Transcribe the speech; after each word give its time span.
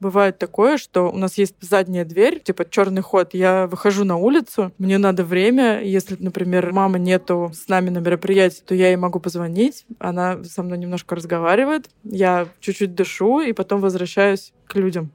Бывает 0.00 0.38
такое, 0.38 0.78
что 0.78 1.10
у 1.10 1.16
нас 1.16 1.38
есть 1.38 1.56
задняя 1.60 2.04
дверь, 2.04 2.40
типа 2.40 2.64
черный 2.68 3.02
ход. 3.02 3.34
Я 3.34 3.66
выхожу 3.66 4.04
на 4.04 4.16
улицу, 4.16 4.72
мне 4.78 4.96
надо 4.96 5.24
время. 5.24 5.82
Если, 5.82 6.16
например, 6.20 6.72
мама 6.72 6.98
нету 6.98 7.50
с 7.52 7.66
нами 7.66 7.90
на 7.90 7.98
мероприятии, 7.98 8.62
то 8.64 8.76
я 8.76 8.88
ей 8.88 8.96
могу 8.96 9.18
позвонить. 9.18 9.86
Она 9.98 10.44
со 10.44 10.62
мной 10.62 10.78
немножко 10.78 11.16
разговаривает. 11.16 11.90
Я 12.04 12.46
чуть-чуть 12.60 12.94
дышу 12.94 13.40
и 13.40 13.52
потом 13.52 13.80
возвращаюсь 13.80 14.52
к 14.68 14.76
людям. 14.76 15.10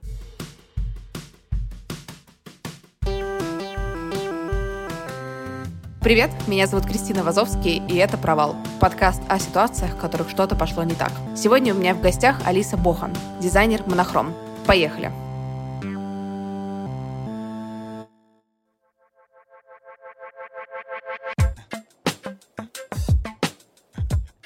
Привет, 6.02 6.28
меня 6.46 6.66
зовут 6.66 6.84
Кристина 6.84 7.24
Вазовский, 7.24 7.80
и 7.88 7.96
это 7.96 8.18
«Провал»— 8.18 8.56
подкаст 8.80 9.22
о 9.26 9.38
ситуациях, 9.38 9.94
в 9.94 9.98
которых 9.98 10.28
что-то 10.28 10.54
пошло 10.54 10.82
не 10.82 10.94
так. 10.94 11.12
Сегодня 11.34 11.72
у 11.74 11.78
меня 11.78 11.94
в 11.94 12.02
гостях 12.02 12.36
Алиса 12.44 12.76
Бохан, 12.76 13.14
дизайнер 13.40 13.82
«Монохром». 13.86 14.34
Поехали! 14.66 15.12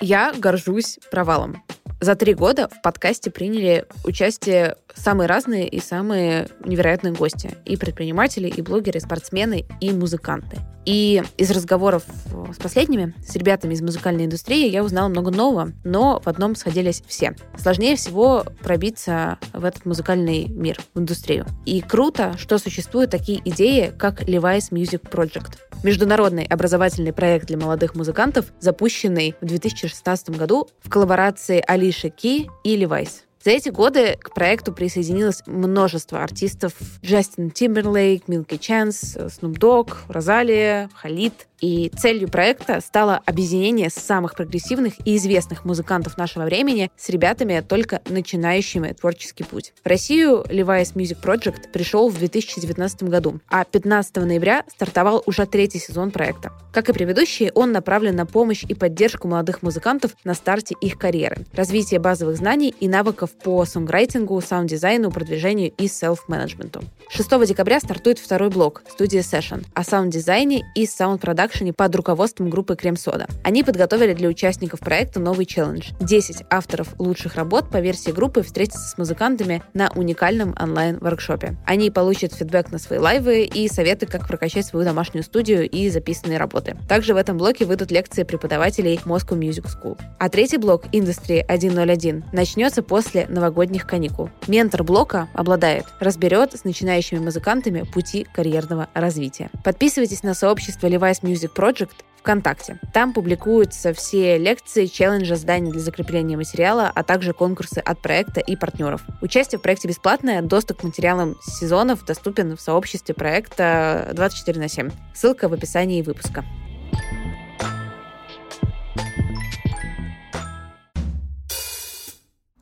Я 0.01 0.33
горжусь 0.33 0.99
провалом. 1.11 1.63
За 2.01 2.15
три 2.15 2.35
года 2.35 2.69
в 2.69 2.83
подкасте 2.83 3.31
приняли 3.31 3.87
участие 4.05 4.77
самые 4.95 5.27
разные 5.27 5.69
и 5.69 5.81
самые 5.81 6.49
невероятные 6.65 7.13
гости. 7.13 7.57
И 7.65 7.77
предприниматели, 7.77 8.49
и 8.49 8.63
блогеры, 8.63 8.99
и 8.99 9.03
спортсмены, 9.03 9.67
и 9.81 9.93
музыканты. 9.93 10.59
И 10.85 11.23
из 11.37 11.51
разговоров 11.51 12.05
с 12.51 12.57
последними, 12.57 13.15
с 13.23 13.37
ребятами 13.37 13.75
из 13.75 13.83
музыкальной 13.83 14.25
индустрии, 14.25 14.71
я 14.71 14.83
узнала 14.83 15.09
много 15.09 15.31
нового, 15.31 15.73
но 15.85 16.19
в 16.25 16.29
одном 16.29 16.57
сходились 16.57 17.03
все. 17.07 17.37
Сложнее 17.59 17.97
всего 17.97 18.45
пробиться 18.63 19.39
в 19.53 19.67
этот 19.67 19.85
музыкальный 19.85 20.47
мир, 20.47 20.81
в 20.95 21.01
индустрию. 21.01 21.45
И 21.67 21.83
круто, 21.83 22.37
что 22.39 22.57
существуют 22.57 23.11
такие 23.11 23.43
идеи, 23.45 23.93
как 23.99 24.23
Levi's 24.23 24.71
Music 24.71 25.11
Project. 25.11 25.59
Международный 25.85 26.45
образовательный 26.45 27.13
проект 27.13 27.49
для 27.49 27.59
молодых 27.59 27.95
музыкантов, 27.95 28.47
запущенный 28.59 29.35
в 29.43 29.47
2016 29.47 30.31
году 30.31 30.69
в 30.83 30.89
коллаборации 30.89 31.63
Алиши 31.67 32.09
Ки 32.09 32.49
и 32.65 32.83
Levi's. 32.83 33.28
За 33.49 33.53
эти 33.55 33.71
годы 33.71 34.19
к 34.21 34.35
проекту 34.35 34.75
присоединилось 34.75 35.43
множество 35.47 36.23
артистов. 36.23 36.75
Джастин 37.03 37.51
Тимберлейк, 37.51 38.29
Милки 38.29 38.59
Чанс, 38.59 39.17
Снуп 39.31 39.57
Дог, 39.57 40.03
Розалия, 40.09 40.91
Халид. 40.93 41.48
И 41.61 41.91
целью 41.97 42.29
проекта 42.29 42.81
стало 42.81 43.21
объединение 43.27 43.91
самых 43.91 44.37
прогрессивных 44.37 44.95
и 45.05 45.17
известных 45.17 45.65
музыкантов 45.65 46.17
нашего 46.17 46.45
времени 46.45 46.91
с 46.97 47.09
ребятами, 47.09 47.65
только 47.67 48.01
начинающими 48.09 48.93
творческий 48.93 49.45
путь. 49.45 49.73
В 49.83 49.89
Россию 49.89 50.45
Levi's 50.49 50.95
Music 50.95 51.21
Project 51.23 51.71
пришел 51.73 52.09
в 52.09 52.19
2019 52.19 53.05
году, 53.05 53.41
а 53.49 53.65
15 53.65 54.17
ноября 54.17 54.65
стартовал 54.69 55.23
уже 55.27 55.47
третий 55.47 55.81
сезон 55.81 56.11
проекта. 56.11 56.53
Как 56.73 56.89
и 56.89 56.93
предыдущие, 56.93 57.51
он 57.55 57.73
направлен 57.73 58.15
на 58.15 58.27
помощь 58.27 58.65
и 58.69 58.75
поддержку 58.75 59.27
молодых 59.27 59.63
музыкантов 59.63 60.13
на 60.25 60.35
старте 60.35 60.77
их 60.81 60.97
карьеры, 60.97 61.45
развитие 61.53 61.99
базовых 61.99 62.37
знаний 62.37 62.75
и 62.79 62.89
навыков 62.89 63.31
по 63.33 63.65
сонграйтингу, 63.65 64.41
саунд-дизайну, 64.41 65.11
продвижению 65.11 65.73
и 65.77 65.89
селф-менеджменту. 65.89 66.85
6 67.11 67.47
декабря 67.47 67.81
стартует 67.81 68.19
второй 68.19 68.51
блок 68.51 68.83
«Студия 68.91 69.23
Session» 69.23 69.65
о 69.75 69.83
саунд-дизайне 69.83 70.65
и 70.75 70.87
саунд-продакшене 70.87 71.48
продакшене 71.49 71.73
под 71.73 71.97
руководством 71.97 72.51
группы 72.51 72.77
Крем-Сода. 72.77 73.27
Они 73.43 73.65
подготовили 73.65 74.13
для 74.13 74.29
участников 74.29 74.81
проекта 74.81 75.19
новый 75.19 75.47
челлендж. 75.47 75.93
10 75.99 76.45
авторов 76.51 76.89
лучших 76.99 77.37
работ 77.37 77.71
по 77.71 77.79
версии 77.79 78.11
группы 78.11 78.43
встретятся 78.43 78.87
с 78.87 78.99
музыкантами 78.99 79.63
на 79.73 79.91
уникальном 79.95 80.55
онлайн-воркшопе. 80.61 81.57
Они 81.65 81.91
получат 81.91 82.35
фидбэк 82.35 82.71
на 82.71 82.79
свои 82.79 82.99
лайвы 82.99 83.45
и 83.45 83.67
советы, 83.69 84.05
как 84.05 84.29
прокачать 84.29 84.67
свою 84.67 84.85
домашнюю 84.85 85.25
студию 85.25 85.69
и 85.69 85.89
записанные 85.89 86.39
работы. 86.39 86.77
Также 86.87 87.15
в 87.15 87.17
этом 87.17 87.39
блоке 87.39 87.65
выйдут 87.65 87.91
лекции 87.91 88.25
преподавателей 88.25 89.01
Moscow 89.07 89.39
Music 89.39 89.65
School. 89.65 89.99
А 90.19 90.29
третий 90.29 90.59
блок 90.59 90.85
Industry 90.93 91.43
101 91.45 92.25
начнется 92.33 92.83
после 92.83 93.27
новогодних 93.29 93.87
каникул. 93.87 94.29
Ментор 94.49 94.85
блока 94.85 95.29
обладает, 95.33 95.87
разберет 95.99 96.53
с 96.53 96.65
начинающими 96.65 97.21
музыкантами 97.21 97.83
пути 97.83 98.27
карьерного 98.35 98.89
развития. 98.93 99.51
Подписывайтесь 99.65 100.23
на 100.23 100.35
сообщество 100.35 100.89
Levi's 100.89 101.23
Music 101.23 101.38
Music 101.39 101.55
Project 101.55 102.05
ВКонтакте. 102.19 102.81
Там 102.93 103.13
публикуются 103.13 103.93
все 103.93 104.39
лекции, 104.39 104.87
челленджи, 104.87 105.37
задания 105.37 105.71
для 105.71 105.81
закрепления 105.81 106.37
материала, 106.37 106.91
а 106.93 107.03
также 107.05 107.33
конкурсы 107.33 107.79
от 107.79 108.03
проекта 108.03 108.41
и 108.41 108.57
партнеров. 108.57 109.03
Участие 109.23 109.59
в 109.59 109.63
проекте 109.63 109.89
бесплатное, 109.89 110.43
доступ 110.43 110.81
к 110.81 110.83
материалам 110.83 111.37
сезонов 111.41 112.05
доступен 112.05 112.57
в 112.57 112.61
сообществе 112.61 113.15
проекта 113.15 114.11
24 114.15 114.61
на 114.61 114.69
7. 114.69 114.91
Ссылка 115.15 115.49
в 115.49 115.53
описании 115.53 116.03
выпуска. 116.03 116.45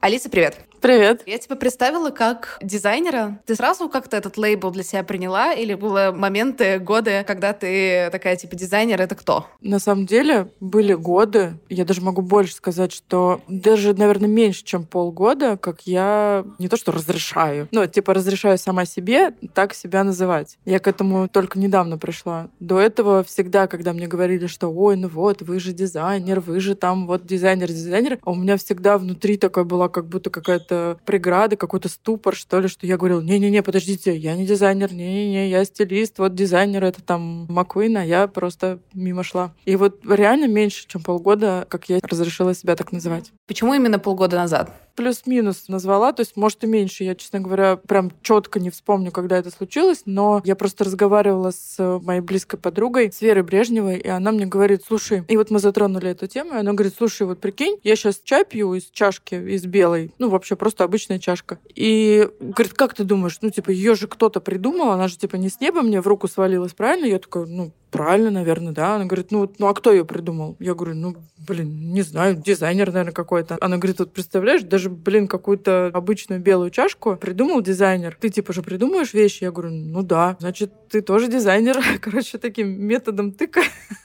Алиса, 0.01 0.29
привет! 0.29 0.66
Привет. 0.81 1.23
Я 1.27 1.39
тебя 1.39 1.57
представила 1.57 2.11
как 2.11 2.59
дизайнера. 2.63 3.41
Ты 3.47 3.55
сразу 3.55 3.89
как-то 3.89 4.17
этот 4.17 4.37
лейбл 4.37 4.71
для 4.71 4.83
себя 4.83 5.03
приняла? 5.03 5.53
Или 5.53 5.75
было 5.75 6.13
моменты, 6.15 6.79
годы, 6.79 7.25
когда 7.27 7.53
ты 7.53 8.09
такая, 8.13 8.37
типа, 8.37 8.57
дизайнер— 8.57 9.01
это 9.03 9.15
кто? 9.15 9.47
На 9.61 9.79
самом 9.79 10.07
деле 10.07 10.53
были 10.61 10.95
годы, 10.95 11.55
я 11.69 11.85
даже 11.85 12.03
могу 12.03 12.23
больше 12.23 12.55
сказать, 12.55 12.93
что 12.93 13.41
даже, 13.49 13.95
наверное, 13.95 14.29
меньше, 14.29 14.65
чем 14.65 14.85
полгода, 14.85 15.57
как 15.57 15.83
я 15.83 16.45
не 16.59 16.69
то 16.69 16.77
что 16.77 16.93
разрешаю, 16.93 17.69
ну, 17.73 17.87
типа 17.87 18.15
разрешаю 18.15 18.59
сама 18.59 18.85
себе 18.85 19.33
так 19.55 19.75
себя 19.75 20.05
называть. 20.05 20.59
Я 20.65 20.79
к 20.79 20.89
этому 20.89 21.29
только 21.29 21.59
недавно 21.59 21.99
пришла. 21.99 22.49
До 22.61 22.79
этого 22.79 23.25
всегда, 23.25 23.67
когда 23.67 23.93
мне 23.93 24.07
говорили, 24.07 24.47
что 24.47 24.69
ой, 24.69 24.97
ну 24.97 25.09
вот, 25.09 25.43
вы 25.43 25.59
же 25.59 25.73
дизайнер, 25.73 26.41
вы 26.41 26.61
же 26.61 26.75
там 26.75 27.07
вот 27.07 27.27
дизайнер-дизайнер, 27.27 28.19
а 28.23 28.31
у 28.31 28.35
меня 28.35 28.57
всегда 28.57 28.99
внутри 28.99 29.37
такая 29.37 29.65
была 29.65 29.89
как 29.89 30.07
будто 30.07 30.31
какая-то 30.31 30.66
преграда, 31.05 31.57
какой-то 31.57 31.89
ступор, 31.89 32.35
что 32.35 32.61
ли, 32.61 32.69
что 32.69 32.87
я 32.87 32.97
говорила, 32.97 33.21
не-не-не, 33.21 33.63
подождите, 33.63 34.17
я 34.17 34.37
не 34.37 34.47
дизайнер, 34.47 34.93
не-не-не, 34.93 35.51
я 35.51 35.65
стилист, 35.65 36.19
вот 36.19 36.35
дизайнер 36.35 36.85
это 36.85 37.03
там 37.03 37.47
Маккуин, 37.49 37.97
а 37.99 38.05
я 38.05 38.27
просто 38.27 38.81
мимо 38.95 39.23
шла. 39.23 39.55
И 39.65 39.77
вот 39.77 40.01
реально 40.09 40.47
меньше, 40.49 40.87
чем 40.87 41.03
полгода, 41.03 41.67
как 41.69 41.89
я 41.89 41.99
разрешила 42.03 42.55
себя 42.55 42.77
так 42.77 42.93
называть. 42.93 43.33
Почему 43.47 43.75
именно 43.75 43.99
полгода 43.99 44.37
назад? 44.37 44.73
Плюс-минус 44.97 45.69
назвала, 45.69 46.13
то 46.13 46.21
есть, 46.21 46.37
может, 46.37 46.65
и 46.65 46.67
меньше. 46.67 47.05
Я, 47.05 47.15
честно 47.15 47.41
говоря, 47.41 47.77
прям 47.77 48.11
четко 48.23 48.59
не 48.59 48.71
вспомню, 48.71 49.13
когда 49.13 49.39
это 49.39 49.51
случилось, 49.51 50.03
но 50.07 50.43
я 50.45 50.57
просто 50.57 50.85
разговаривала 50.85 51.53
с 51.53 52.01
моей 52.03 52.21
близкой 52.21 52.59
подругой, 52.59 53.13
с 53.13 53.21
Верой 53.21 53.43
Брежневой, 53.43 53.99
и 53.99 54.09
она 54.09 54.33
мне 54.33 54.47
говорит, 54.47 54.83
слушай, 54.87 55.25
и 55.29 55.37
вот 55.37 55.51
мы 55.51 55.59
затронули 55.59 56.11
эту 56.11 56.27
тему, 56.27 56.55
и 56.55 56.59
она 56.59 56.73
говорит, 56.73 56.95
слушай, 56.97 57.27
вот 57.27 57.39
прикинь, 57.39 57.79
я 57.85 57.95
сейчас 57.95 58.21
чай 58.25 58.45
пью 58.45 58.75
из 58.75 58.91
чашки, 58.91 59.35
из 59.35 59.67
белой, 59.67 60.13
ну, 60.19 60.29
вообще 60.29 60.57
просто 60.57 60.85
обычная 60.85 61.19
чашка. 61.19 61.59
И 61.75 62.29
говорит, 62.41 62.73
как 62.73 62.95
ты 62.95 63.05
думаешь, 63.05 63.39
ну, 63.43 63.51
типа, 63.51 63.71
ее 63.71 63.95
же 63.95 64.09
кто-то 64.09 64.41
придумал, 64.41 64.91
она 64.91 65.09
же, 65.09 65.19
типа, 65.19 65.37
не 65.37 65.51
с 65.51 65.61
неба 65.61 65.83
мне 65.83 66.01
в 66.01 66.07
руку 66.07 66.27
свалилась, 66.27 66.73
правильно? 66.73 67.07
Я 67.07 67.19
такая, 67.19 67.45
ну, 67.47 67.73
правильно, 67.91 68.31
наверное, 68.31 68.73
да. 68.73 68.97
Она 68.97 69.05
говорит, 69.05 69.31
ну, 69.31 69.51
ну 69.59 69.67
а 69.67 69.75
кто 69.75 69.93
ее 69.93 70.05
придумал? 70.05 70.57
Я 70.59 70.75
говорю, 70.75 70.95
ну, 70.95 71.17
блин, 71.47 71.93
не 71.93 72.03
знаю, 72.03 72.37
дизайнер, 72.37 72.93
наверное, 72.93 73.13
какой-то. 73.13 73.57
Она 73.61 73.79
говорит, 73.79 73.99
вот 73.99 74.13
представляешь, 74.13 74.63
даже, 74.63 74.91
блин, 74.91 75.29
какую-то 75.29 75.91
обычную 75.93 76.41
белую 76.41 76.71
чашку 76.71 77.17
придумал 77.17 77.63
дизайнер. 77.63 78.17
Ты, 78.21 78.29
типа, 78.29 78.53
же 78.53 78.63
придумаешь 78.63 79.15
вещи? 79.15 79.45
Я 79.45 79.53
говорю, 79.53 79.71
ну 79.71 80.03
да. 80.03 80.37
Значит, 80.41 80.73
ты 80.89 81.01
тоже 81.01 81.29
дизайнер. 81.29 81.79
Короче, 82.01 82.39
таким 82.39 82.69
методом 82.69 83.33
тыка 83.33 83.63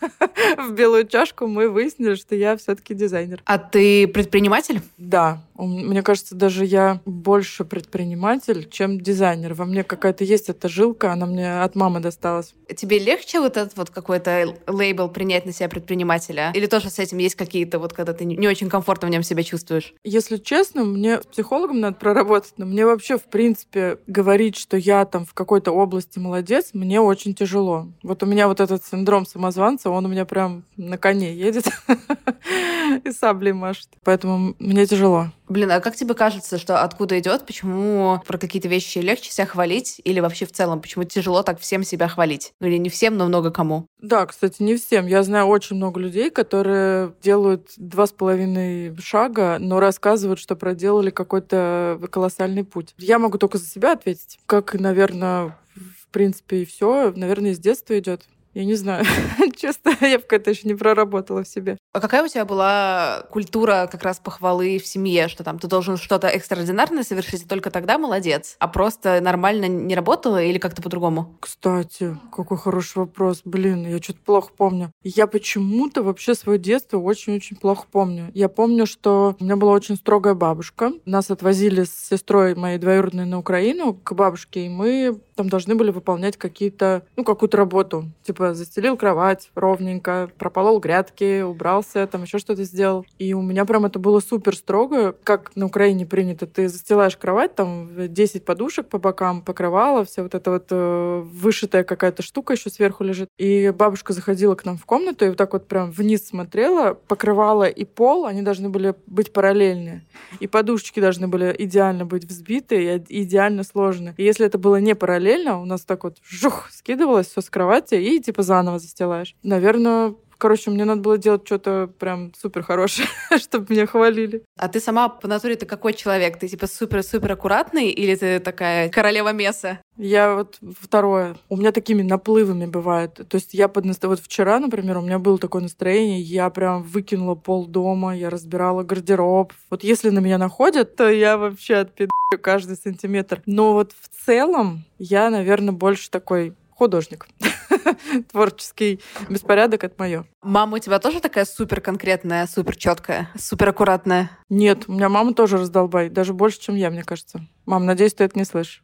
в 0.57 0.73
белую 0.73 1.07
чашку 1.07 1.47
мы 1.47 1.69
выяснили, 1.69 2.15
что 2.15 2.35
я 2.35 2.57
все-таки 2.57 2.93
дизайнер. 2.93 3.41
А 3.45 3.57
ты 3.57 4.07
предприниматель? 4.07 4.81
Да. 4.97 5.43
Мне 5.55 6.01
кажется, 6.01 6.35
даже 6.35 6.65
я 6.65 7.01
больше 7.05 7.65
предприниматель, 7.65 8.67
чем 8.69 8.99
дизайнер. 8.99 9.53
Во 9.53 9.65
мне 9.65 9.83
какая-то 9.83 10.23
есть 10.23 10.49
эта 10.49 10.67
жилка, 10.67 11.11
она 11.13 11.25
мне 11.25 11.61
от 11.61 11.75
мамы 11.75 11.99
досталась. 11.99 12.55
Тебе 12.75 12.99
легче 12.99 13.39
вот 13.39 13.57
этот 13.57 13.75
вот 13.77 13.89
какой-то 13.89 14.55
лейбл 14.67 15.09
принять 15.09 15.45
на 15.45 15.51
себя 15.51 15.69
предпринимателя? 15.69 16.51
Или 16.53 16.65
тоже 16.65 16.89
с 16.89 16.99
этим 16.99 17.17
есть 17.17 17.35
какие-то 17.35 17.79
вот, 17.79 17.93
когда 17.93 18.13
ты 18.13 18.25
не 18.25 18.47
очень 18.47 18.69
комфортно 18.69 19.07
в 19.07 19.11
нем 19.11 19.23
себя 19.23 19.43
чувствуешь? 19.43 19.93
Если 20.03 20.37
честно, 20.37 20.83
мне 20.83 21.21
с 21.21 21.25
психологом 21.25 21.79
надо 21.79 21.95
проработать, 21.95 22.53
но 22.57 22.65
мне 22.65 22.85
вообще, 22.85 23.17
в 23.17 23.23
принципе, 23.23 23.99
говорить, 24.07 24.57
что 24.57 24.77
я 24.77 25.05
там 25.05 25.25
в 25.25 25.33
какой-то 25.33 25.71
области 25.71 26.19
молодец, 26.19 26.69
мне 26.73 27.01
очень 27.01 27.33
тяжело. 27.33 27.87
Вот 28.03 28.23
у 28.23 28.25
меня 28.25 28.47
вот 28.47 28.59
этот 28.59 28.85
синдром 28.85 29.25
самозванца, 29.25 29.89
он 29.89 30.05
у 30.05 30.09
меня 30.09 30.25
прям 30.25 30.63
на 30.77 30.97
коне 30.97 31.33
едет 31.33 31.69
и 33.03 33.11
саблей 33.11 33.53
машет. 33.53 33.89
Поэтому 34.03 34.55
мне 34.59 34.85
тяжело. 34.85 35.31
Блин, 35.51 35.69
а 35.69 35.81
как 35.81 35.97
тебе 35.97 36.13
кажется, 36.13 36.57
что 36.57 36.81
откуда 36.81 37.19
идет, 37.19 37.45
почему 37.45 38.21
про 38.25 38.37
какие-то 38.37 38.69
вещи 38.69 38.99
легче 38.99 39.31
себя 39.31 39.45
хвалить, 39.45 39.99
или 40.05 40.21
вообще 40.21 40.45
в 40.45 40.53
целом, 40.53 40.79
почему 40.79 41.03
тяжело 41.03 41.43
так 41.43 41.59
всем 41.59 41.83
себя 41.83 42.07
хвалить? 42.07 42.53
Ну 42.61 42.67
или 42.67 42.77
не 42.77 42.87
всем, 42.89 43.17
но 43.17 43.25
много 43.25 43.51
кому? 43.51 43.85
Да, 43.99 44.25
кстати, 44.25 44.63
не 44.63 44.77
всем. 44.77 45.07
Я 45.07 45.23
знаю 45.23 45.47
очень 45.47 45.75
много 45.75 45.99
людей, 45.99 46.29
которые 46.29 47.13
делают 47.21 47.67
два 47.75 48.07
с 48.07 48.13
половиной 48.13 48.95
шага, 49.01 49.57
но 49.59 49.81
рассказывают, 49.81 50.39
что 50.39 50.55
проделали 50.55 51.09
какой-то 51.09 51.99
колоссальный 52.09 52.63
путь. 52.63 52.95
Я 52.97 53.19
могу 53.19 53.37
только 53.37 53.57
за 53.57 53.65
себя 53.65 53.91
ответить. 53.91 54.39
Как, 54.45 54.73
наверное, 54.73 55.57
в 55.75 56.07
принципе, 56.11 56.61
и 56.61 56.65
все, 56.65 57.11
наверное, 57.13 57.51
из 57.51 57.59
детства 57.59 57.99
идет. 57.99 58.21
Я 58.53 58.65
не 58.65 58.75
знаю. 58.75 59.05
Честно, 59.55 59.95
я 60.01 60.19
пока 60.19 60.35
это 60.35 60.49
еще 60.49 60.67
не 60.67 60.75
проработала 60.75 61.43
в 61.43 61.47
себе. 61.47 61.77
А 61.93 61.99
какая 61.99 62.23
у 62.23 62.27
тебя 62.27 62.45
была 62.45 63.25
культура 63.29 63.87
как 63.91 64.03
раз 64.03 64.19
похвалы 64.19 64.77
в 64.77 64.85
семье, 64.85 65.27
что 65.27 65.43
там 65.43 65.59
ты 65.59 65.67
должен 65.67 65.97
что-то 65.97 66.27
экстраординарное 66.27 67.03
совершить, 67.03 67.43
и 67.43 67.47
только 67.47 67.71
тогда 67.71 67.97
молодец? 67.97 68.55
А 68.59 68.67
просто 68.67 69.21
нормально 69.21 69.65
не 69.65 69.95
работала 69.95 70.41
или 70.41 70.57
как-то 70.57 70.81
по-другому? 70.81 71.37
Кстати, 71.39 72.17
какой 72.35 72.57
хороший 72.57 72.99
вопрос. 72.99 73.41
Блин, 73.45 73.87
я 73.87 73.99
что-то 74.01 74.19
плохо 74.19 74.51
помню. 74.55 74.91
Я 75.03 75.27
почему-то 75.27 76.03
вообще 76.03 76.35
свое 76.35 76.59
детство 76.59 76.97
очень-очень 76.97 77.55
плохо 77.55 77.85
помню. 77.89 78.31
Я 78.33 78.49
помню, 78.49 78.85
что 78.85 79.35
у 79.39 79.43
меня 79.43 79.55
была 79.55 79.71
очень 79.71 79.95
строгая 79.95 80.33
бабушка. 80.33 80.91
Нас 81.05 81.31
отвозили 81.31 81.83
с 81.83 82.09
сестрой 82.09 82.55
моей 82.55 82.77
двоюродной 82.77 83.25
на 83.25 83.39
Украину 83.39 83.93
к 83.93 84.13
бабушке, 84.13 84.65
и 84.65 84.69
мы 84.69 85.19
там 85.41 85.49
должны 85.49 85.73
были 85.73 85.89
выполнять 85.89 86.37
какие-то, 86.37 87.01
ну, 87.15 87.23
какую-то 87.23 87.57
работу. 87.57 88.05
Типа 88.21 88.53
застелил 88.53 88.95
кровать 88.95 89.49
ровненько, 89.55 90.29
прополол 90.37 90.79
грядки, 90.79 91.41
убрался, 91.41 92.05
там 92.05 92.21
еще 92.21 92.37
что-то 92.37 92.63
сделал. 92.63 93.07
И 93.17 93.33
у 93.33 93.41
меня 93.41 93.65
прям 93.65 93.85
это 93.85 93.97
было 93.97 94.19
супер 94.19 94.55
строго, 94.55 95.15
как 95.23 95.51
на 95.55 95.65
Украине 95.65 96.05
принято. 96.05 96.45
Ты 96.45 96.69
застилаешь 96.69 97.17
кровать, 97.17 97.55
там 97.55 97.89
10 97.97 98.45
подушек 98.45 98.87
по 98.87 98.99
бокам, 98.99 99.41
покрывала, 99.41 100.05
вся 100.05 100.21
вот 100.21 100.35
эта 100.35 100.51
вот 100.51 100.67
э, 100.69 101.23
вышитая 101.25 101.83
какая-то 101.83 102.21
штука 102.21 102.53
еще 102.53 102.69
сверху 102.69 103.03
лежит. 103.03 103.29
И 103.39 103.73
бабушка 103.75 104.13
заходила 104.13 104.53
к 104.53 104.63
нам 104.63 104.77
в 104.77 104.85
комнату 104.85 105.25
и 105.25 105.29
вот 105.29 105.37
так 105.37 105.53
вот 105.53 105.67
прям 105.67 105.89
вниз 105.89 106.27
смотрела, 106.27 106.93
покрывала 106.93 107.67
и 107.67 107.83
пол, 107.83 108.27
они 108.27 108.43
должны 108.43 108.69
были 108.69 108.93
быть 109.07 109.33
параллельные. 109.33 110.05
И 110.39 110.45
подушечки 110.45 110.99
должны 110.99 111.27
были 111.27 111.55
идеально 111.57 112.05
быть 112.05 112.25
взбиты 112.25 113.01
и 113.09 113.23
идеально 113.23 113.63
сложены. 113.63 114.13
И 114.17 114.23
если 114.23 114.45
это 114.45 114.59
было 114.59 114.75
не 114.75 114.93
параллельно, 114.93 115.30
параллельно 115.31 115.61
у 115.61 115.65
нас 115.65 115.81
так 115.81 116.03
вот 116.03 116.17
жух, 116.23 116.69
скидывалось 116.71 117.27
все 117.27 117.41
с 117.41 117.49
кровати 117.49 117.95
и 117.95 118.19
типа 118.19 118.43
заново 118.43 118.79
застилаешь. 118.79 119.35
Наверное, 119.43 120.15
Короче, 120.41 120.71
мне 120.71 120.85
надо 120.85 121.01
было 121.01 121.19
делать 121.19 121.45
что-то 121.45 121.87
прям 121.99 122.33
супер 122.33 122.63
хорошее, 122.63 123.07
чтобы 123.37 123.67
меня 123.69 123.85
хвалили. 123.85 124.41
А 124.57 124.69
ты 124.69 124.79
сама 124.79 125.07
по 125.07 125.27
натуре 125.27 125.55
ты 125.55 125.67
какой 125.67 125.93
человек? 125.93 126.39
Ты 126.39 126.47
типа 126.47 126.65
супер-супер 126.65 127.33
аккуратный 127.33 127.91
или 127.91 128.15
ты 128.15 128.39
такая 128.39 128.89
королева 128.89 129.33
меса? 129.33 129.77
Я 129.97 130.33
вот 130.33 130.57
второе. 130.79 131.37
У 131.47 131.57
меня 131.57 131.71
такими 131.71 132.01
наплывами 132.01 132.65
бывает. 132.65 133.21
То 133.29 133.35
есть 133.35 133.53
я 133.53 133.67
под. 133.67 133.85
Вот 134.01 134.19
вчера, 134.19 134.59
например, 134.59 134.97
у 134.97 135.01
меня 135.01 135.19
было 135.19 135.37
такое 135.37 135.61
настроение, 135.61 136.21
я 136.21 136.49
прям 136.49 136.81
выкинула 136.81 137.35
пол 137.35 137.67
дома, 137.67 138.17
я 138.17 138.31
разбирала 138.31 138.81
гардероб. 138.81 139.53
Вот 139.69 139.83
если 139.83 140.09
на 140.09 140.19
меня 140.19 140.39
находят, 140.39 140.95
то 140.95 141.07
я 141.07 141.37
вообще 141.37 141.75
отпидаю 141.75 142.09
каждый 142.41 142.77
сантиметр. 142.77 143.43
Но 143.45 143.73
вот 143.73 143.91
в 143.91 144.25
целом 144.25 144.85
я, 144.97 145.29
наверное, 145.29 145.73
больше 145.73 146.09
такой 146.09 146.55
художник. 146.81 147.27
Творческий 148.31 149.01
беспорядок— 149.29 149.83
это 149.85 149.93
мое. 149.99 150.25
Мама 150.41 150.77
у 150.77 150.79
тебя 150.79 150.97
тоже 150.97 151.19
такая 151.19 151.45
супер 151.45 151.79
конкретная, 151.79 152.47
супер 152.47 152.75
четкая, 152.75 153.29
супер 153.37 153.69
аккуратная? 153.69 154.31
Нет, 154.49 154.85
у 154.87 154.93
меня 154.93 155.07
мама 155.07 155.35
тоже 155.35 155.57
раздолбай, 155.57 156.09
даже 156.09 156.33
больше, 156.33 156.59
чем 156.59 156.75
я, 156.75 156.89
мне 156.89 157.03
кажется. 157.03 157.41
Мам, 157.67 157.85
надеюсь, 157.85 158.15
ты 158.15 158.23
это 158.23 158.39
не 158.39 158.45
слышишь. 158.45 158.81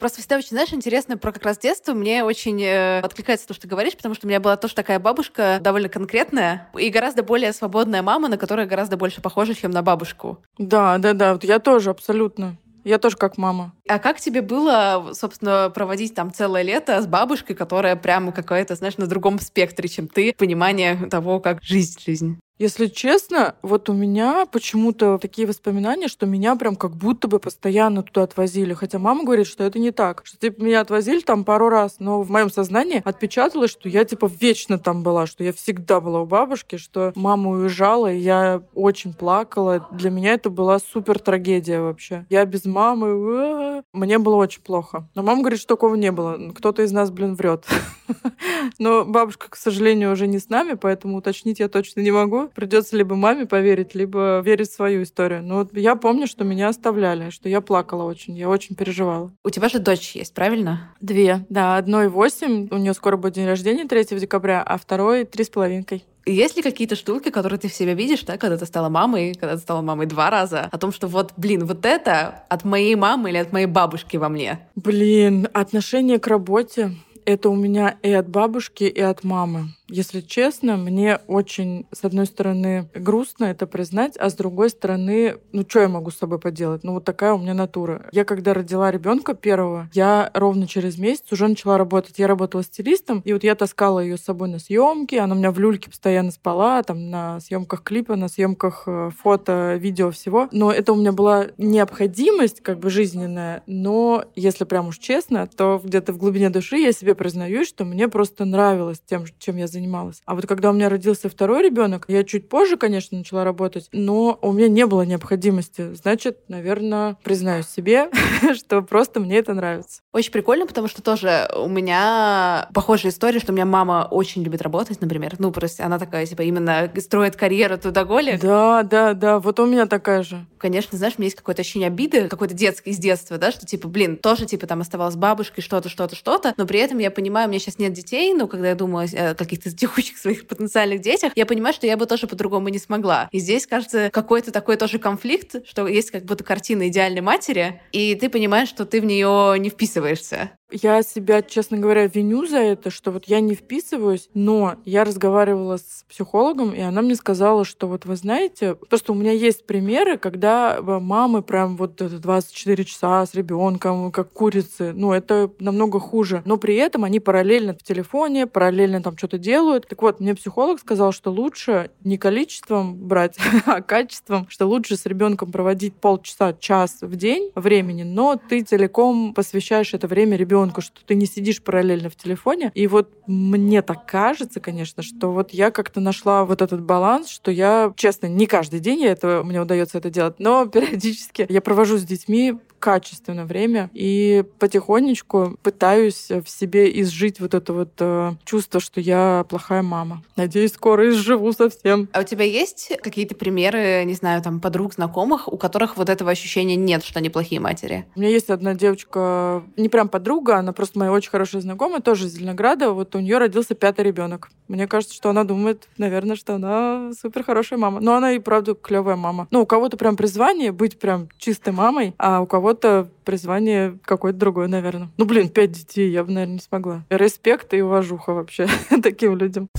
Просто 0.00 0.18
всегда 0.18 0.38
очень, 0.38 0.48
знаешь, 0.50 0.72
интересно 0.72 1.16
про 1.16 1.30
как 1.30 1.44
раз 1.44 1.58
детство. 1.58 1.92
Мне 1.92 2.24
очень 2.24 2.60
э, 2.60 2.98
откликается 3.00 3.46
то, 3.46 3.54
что 3.54 3.62
ты 3.62 3.68
говоришь, 3.68 3.96
потому 3.96 4.16
что 4.16 4.26
у 4.26 4.28
меня 4.28 4.40
была 4.40 4.56
тоже 4.56 4.74
такая 4.74 4.98
бабушка 4.98 5.58
довольно 5.60 5.88
конкретная 5.88 6.68
и 6.76 6.88
гораздо 6.88 7.22
более 7.22 7.52
свободная 7.52 8.02
мама, 8.02 8.28
на 8.28 8.36
которую 8.36 8.66
гораздо 8.66 8.96
больше 8.96 9.20
похожа, 9.20 9.54
чем 9.54 9.70
на 9.70 9.82
бабушку. 9.82 10.42
Да, 10.56 10.98
да, 10.98 11.12
да. 11.12 11.34
Вот 11.34 11.44
я 11.44 11.60
тоже 11.60 11.90
абсолютно. 11.90 12.56
Я 12.88 12.98
тоже 12.98 13.18
как 13.18 13.36
мама. 13.36 13.74
А 13.86 13.98
как 13.98 14.18
тебе 14.18 14.40
было, 14.40 15.10
собственно, 15.12 15.68
проводить 15.68 16.14
там 16.14 16.32
целое 16.32 16.62
лето 16.62 17.02
с 17.02 17.06
бабушкой, 17.06 17.54
которая 17.54 17.96
прямо 17.96 18.32
какая-то, 18.32 18.76
знаешь, 18.76 18.96
на 18.96 19.06
другом 19.06 19.38
спектре, 19.40 19.90
чем 19.90 20.08
ты, 20.08 20.32
понимание 20.32 20.96
того, 21.10 21.38
как 21.38 21.62
жизнь 21.62 22.00
жизнь? 22.02 22.40
Если 22.58 22.86
честно, 22.86 23.54
вот 23.62 23.88
у 23.88 23.92
меня 23.92 24.44
почему-то 24.46 25.18
такие 25.18 25.46
воспоминания, 25.46 26.08
что 26.08 26.26
меня 26.26 26.56
прям 26.56 26.74
как 26.74 26.96
будто 26.96 27.28
бы 27.28 27.38
постоянно 27.38 28.02
туда 28.02 28.24
отвозили. 28.24 28.74
Хотя 28.74 28.98
мама 28.98 29.22
говорит, 29.22 29.46
что 29.46 29.62
это 29.62 29.78
не 29.78 29.92
так. 29.92 30.22
Что 30.24 30.38
типа 30.38 30.60
меня 30.60 30.80
отвозили 30.80 31.20
там 31.20 31.44
пару 31.44 31.68
раз, 31.68 31.96
но 32.00 32.20
в 32.20 32.30
моем 32.30 32.50
сознании 32.50 33.00
отпечаталось, 33.04 33.70
что 33.70 33.88
я 33.88 34.04
типа 34.04 34.28
вечно 34.40 34.78
там 34.78 35.04
была, 35.04 35.26
что 35.26 35.44
я 35.44 35.52
всегда 35.52 36.00
была 36.00 36.22
у 36.22 36.26
бабушки, 36.26 36.76
что 36.76 37.12
мама 37.14 37.50
уезжала, 37.50 38.12
и 38.12 38.18
я 38.18 38.62
очень 38.74 39.14
плакала. 39.14 39.86
Для 39.92 40.10
меня 40.10 40.32
это 40.32 40.50
была 40.50 40.80
супер 40.80 41.20
трагедия 41.20 41.80
вообще. 41.80 42.26
Я 42.28 42.44
без 42.44 42.64
мамы, 42.64 43.84
мне 43.92 44.18
было 44.18 44.34
очень 44.34 44.62
плохо. 44.62 45.08
Но 45.14 45.22
мама 45.22 45.42
говорит, 45.42 45.60
что 45.60 45.76
такого 45.76 45.94
не 45.94 46.10
было. 46.10 46.50
Кто-то 46.54 46.82
из 46.82 46.90
нас, 46.90 47.10
блин, 47.12 47.36
врет. 47.36 47.66
Но 48.78 49.04
бабушка, 49.04 49.48
к 49.48 49.56
сожалению, 49.56 50.12
уже 50.12 50.26
не 50.26 50.40
с 50.40 50.48
нами, 50.48 50.74
поэтому 50.74 51.18
уточнить 51.18 51.60
я 51.60 51.68
точно 51.68 52.00
не 52.00 52.10
могу. 52.10 52.47
Придется 52.54 52.96
либо 52.96 53.14
маме 53.14 53.46
поверить, 53.46 53.94
либо 53.94 54.40
верить 54.44 54.70
в 54.70 54.74
свою 54.74 55.02
историю. 55.02 55.42
Но 55.42 55.56
вот 55.56 55.76
я 55.76 55.96
помню, 55.96 56.26
что 56.26 56.44
меня 56.44 56.68
оставляли, 56.68 57.30
что 57.30 57.48
я 57.48 57.60
плакала 57.60 58.04
очень, 58.04 58.36
я 58.36 58.48
очень 58.48 58.76
переживала. 58.76 59.32
У 59.44 59.50
тебя 59.50 59.68
же 59.68 59.78
дочь 59.78 60.12
есть, 60.12 60.34
правильно? 60.34 60.94
Две, 61.00 61.46
да. 61.48 61.76
Одной 61.76 62.08
восемь, 62.08 62.68
у 62.70 62.76
нее 62.76 62.94
скоро 62.94 63.16
будет 63.16 63.34
день 63.34 63.46
рождения 63.46 63.86
3 63.86 64.18
декабря, 64.18 64.62
а 64.62 64.78
второй 64.78 65.24
три 65.24 65.44
с 65.44 65.48
половинкой. 65.48 66.04
Есть 66.26 66.56
ли 66.56 66.62
какие-то 66.62 66.94
штуки, 66.94 67.30
которые 67.30 67.58
ты 67.58 67.68
в 67.68 67.74
себе 67.74 67.94
видишь, 67.94 68.22
да, 68.22 68.36
когда 68.36 68.58
ты 68.58 68.66
стала 68.66 68.90
мамой, 68.90 69.34
когда 69.34 69.56
ты 69.56 69.62
стала 69.62 69.80
мамой 69.80 70.06
два 70.06 70.28
раза, 70.28 70.68
о 70.70 70.78
том, 70.78 70.92
что 70.92 71.06
вот, 71.06 71.32
блин, 71.38 71.64
вот 71.64 71.86
это 71.86 72.44
от 72.50 72.64
моей 72.64 72.94
мамы 72.96 73.30
или 73.30 73.38
от 73.38 73.52
моей 73.52 73.66
бабушки 73.66 74.18
во 74.18 74.28
мне? 74.28 74.60
Блин, 74.74 75.48
отношение 75.54 76.18
к 76.18 76.26
работе 76.26 76.92
это 77.28 77.50
у 77.50 77.56
меня 77.56 77.96
и 78.02 78.10
от 78.10 78.28
бабушки, 78.28 78.84
и 78.84 79.00
от 79.00 79.22
мамы. 79.22 79.74
Если 79.90 80.20
честно, 80.20 80.76
мне 80.76 81.18
очень, 81.28 81.86
с 81.92 82.04
одной 82.04 82.26
стороны, 82.26 82.90
грустно 82.94 83.46
это 83.46 83.66
признать, 83.66 84.18
а 84.18 84.28
с 84.28 84.34
другой 84.34 84.68
стороны, 84.68 85.36
ну 85.52 85.64
что 85.66 85.80
я 85.80 85.88
могу 85.88 86.10
с 86.10 86.18
собой 86.18 86.38
поделать? 86.38 86.84
Ну 86.84 86.92
вот 86.92 87.04
такая 87.04 87.32
у 87.32 87.38
меня 87.38 87.54
натура. 87.54 88.06
Я 88.12 88.24
когда 88.24 88.52
родила 88.52 88.90
ребенка 88.90 89.34
первого, 89.34 89.88
я 89.94 90.30
ровно 90.34 90.66
через 90.66 90.98
месяц 90.98 91.32
уже 91.32 91.48
начала 91.48 91.78
работать. 91.78 92.18
Я 92.18 92.26
работала 92.26 92.62
стилистом, 92.62 93.22
и 93.24 93.32
вот 93.32 93.44
я 93.44 93.54
таскала 93.54 94.00
ее 94.00 94.18
с 94.18 94.24
собой 94.24 94.50
на 94.50 94.58
съемки, 94.58 95.14
она 95.14 95.34
у 95.34 95.38
меня 95.38 95.50
в 95.50 95.58
люльке 95.58 95.88
постоянно 95.88 96.32
спала, 96.32 96.82
там 96.82 97.08
на 97.10 97.40
съемках 97.40 97.82
клипа, 97.82 98.14
на 98.16 98.28
съемках 98.28 98.82
э, 98.86 99.10
фото, 99.18 99.76
видео, 99.76 100.10
всего. 100.10 100.48
Но 100.52 100.70
это 100.70 100.92
у 100.92 100.96
меня 100.96 101.12
была 101.12 101.46
необходимость 101.56 102.60
как 102.60 102.78
бы 102.78 102.90
жизненная, 102.90 103.62
но 103.66 104.24
если 104.34 104.64
прям 104.64 104.88
уж 104.88 104.98
честно, 104.98 105.46
то 105.46 105.80
где-то 105.82 106.12
в 106.12 106.18
глубине 106.18 106.50
души 106.50 106.76
я 106.76 106.92
себе 106.92 107.14
признаюсь, 107.14 107.68
что 107.68 107.86
мне 107.86 108.08
просто 108.08 108.44
нравилось 108.44 109.00
тем, 109.04 109.24
чем 109.38 109.56
я 109.56 109.66
занималась 109.66 109.77
занималась. 109.78 110.22
А 110.26 110.34
вот 110.34 110.46
когда 110.46 110.70
у 110.70 110.72
меня 110.72 110.88
родился 110.88 111.28
второй 111.28 111.62
ребенок, 111.62 112.04
я 112.08 112.24
чуть 112.24 112.48
позже, 112.48 112.76
конечно, 112.76 113.16
начала 113.16 113.44
работать, 113.44 113.88
но 113.92 114.38
у 114.42 114.52
меня 114.52 114.68
не 114.68 114.86
было 114.86 115.02
необходимости. 115.02 115.94
Значит, 115.94 116.38
наверное, 116.48 117.16
признаюсь 117.22 117.66
себе, 117.68 118.10
что 118.54 118.82
просто 118.82 119.20
мне 119.20 119.38
это 119.38 119.54
нравится. 119.54 120.02
Очень 120.12 120.32
прикольно, 120.32 120.66
потому 120.66 120.88
что 120.88 121.02
тоже 121.02 121.48
у 121.56 121.68
меня 121.68 122.68
похожая 122.74 123.12
история, 123.12 123.38
что 123.38 123.52
у 123.52 123.54
меня 123.54 123.66
мама 123.66 124.08
очень 124.10 124.42
любит 124.42 124.62
работать, 124.62 125.00
например. 125.00 125.36
Ну, 125.38 125.52
просто 125.52 125.84
она 125.84 125.98
такая, 125.98 126.26
типа, 126.26 126.42
именно 126.42 126.90
строит 126.98 127.36
карьеру 127.36 127.78
туда 127.78 128.04
голи. 128.04 128.38
Да, 128.40 128.82
да, 128.82 129.14
да, 129.14 129.38
вот 129.38 129.60
у 129.60 129.66
меня 129.66 129.86
такая 129.86 130.22
же. 130.22 130.44
Конечно, 130.58 130.98
знаешь, 130.98 131.14
у 131.16 131.20
меня 131.20 131.26
есть 131.26 131.36
какое-то 131.36 131.62
ощущение 131.62 131.86
обиды, 131.86 132.28
какой-то 132.28 132.54
детской 132.54 132.90
из 132.90 132.98
детства, 132.98 133.38
да, 133.38 133.52
что, 133.52 133.66
типа, 133.66 133.88
блин, 133.88 134.16
тоже, 134.16 134.46
типа, 134.46 134.66
там 134.66 134.80
оставалась 134.80 135.16
бабушкой, 135.16 135.62
что-то, 135.62 135.88
что-то, 135.88 136.16
что-то, 136.16 136.54
но 136.56 136.66
при 136.66 136.80
этом 136.80 136.98
я 136.98 137.10
понимаю, 137.10 137.46
у 137.46 137.50
меня 137.50 137.60
сейчас 137.60 137.78
нет 137.78 137.92
детей, 137.92 138.34
но 138.34 138.48
когда 138.48 138.68
я 138.70 138.74
думаю 138.74 139.08
о 139.16 139.34
каких-то 139.34 139.67
каких-то 139.68 139.78
текущих 139.78 140.18
своих 140.18 140.46
потенциальных 140.46 141.00
детях, 141.00 141.32
я 141.36 141.46
понимаю, 141.46 141.74
что 141.74 141.86
я 141.86 141.96
бы 141.96 142.06
тоже 142.06 142.26
по-другому 142.26 142.68
не 142.68 142.78
смогла. 142.78 143.28
И 143.32 143.38
здесь, 143.38 143.66
кажется, 143.66 144.10
какой-то 144.12 144.52
такой 144.52 144.76
тоже 144.76 144.98
конфликт, 144.98 145.66
что 145.66 145.86
есть 145.86 146.10
как 146.10 146.24
будто 146.24 146.44
картина 146.44 146.88
идеальной 146.88 147.20
матери, 147.20 147.80
и 147.92 148.14
ты 148.14 148.28
понимаешь, 148.28 148.68
что 148.68 148.84
ты 148.84 149.00
в 149.00 149.04
нее 149.04 149.58
не 149.58 149.70
вписываешься. 149.70 150.50
Я 150.70 151.02
себя, 151.02 151.40
честно 151.40 151.78
говоря, 151.78 152.06
виню 152.06 152.46
за 152.46 152.58
это, 152.58 152.90
что 152.90 153.10
вот 153.10 153.24
я 153.24 153.40
не 153.40 153.54
вписываюсь, 153.54 154.28
но 154.34 154.74
я 154.84 155.04
разговаривала 155.04 155.78
с 155.78 156.04
психологом, 156.10 156.74
и 156.74 156.80
она 156.80 157.00
мне 157.00 157.14
сказала, 157.14 157.64
что 157.64 157.86
вот 157.86 158.04
вы 158.04 158.16
знаете, 158.16 158.74
просто 158.74 159.12
у 159.12 159.14
меня 159.14 159.32
есть 159.32 159.64
примеры, 159.64 160.18
когда 160.18 160.78
мамы 160.82 161.40
прям 161.40 161.78
вот 161.78 161.96
24 161.96 162.84
часа 162.84 163.24
с 163.24 163.34
ребенком, 163.34 164.12
как 164.12 164.30
курицы, 164.30 164.92
ну 164.92 165.12
это 165.12 165.50
намного 165.58 166.00
хуже, 166.00 166.42
но 166.44 166.58
при 166.58 166.74
этом 166.74 167.04
они 167.04 167.18
параллельно 167.18 167.72
в 167.72 167.82
телефоне, 167.82 168.46
параллельно 168.46 169.02
там 169.02 169.16
что-то 169.16 169.38
делают. 169.38 169.88
Так 169.88 170.02
вот, 170.02 170.20
мне 170.20 170.34
психолог 170.34 170.80
сказал, 170.80 171.12
что 171.12 171.30
лучше 171.30 171.90
не 172.04 172.18
количеством 172.18 172.94
брать, 172.94 173.38
а 173.64 173.80
качеством, 173.80 174.46
что 174.50 174.66
лучше 174.66 174.98
с 174.98 175.06
ребенком 175.06 175.50
проводить 175.50 175.94
полчаса, 175.94 176.52
час 176.52 176.98
в 177.00 177.16
день 177.16 177.52
времени, 177.54 178.02
но 178.02 178.36
ты 178.36 178.62
целиком 178.62 179.32
посвящаешь 179.32 179.94
это 179.94 180.06
время 180.06 180.36
ребенку 180.36 180.57
ребенку, 180.58 180.80
что 180.80 181.00
ты 181.06 181.14
не 181.14 181.26
сидишь 181.26 181.62
параллельно 181.62 182.10
в 182.10 182.16
телефоне. 182.16 182.72
И 182.74 182.86
вот 182.86 183.10
мне 183.26 183.82
так 183.82 184.06
кажется, 184.06 184.60
конечно, 184.60 185.02
что 185.02 185.30
вот 185.30 185.50
я 185.50 185.70
как-то 185.70 186.00
нашла 186.00 186.44
вот 186.44 186.62
этот 186.62 186.82
баланс, 186.82 187.28
что 187.28 187.50
я, 187.50 187.92
честно, 187.96 188.26
не 188.26 188.46
каждый 188.46 188.80
день 188.80 189.00
я 189.00 189.12
это, 189.12 189.42
мне 189.44 189.60
удается 189.60 189.98
это 189.98 190.10
делать, 190.10 190.38
но 190.38 190.66
периодически 190.72 191.46
я 191.48 191.60
провожу 191.60 191.98
с 191.98 192.04
детьми 192.04 192.58
качественно 192.78 193.44
время 193.44 193.90
и 193.92 194.44
потихонечку 194.58 195.58
пытаюсь 195.62 196.28
в 196.30 196.48
себе 196.48 197.00
изжить 197.00 197.40
вот 197.40 197.54
это 197.54 197.72
вот 197.72 197.90
э, 197.98 198.32
чувство, 198.44 198.80
что 198.80 199.00
я 199.00 199.44
плохая 199.48 199.82
мама. 199.82 200.22
Надеюсь, 200.36 200.72
скоро 200.72 201.08
изживу 201.10 201.52
совсем. 201.52 202.08
А 202.12 202.20
у 202.20 202.22
тебя 202.22 202.44
есть 202.44 202.92
какие-то 203.02 203.34
примеры, 203.34 204.02
не 204.04 204.14
знаю, 204.14 204.42
там, 204.42 204.60
подруг, 204.60 204.94
знакомых, 204.94 205.52
у 205.52 205.56
которых 205.56 205.96
вот 205.96 206.08
этого 206.08 206.30
ощущения 206.30 206.76
нет, 206.76 207.04
что 207.04 207.18
они 207.18 207.30
плохие 207.30 207.60
матери? 207.60 208.06
У 208.14 208.20
меня 208.20 208.30
есть 208.30 208.50
одна 208.50 208.74
девочка, 208.74 209.62
не 209.76 209.88
прям 209.88 210.08
подруга, 210.08 210.56
она 210.56 210.72
просто 210.72 210.98
моя 210.98 211.12
очень 211.12 211.30
хорошая 211.30 211.62
знакомая, 211.62 212.00
тоже 212.00 212.26
из 212.26 212.34
Зеленограда. 212.34 212.90
Вот 212.92 213.14
у 213.14 213.20
нее 213.20 213.38
родился 213.38 213.74
пятый 213.74 214.04
ребенок. 214.04 214.50
Мне 214.68 214.86
кажется, 214.86 215.14
что 215.14 215.30
она 215.30 215.44
думает, 215.44 215.88
наверное, 215.96 216.36
что 216.36 216.54
она 216.54 217.10
супер 217.18 217.42
хорошая 217.42 217.78
мама. 217.78 218.00
Но 218.00 218.14
она 218.14 218.32
и 218.32 218.38
правда 218.38 218.74
клевая 218.74 219.16
мама. 219.16 219.48
Ну, 219.50 219.62
у 219.62 219.66
кого-то 219.66 219.96
прям 219.96 220.16
призвание 220.16 220.72
быть 220.72 220.98
прям 220.98 221.28
чистой 221.38 221.72
мамой, 221.72 222.14
а 222.18 222.40
у 222.40 222.46
кого 222.46 222.67
кого-то 222.68 223.08
призвание 223.24 223.98
какое-то 224.04 224.38
другое, 224.38 224.68
наверное. 224.68 225.08
Ну, 225.16 225.24
блин, 225.24 225.48
пять 225.48 225.72
детей 225.72 226.10
я 226.10 226.22
бы, 226.22 226.32
наверное, 226.32 226.56
не 226.56 226.60
смогла. 226.60 227.02
Респект 227.08 227.72
и 227.72 227.80
уважуха 227.80 228.34
вообще 228.34 228.66
таким 229.02 229.38
людям. 229.38 229.70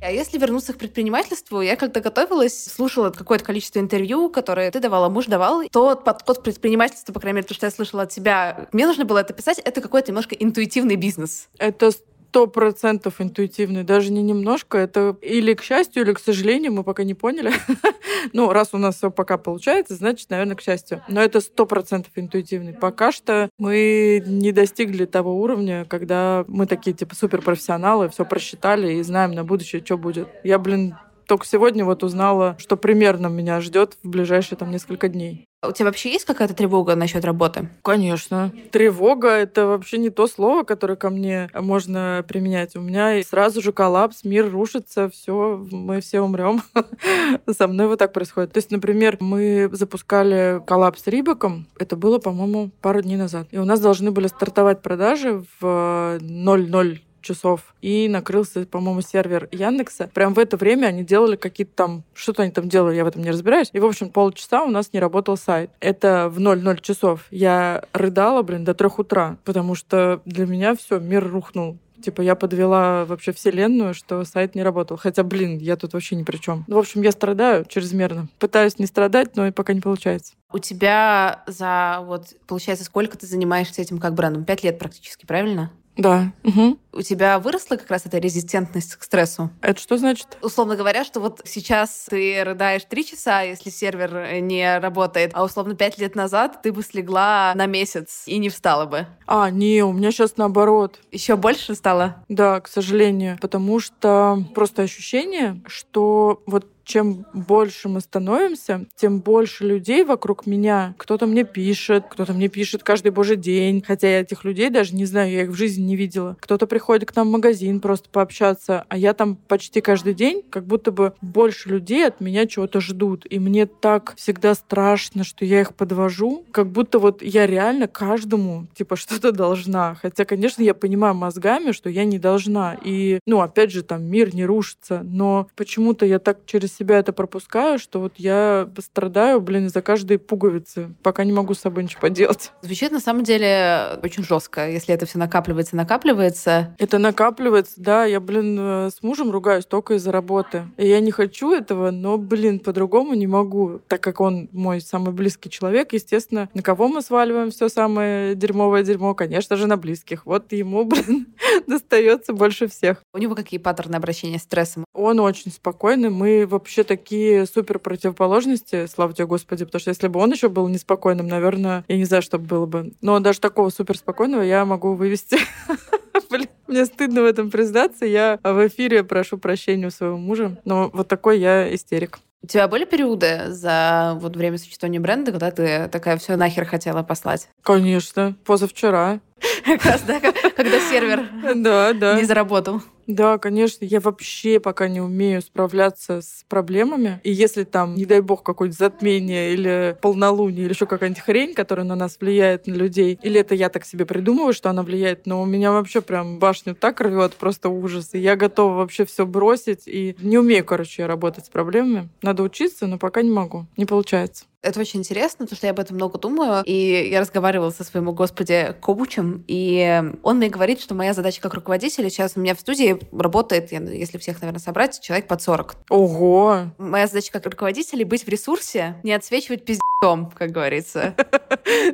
А 0.00 0.10
если 0.10 0.38
вернуться 0.38 0.74
к 0.74 0.78
предпринимательству, 0.78 1.60
я 1.60 1.74
когда 1.74 2.00
готовилась, 2.00 2.64
слушала 2.64 3.10
какое-то 3.10 3.44
количество 3.44 3.78
интервью, 3.78 4.30
которые 4.30 4.70
ты 4.70 4.78
давала, 4.78 5.08
муж 5.08 5.26
давал. 5.26 5.62
Тот 5.70 6.04
подход 6.04 6.38
к 6.38 6.42
предпринимательству, 6.42 7.12
по 7.12 7.20
крайней 7.20 7.36
мере, 7.36 7.48
то, 7.48 7.54
что 7.54 7.66
я 7.66 7.70
слышала 7.70 8.02
от 8.02 8.10
тебя, 8.10 8.68
мне 8.72 8.86
нужно 8.86 9.04
было 9.04 9.18
это 9.18 9.32
писать, 9.32 9.60
это 9.60 9.80
какой-то 9.80 10.08
немножко 10.08 10.34
интуитивный 10.34 10.96
бизнес. 10.96 11.48
Это 11.58 11.92
сто 12.32 12.46
процентов 12.46 13.20
интуитивный, 13.20 13.84
даже 13.84 14.10
не 14.10 14.22
немножко. 14.22 14.78
Это 14.78 15.14
или 15.20 15.52
к 15.52 15.62
счастью, 15.62 16.02
или 16.02 16.14
к 16.14 16.18
сожалению, 16.18 16.72
мы 16.72 16.82
пока 16.82 17.04
не 17.04 17.12
поняли. 17.12 17.52
ну, 18.32 18.50
раз 18.54 18.70
у 18.72 18.78
нас 18.78 18.96
все 18.96 19.10
пока 19.10 19.36
получается, 19.36 19.96
значит, 19.96 20.30
наверное, 20.30 20.56
к 20.56 20.62
счастью. 20.62 21.02
Но 21.08 21.20
это 21.20 21.42
сто 21.42 21.66
процентов 21.66 22.10
интуитивный. 22.16 22.72
Пока 22.72 23.12
что 23.12 23.50
мы 23.58 24.22
не 24.26 24.50
достигли 24.50 25.04
того 25.04 25.42
уровня, 25.42 25.84
когда 25.84 26.46
мы 26.48 26.64
такие, 26.64 26.96
типа, 26.96 27.14
суперпрофессионалы, 27.14 28.08
все 28.08 28.24
просчитали 28.24 28.94
и 28.94 29.02
знаем 29.02 29.32
на 29.32 29.44
будущее, 29.44 29.84
что 29.84 29.98
будет. 29.98 30.28
Я, 30.42 30.58
блин, 30.58 30.94
только 31.26 31.46
сегодня 31.46 31.84
вот 31.84 32.02
узнала, 32.02 32.56
что 32.58 32.76
примерно 32.76 33.26
меня 33.28 33.60
ждет 33.60 33.96
в 34.02 34.08
ближайшие 34.08 34.58
там 34.58 34.70
несколько 34.70 35.08
дней. 35.08 35.46
У 35.64 35.70
тебя 35.70 35.86
вообще 35.86 36.10
есть 36.10 36.24
какая-то 36.24 36.54
тревога 36.54 36.96
насчет 36.96 37.24
работы? 37.24 37.68
Конечно. 37.82 38.52
Тревога— 38.72 39.28
это 39.30 39.66
вообще 39.66 39.98
не 39.98 40.10
то 40.10 40.26
слово, 40.26 40.64
которое 40.64 40.96
ко 40.96 41.08
мне 41.08 41.48
можно 41.54 42.24
применять. 42.26 42.74
У 42.74 42.80
меня 42.80 43.22
сразу 43.22 43.62
же 43.62 43.70
коллапс, 43.70 44.24
мир 44.24 44.50
рушится, 44.50 45.08
все, 45.08 45.64
мы 45.70 46.00
все 46.00 46.20
умрем. 46.20 46.62
Со 47.48 47.68
мной 47.68 47.86
вот 47.86 48.00
так 48.00 48.12
происходит. 48.12 48.52
То 48.52 48.58
есть, 48.58 48.72
например, 48.72 49.18
мы 49.20 49.70
запускали 49.70 50.60
коллапс 50.66 51.04
с 51.04 51.06
Рибаком. 51.06 51.68
Это 51.78 51.94
было, 51.94 52.18
по-моему, 52.18 52.72
пару 52.80 53.00
дней 53.00 53.16
назад. 53.16 53.46
И 53.52 53.58
у 53.58 53.64
нас 53.64 53.78
должны 53.78 54.10
были 54.10 54.26
стартовать 54.26 54.82
продажи 54.82 55.44
в 55.60 56.18
00 56.20 57.00
часов. 57.22 57.74
И 57.80 58.08
накрылся, 58.08 58.66
по-моему, 58.66 59.00
сервер 59.00 59.48
Яндекса. 59.52 60.10
Прям 60.12 60.34
в 60.34 60.38
это 60.38 60.56
время 60.56 60.86
они 60.86 61.04
делали 61.04 61.36
какие-то 61.36 61.72
там... 61.74 62.04
Что-то 62.14 62.42
они 62.42 62.52
там 62.52 62.68
делали, 62.68 62.96
я 62.96 63.04
в 63.04 63.08
этом 63.08 63.22
не 63.22 63.30
разбираюсь. 63.30 63.70
И, 63.72 63.78
в 63.78 63.86
общем, 63.86 64.10
полчаса 64.10 64.64
у 64.64 64.70
нас 64.70 64.92
не 64.92 65.00
работал 65.00 65.36
сайт. 65.36 65.70
Это 65.80 66.28
в 66.28 66.40
00 66.40 66.80
часов. 66.80 67.26
Я 67.30 67.84
рыдала, 67.92 68.42
блин, 68.42 68.64
до 68.64 68.74
трех 68.74 68.98
утра, 68.98 69.38
потому 69.44 69.74
что 69.74 70.20
для 70.24 70.46
меня 70.46 70.74
все, 70.74 70.98
мир 70.98 71.26
рухнул. 71.26 71.78
Типа 72.02 72.20
я 72.20 72.34
подвела 72.34 73.04
вообще 73.04 73.32
вселенную, 73.32 73.94
что 73.94 74.24
сайт 74.24 74.54
не 74.54 74.62
работал. 74.62 74.96
Хотя, 74.96 75.22
блин, 75.22 75.58
я 75.58 75.76
тут 75.76 75.92
вообще 75.92 76.16
ни 76.16 76.24
при 76.24 76.36
чем. 76.36 76.64
Ну, 76.66 76.76
в 76.76 76.78
общем, 76.80 77.02
я 77.02 77.12
страдаю 77.12 77.64
чрезмерно. 77.64 78.28
Пытаюсь 78.38 78.78
не 78.78 78.86
страдать, 78.86 79.36
но 79.36 79.46
и 79.46 79.52
пока 79.52 79.72
не 79.72 79.80
получается. 79.80 80.34
У 80.52 80.58
тебя 80.58 81.44
за 81.46 82.00
вот, 82.02 82.34
получается, 82.46 82.84
сколько 82.84 83.16
ты 83.16 83.26
занимаешься 83.26 83.80
этим 83.80 83.98
как 83.98 84.14
брендом? 84.14 84.44
Пять 84.44 84.64
лет 84.64 84.78
практически, 84.78 85.24
правильно? 85.26 85.70
Да. 85.96 86.32
Угу. 86.44 86.78
У 86.94 87.02
тебя 87.02 87.38
выросла 87.38 87.76
как 87.76 87.90
раз 87.90 88.06
эта 88.06 88.18
резистентность 88.18 88.96
к 88.96 89.02
стрессу? 89.02 89.50
Это 89.60 89.80
что 89.80 89.96
значит? 89.96 90.38
Условно 90.42 90.76
говоря, 90.76 91.04
что 91.04 91.20
вот 91.20 91.42
сейчас 91.44 92.06
ты 92.08 92.42
рыдаешь 92.44 92.84
три 92.84 93.04
часа, 93.04 93.42
если 93.42 93.70
сервер 93.70 94.40
не 94.40 94.78
работает, 94.78 95.32
а 95.34 95.44
условно 95.44 95.74
пять 95.74 95.98
лет 95.98 96.14
назад 96.14 96.60
ты 96.62 96.72
бы 96.72 96.82
слегла 96.82 97.52
на 97.54 97.66
месяц 97.66 98.22
и 98.26 98.38
не 98.38 98.48
встала 98.48 98.86
бы. 98.86 99.06
А, 99.26 99.50
не, 99.50 99.82
у 99.82 99.92
меня 99.92 100.10
сейчас 100.12 100.36
наоборот. 100.36 101.00
Еще 101.10 101.36
больше 101.36 101.74
стало? 101.74 102.24
Да, 102.28 102.60
к 102.60 102.68
сожалению. 102.68 103.38
Потому 103.40 103.80
что 103.80 104.42
просто 104.54 104.82
ощущение, 104.82 105.60
что 105.66 106.42
вот 106.46 106.66
чем 106.84 107.26
больше 107.32 107.88
мы 107.88 108.00
становимся, 108.00 108.86
тем 108.96 109.20
больше 109.20 109.66
людей 109.66 110.04
вокруг 110.04 110.46
меня. 110.46 110.94
Кто-то 110.98 111.26
мне 111.26 111.44
пишет, 111.44 112.04
кто-то 112.10 112.32
мне 112.32 112.48
пишет 112.48 112.82
каждый 112.82 113.12
божий 113.12 113.36
день, 113.36 113.82
хотя 113.86 114.08
я 114.08 114.20
этих 114.20 114.44
людей 114.44 114.70
даже 114.70 114.94
не 114.94 115.04
знаю, 115.04 115.30
я 115.30 115.42
их 115.42 115.50
в 115.50 115.54
жизни 115.54 115.82
не 115.82 115.96
видела. 115.96 116.36
Кто-то 116.40 116.66
приходит 116.66 117.10
к 117.10 117.16
нам 117.16 117.28
в 117.28 117.32
магазин 117.32 117.80
просто 117.80 118.08
пообщаться, 118.10 118.84
а 118.88 118.96
я 118.96 119.14
там 119.14 119.36
почти 119.36 119.80
каждый 119.80 120.14
день, 120.14 120.42
как 120.50 120.66
будто 120.66 120.92
бы 120.92 121.14
больше 121.20 121.68
людей 121.68 122.06
от 122.06 122.20
меня 122.20 122.46
чего-то 122.46 122.80
ждут. 122.80 123.26
И 123.28 123.38
мне 123.38 123.66
так 123.66 124.14
всегда 124.16 124.54
страшно, 124.54 125.24
что 125.24 125.44
я 125.44 125.60
их 125.60 125.74
подвожу, 125.74 126.44
как 126.52 126.68
будто 126.68 126.98
вот 126.98 127.22
я 127.22 127.46
реально 127.46 127.88
каждому 127.88 128.66
типа 128.74 128.96
что-то 129.02 129.32
должна. 129.32 129.96
Хотя, 130.00 130.24
конечно, 130.24 130.62
я 130.62 130.74
понимаю 130.74 131.14
мозгами, 131.14 131.72
что 131.72 131.90
я 131.90 132.04
не 132.04 132.18
должна. 132.18 132.76
И, 132.84 133.20
ну, 133.26 133.40
опять 133.40 133.70
же, 133.70 133.82
там 133.82 134.04
мир 134.04 134.34
не 134.34 134.44
рушится. 134.44 135.02
Но 135.04 135.48
почему-то 135.56 136.06
я 136.06 136.18
так 136.18 136.38
через 136.46 136.71
себя 136.72 136.98
это 136.98 137.12
пропускаю, 137.12 137.78
что 137.78 138.00
вот 138.00 138.14
я 138.16 138.68
страдаю, 138.78 139.40
блин, 139.40 139.66
из-за 139.66 139.82
каждой 139.82 140.18
пуговицы, 140.18 140.94
пока 141.02 141.24
не 141.24 141.32
могу 141.32 141.54
с 141.54 141.60
собой 141.60 141.84
ничего 141.84 142.00
поделать. 142.02 142.52
Звучит 142.62 142.92
на 142.92 143.00
самом 143.00 143.24
деле 143.24 143.98
очень 144.02 144.24
жестко, 144.24 144.68
если 144.68 144.94
это 144.94 145.06
все 145.06 145.18
накапливается, 145.18 145.76
накапливается. 145.76 146.74
Это 146.78 146.98
накапливается, 146.98 147.74
да. 147.76 148.04
Я, 148.04 148.20
блин, 148.20 148.56
э, 148.58 148.90
с 148.90 149.02
мужем 149.02 149.30
ругаюсь 149.30 149.66
только 149.66 149.94
из-за 149.94 150.12
работы. 150.12 150.64
И 150.76 150.86
я 150.86 151.00
не 151.00 151.10
хочу 151.10 151.52
этого, 151.52 151.90
но, 151.90 152.18
блин, 152.18 152.58
по-другому 152.58 153.14
не 153.14 153.26
могу. 153.26 153.80
Так 153.88 154.02
как 154.02 154.20
он 154.20 154.48
мой 154.52 154.80
самый 154.80 155.12
близкий 155.12 155.50
человек, 155.50 155.92
естественно, 155.92 156.48
на 156.54 156.62
кого 156.62 156.88
мы 156.88 157.02
сваливаем 157.02 157.50
все 157.50 157.68
самое 157.68 158.34
дерьмовое 158.34 158.82
дерьмо? 158.82 159.14
Конечно 159.14 159.56
же, 159.56 159.66
на 159.66 159.76
близких. 159.76 160.26
Вот 160.26 160.52
ему, 160.52 160.84
блин, 160.86 161.26
достается 161.66 162.32
больше 162.32 162.68
всех. 162.68 163.02
У 163.12 163.18
него 163.18 163.34
какие 163.34 163.58
паттерны 163.58 163.96
обращения 163.96 164.38
с 164.38 164.42
стрессом? 164.42 164.84
Он 164.94 165.20
очень 165.20 165.50
спокойный. 165.50 166.10
Мы 166.10 166.46
вообще 166.62 166.84
такие 166.84 167.44
супер 167.46 167.80
противоположности, 167.80 168.86
слава 168.86 169.12
тебе, 169.12 169.26
Господи, 169.26 169.64
потому 169.64 169.80
что 169.80 169.90
если 169.90 170.06
бы 170.06 170.20
он 170.20 170.30
еще 170.30 170.48
был 170.48 170.68
неспокойным, 170.68 171.26
наверное, 171.26 171.84
я 171.88 171.96
не 171.96 172.04
знаю, 172.04 172.22
что 172.22 172.38
было 172.38 172.66
бы. 172.66 172.92
Но 173.00 173.18
даже 173.18 173.40
такого 173.40 173.70
супер 173.70 173.98
спокойного 173.98 174.42
я 174.42 174.64
могу 174.64 174.94
вывести. 174.94 175.38
Блин, 176.30 176.48
мне 176.68 176.86
стыдно 176.86 177.22
в 177.22 177.24
этом 177.24 177.50
признаться. 177.50 178.06
Я 178.06 178.38
в 178.44 178.66
эфире 178.68 179.02
прошу 179.02 179.38
прощения 179.38 179.88
у 179.88 179.90
своего 179.90 180.16
мужа. 180.16 180.60
Но 180.64 180.88
вот 180.92 181.08
такой 181.08 181.40
я 181.40 181.74
истерик. 181.74 182.20
У 182.44 182.46
тебя 182.46 182.66
были 182.68 182.84
периоды 182.84 183.44
за 183.48 184.16
вот 184.20 184.36
время 184.36 184.58
существования 184.58 184.98
бренда, 184.98 185.30
когда 185.30 185.50
ты 185.50 185.88
такая 185.88 186.16
все 186.16 186.36
нахер 186.36 186.64
хотела 186.64 187.02
послать? 187.02 187.48
Конечно. 187.62 188.36
Позавчера. 188.44 189.20
Как 189.64 189.84
раз, 189.84 190.02
да, 190.02 190.20
когда 190.20 190.80
сервер 190.80 191.28
да, 191.54 191.92
да. 191.92 192.16
не 192.16 192.24
заработал. 192.24 192.82
Да, 193.06 193.38
конечно, 193.38 193.84
я 193.84 194.00
вообще 194.00 194.60
пока 194.60 194.88
не 194.88 195.00
умею 195.00 195.42
справляться 195.42 196.22
с 196.22 196.44
проблемами. 196.48 197.20
И 197.24 197.32
если 197.32 197.64
там, 197.64 197.94
не 197.94 198.06
дай 198.06 198.20
бог, 198.20 198.42
какое-нибудь 198.42 198.78
затмение 198.78 199.52
или 199.52 199.96
полнолуние, 200.00 200.64
или 200.64 200.72
еще 200.72 200.86
какая-нибудь 200.86 201.22
хрень, 201.22 201.54
которая 201.54 201.84
на 201.84 201.96
нас 201.96 202.18
влияет, 202.20 202.66
на 202.66 202.74
людей, 202.74 203.18
или 203.22 203.40
это 203.40 203.54
я 203.54 203.68
так 203.68 203.84
себе 203.84 204.06
придумываю, 204.06 204.52
что 204.52 204.70
она 204.70 204.82
влияет, 204.82 205.26
но 205.26 205.42
у 205.42 205.46
меня 205.46 205.72
вообще 205.72 206.00
прям 206.00 206.38
башню 206.38 206.74
так 206.74 207.00
рвет, 207.00 207.34
просто 207.34 207.68
ужас. 207.68 208.10
И 208.12 208.18
я 208.18 208.36
готова 208.36 208.76
вообще 208.76 209.04
все 209.04 209.26
бросить. 209.26 209.82
И 209.86 210.16
не 210.20 210.38
умею, 210.38 210.64
короче, 210.64 211.06
работать 211.06 211.46
с 211.46 211.48
проблемами. 211.48 212.08
Надо 212.22 212.42
учиться, 212.42 212.86
но 212.86 212.98
пока 212.98 213.22
не 213.22 213.30
могу. 213.30 213.66
Не 213.76 213.84
получается. 213.84 214.44
Это 214.62 214.78
очень 214.78 215.00
интересно, 215.00 215.44
потому 215.44 215.56
что 215.56 215.66
я 215.66 215.72
об 215.72 215.80
этом 215.80 215.96
много 215.96 216.18
думаю. 216.18 216.62
И 216.64 217.08
я 217.10 217.20
разговаривала 217.20 217.70
со 217.70 217.82
своим, 217.82 218.12
господи, 218.12 218.74
коучем, 218.80 219.44
и 219.48 220.02
он 220.22 220.36
мне 220.36 220.48
говорит, 220.48 220.80
что 220.80 220.94
моя 220.94 221.14
задача 221.14 221.40
как 221.40 221.54
руководителя, 221.54 222.08
сейчас 222.08 222.34
у 222.36 222.40
меня 222.40 222.54
в 222.54 222.60
студии 222.60 222.98
работает, 223.12 223.72
если 223.72 224.18
всех, 224.18 224.40
наверное, 224.40 224.60
собрать, 224.60 225.00
человек 225.00 225.26
под 225.26 225.42
40. 225.42 225.76
Ого! 225.90 226.60
Моя 226.78 227.08
задача 227.08 227.32
как 227.32 227.44
руководителя 227.46 228.06
быть 228.06 228.24
в 228.24 228.28
ресурсе, 228.28 228.96
не 229.02 229.12
отсвечивать 229.12 229.64
пиздецом, 229.64 230.30
как 230.30 230.50
говорится. 230.50 231.14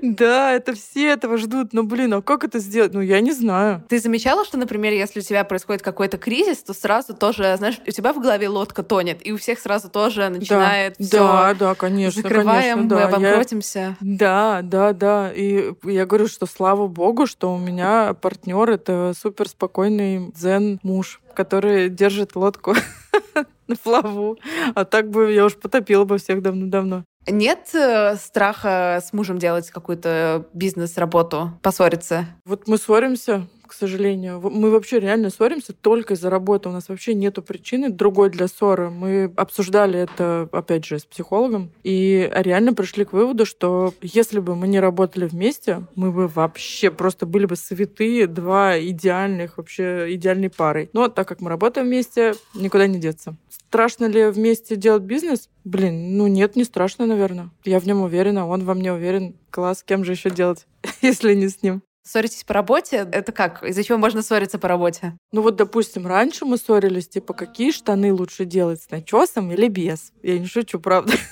Да, 0.02 0.52
это 0.52 0.74
все 0.74 1.08
этого 1.08 1.36
ждут. 1.36 1.72
Но, 1.72 1.82
блин, 1.82 2.14
а 2.14 2.22
как 2.22 2.42
это 2.42 2.58
сделать? 2.58 2.94
Ну, 2.94 3.00
я 3.00 3.20
не 3.20 3.32
знаю. 3.32 3.84
Ты 3.88 3.98
замечала, 4.00 4.44
что, 4.44 4.56
например, 4.56 4.92
если 4.92 5.20
у 5.20 5.22
тебя 5.22 5.44
происходит 5.44 5.82
какой-то 5.82 6.16
кризис, 6.16 6.62
то 6.62 6.72
сразу 6.72 7.14
тоже, 7.14 7.54
знаешь, 7.58 7.78
у 7.86 7.90
тебя 7.90 8.12
в 8.12 8.20
голове 8.20 8.48
лодка 8.48 8.82
тонет, 8.82 9.24
и 9.26 9.32
у 9.32 9.36
всех 9.36 9.58
сразу 9.58 9.88
тоже 9.88 10.28
начинает 10.28 10.94
да. 10.98 11.08
Да, 11.08 11.54
да, 11.54 11.74
конечно. 11.74 12.22
Конечно, 12.60 12.88
да. 12.88 12.96
мы 12.96 13.02
обанкротимся. 13.02 13.78
Я... 13.78 13.96
Да, 14.00 14.60
да, 14.62 14.92
да. 14.92 15.32
И 15.34 15.72
я 15.84 16.06
говорю, 16.06 16.28
что 16.28 16.46
слава 16.46 16.86
богу, 16.86 17.26
что 17.26 17.54
у 17.54 17.58
меня 17.58 18.14
партнер 18.14 18.70
это 18.70 19.12
супер 19.18 19.48
спокойный 19.48 20.30
дзен 20.32 20.80
муж, 20.82 21.20
который 21.34 21.88
держит 21.88 22.36
лодку 22.36 22.74
на 23.66 23.76
плаву. 23.76 24.38
А 24.74 24.84
так 24.84 25.10
бы 25.10 25.32
я 25.32 25.44
уж 25.44 25.54
потопила 25.56 26.04
бы 26.04 26.18
всех 26.18 26.42
давно-давно. 26.42 27.04
Нет 27.30 27.68
э, 27.74 28.16
страха 28.16 29.02
с 29.04 29.12
мужем 29.12 29.38
делать 29.38 29.70
какую-то 29.70 30.46
бизнес-работу, 30.54 31.52
поссориться? 31.62 32.26
Вот 32.46 32.66
мы 32.68 32.78
ссоримся, 32.78 33.46
к 33.68 33.72
сожалению. 33.72 34.40
Мы 34.40 34.70
вообще 34.70 34.98
реально 34.98 35.30
ссоримся 35.30 35.72
только 35.72 36.14
из-за 36.14 36.30
работы. 36.30 36.68
У 36.68 36.72
нас 36.72 36.88
вообще 36.88 37.14
нету 37.14 37.42
причины 37.42 37.90
другой 37.90 38.30
для 38.30 38.48
ссоры. 38.48 38.90
Мы 38.90 39.32
обсуждали 39.36 40.00
это, 40.00 40.48
опять 40.52 40.84
же, 40.84 40.98
с 40.98 41.04
психологом, 41.04 41.70
и 41.84 42.30
реально 42.34 42.74
пришли 42.74 43.04
к 43.04 43.12
выводу, 43.12 43.46
что 43.46 43.94
если 44.02 44.40
бы 44.40 44.56
мы 44.56 44.66
не 44.68 44.80
работали 44.80 45.26
вместе, 45.26 45.86
мы 45.94 46.10
бы 46.10 46.26
вообще 46.26 46.90
просто 46.90 47.26
были 47.26 47.46
бы 47.46 47.56
святые, 47.56 48.26
два 48.26 48.78
идеальных, 48.80 49.58
вообще 49.58 50.14
идеальной 50.14 50.50
парой. 50.50 50.90
Но 50.92 51.08
так 51.08 51.28
как 51.28 51.40
мы 51.40 51.50
работаем 51.50 51.86
вместе, 51.86 52.34
никуда 52.54 52.86
не 52.86 52.98
деться. 52.98 53.36
Страшно 53.50 54.06
ли 54.06 54.28
вместе 54.28 54.76
делать 54.76 55.02
бизнес? 55.02 55.50
Блин, 55.64 56.16
ну 56.16 56.26
нет, 56.26 56.56
не 56.56 56.64
страшно, 56.64 57.04
наверное. 57.04 57.50
Я 57.64 57.80
в 57.80 57.86
нем 57.86 58.00
уверена, 58.00 58.48
он 58.48 58.64
во 58.64 58.74
мне 58.74 58.92
уверен. 58.92 59.36
Класс, 59.50 59.82
кем 59.82 60.04
же 60.04 60.12
еще 60.12 60.30
делать, 60.30 60.66
если 61.02 61.34
не 61.34 61.48
с 61.48 61.62
ним? 61.62 61.82
Ссоритесь 62.08 62.42
по 62.42 62.54
работе? 62.54 63.06
Это 63.12 63.32
как? 63.32 63.62
Из-за 63.62 63.84
чего 63.84 63.98
можно 63.98 64.22
ссориться 64.22 64.58
по 64.58 64.66
работе? 64.66 65.18
Ну 65.30 65.42
вот, 65.42 65.56
допустим, 65.56 66.06
раньше 66.06 66.46
мы 66.46 66.56
ссорились, 66.56 67.06
типа, 67.06 67.34
какие 67.34 67.70
штаны 67.70 68.14
лучше 68.14 68.46
делать, 68.46 68.80
с 68.80 68.90
начесом 68.90 69.52
или 69.52 69.68
без? 69.68 70.14
Я 70.22 70.38
не 70.38 70.46
шучу, 70.46 70.80
правда. 70.80 71.12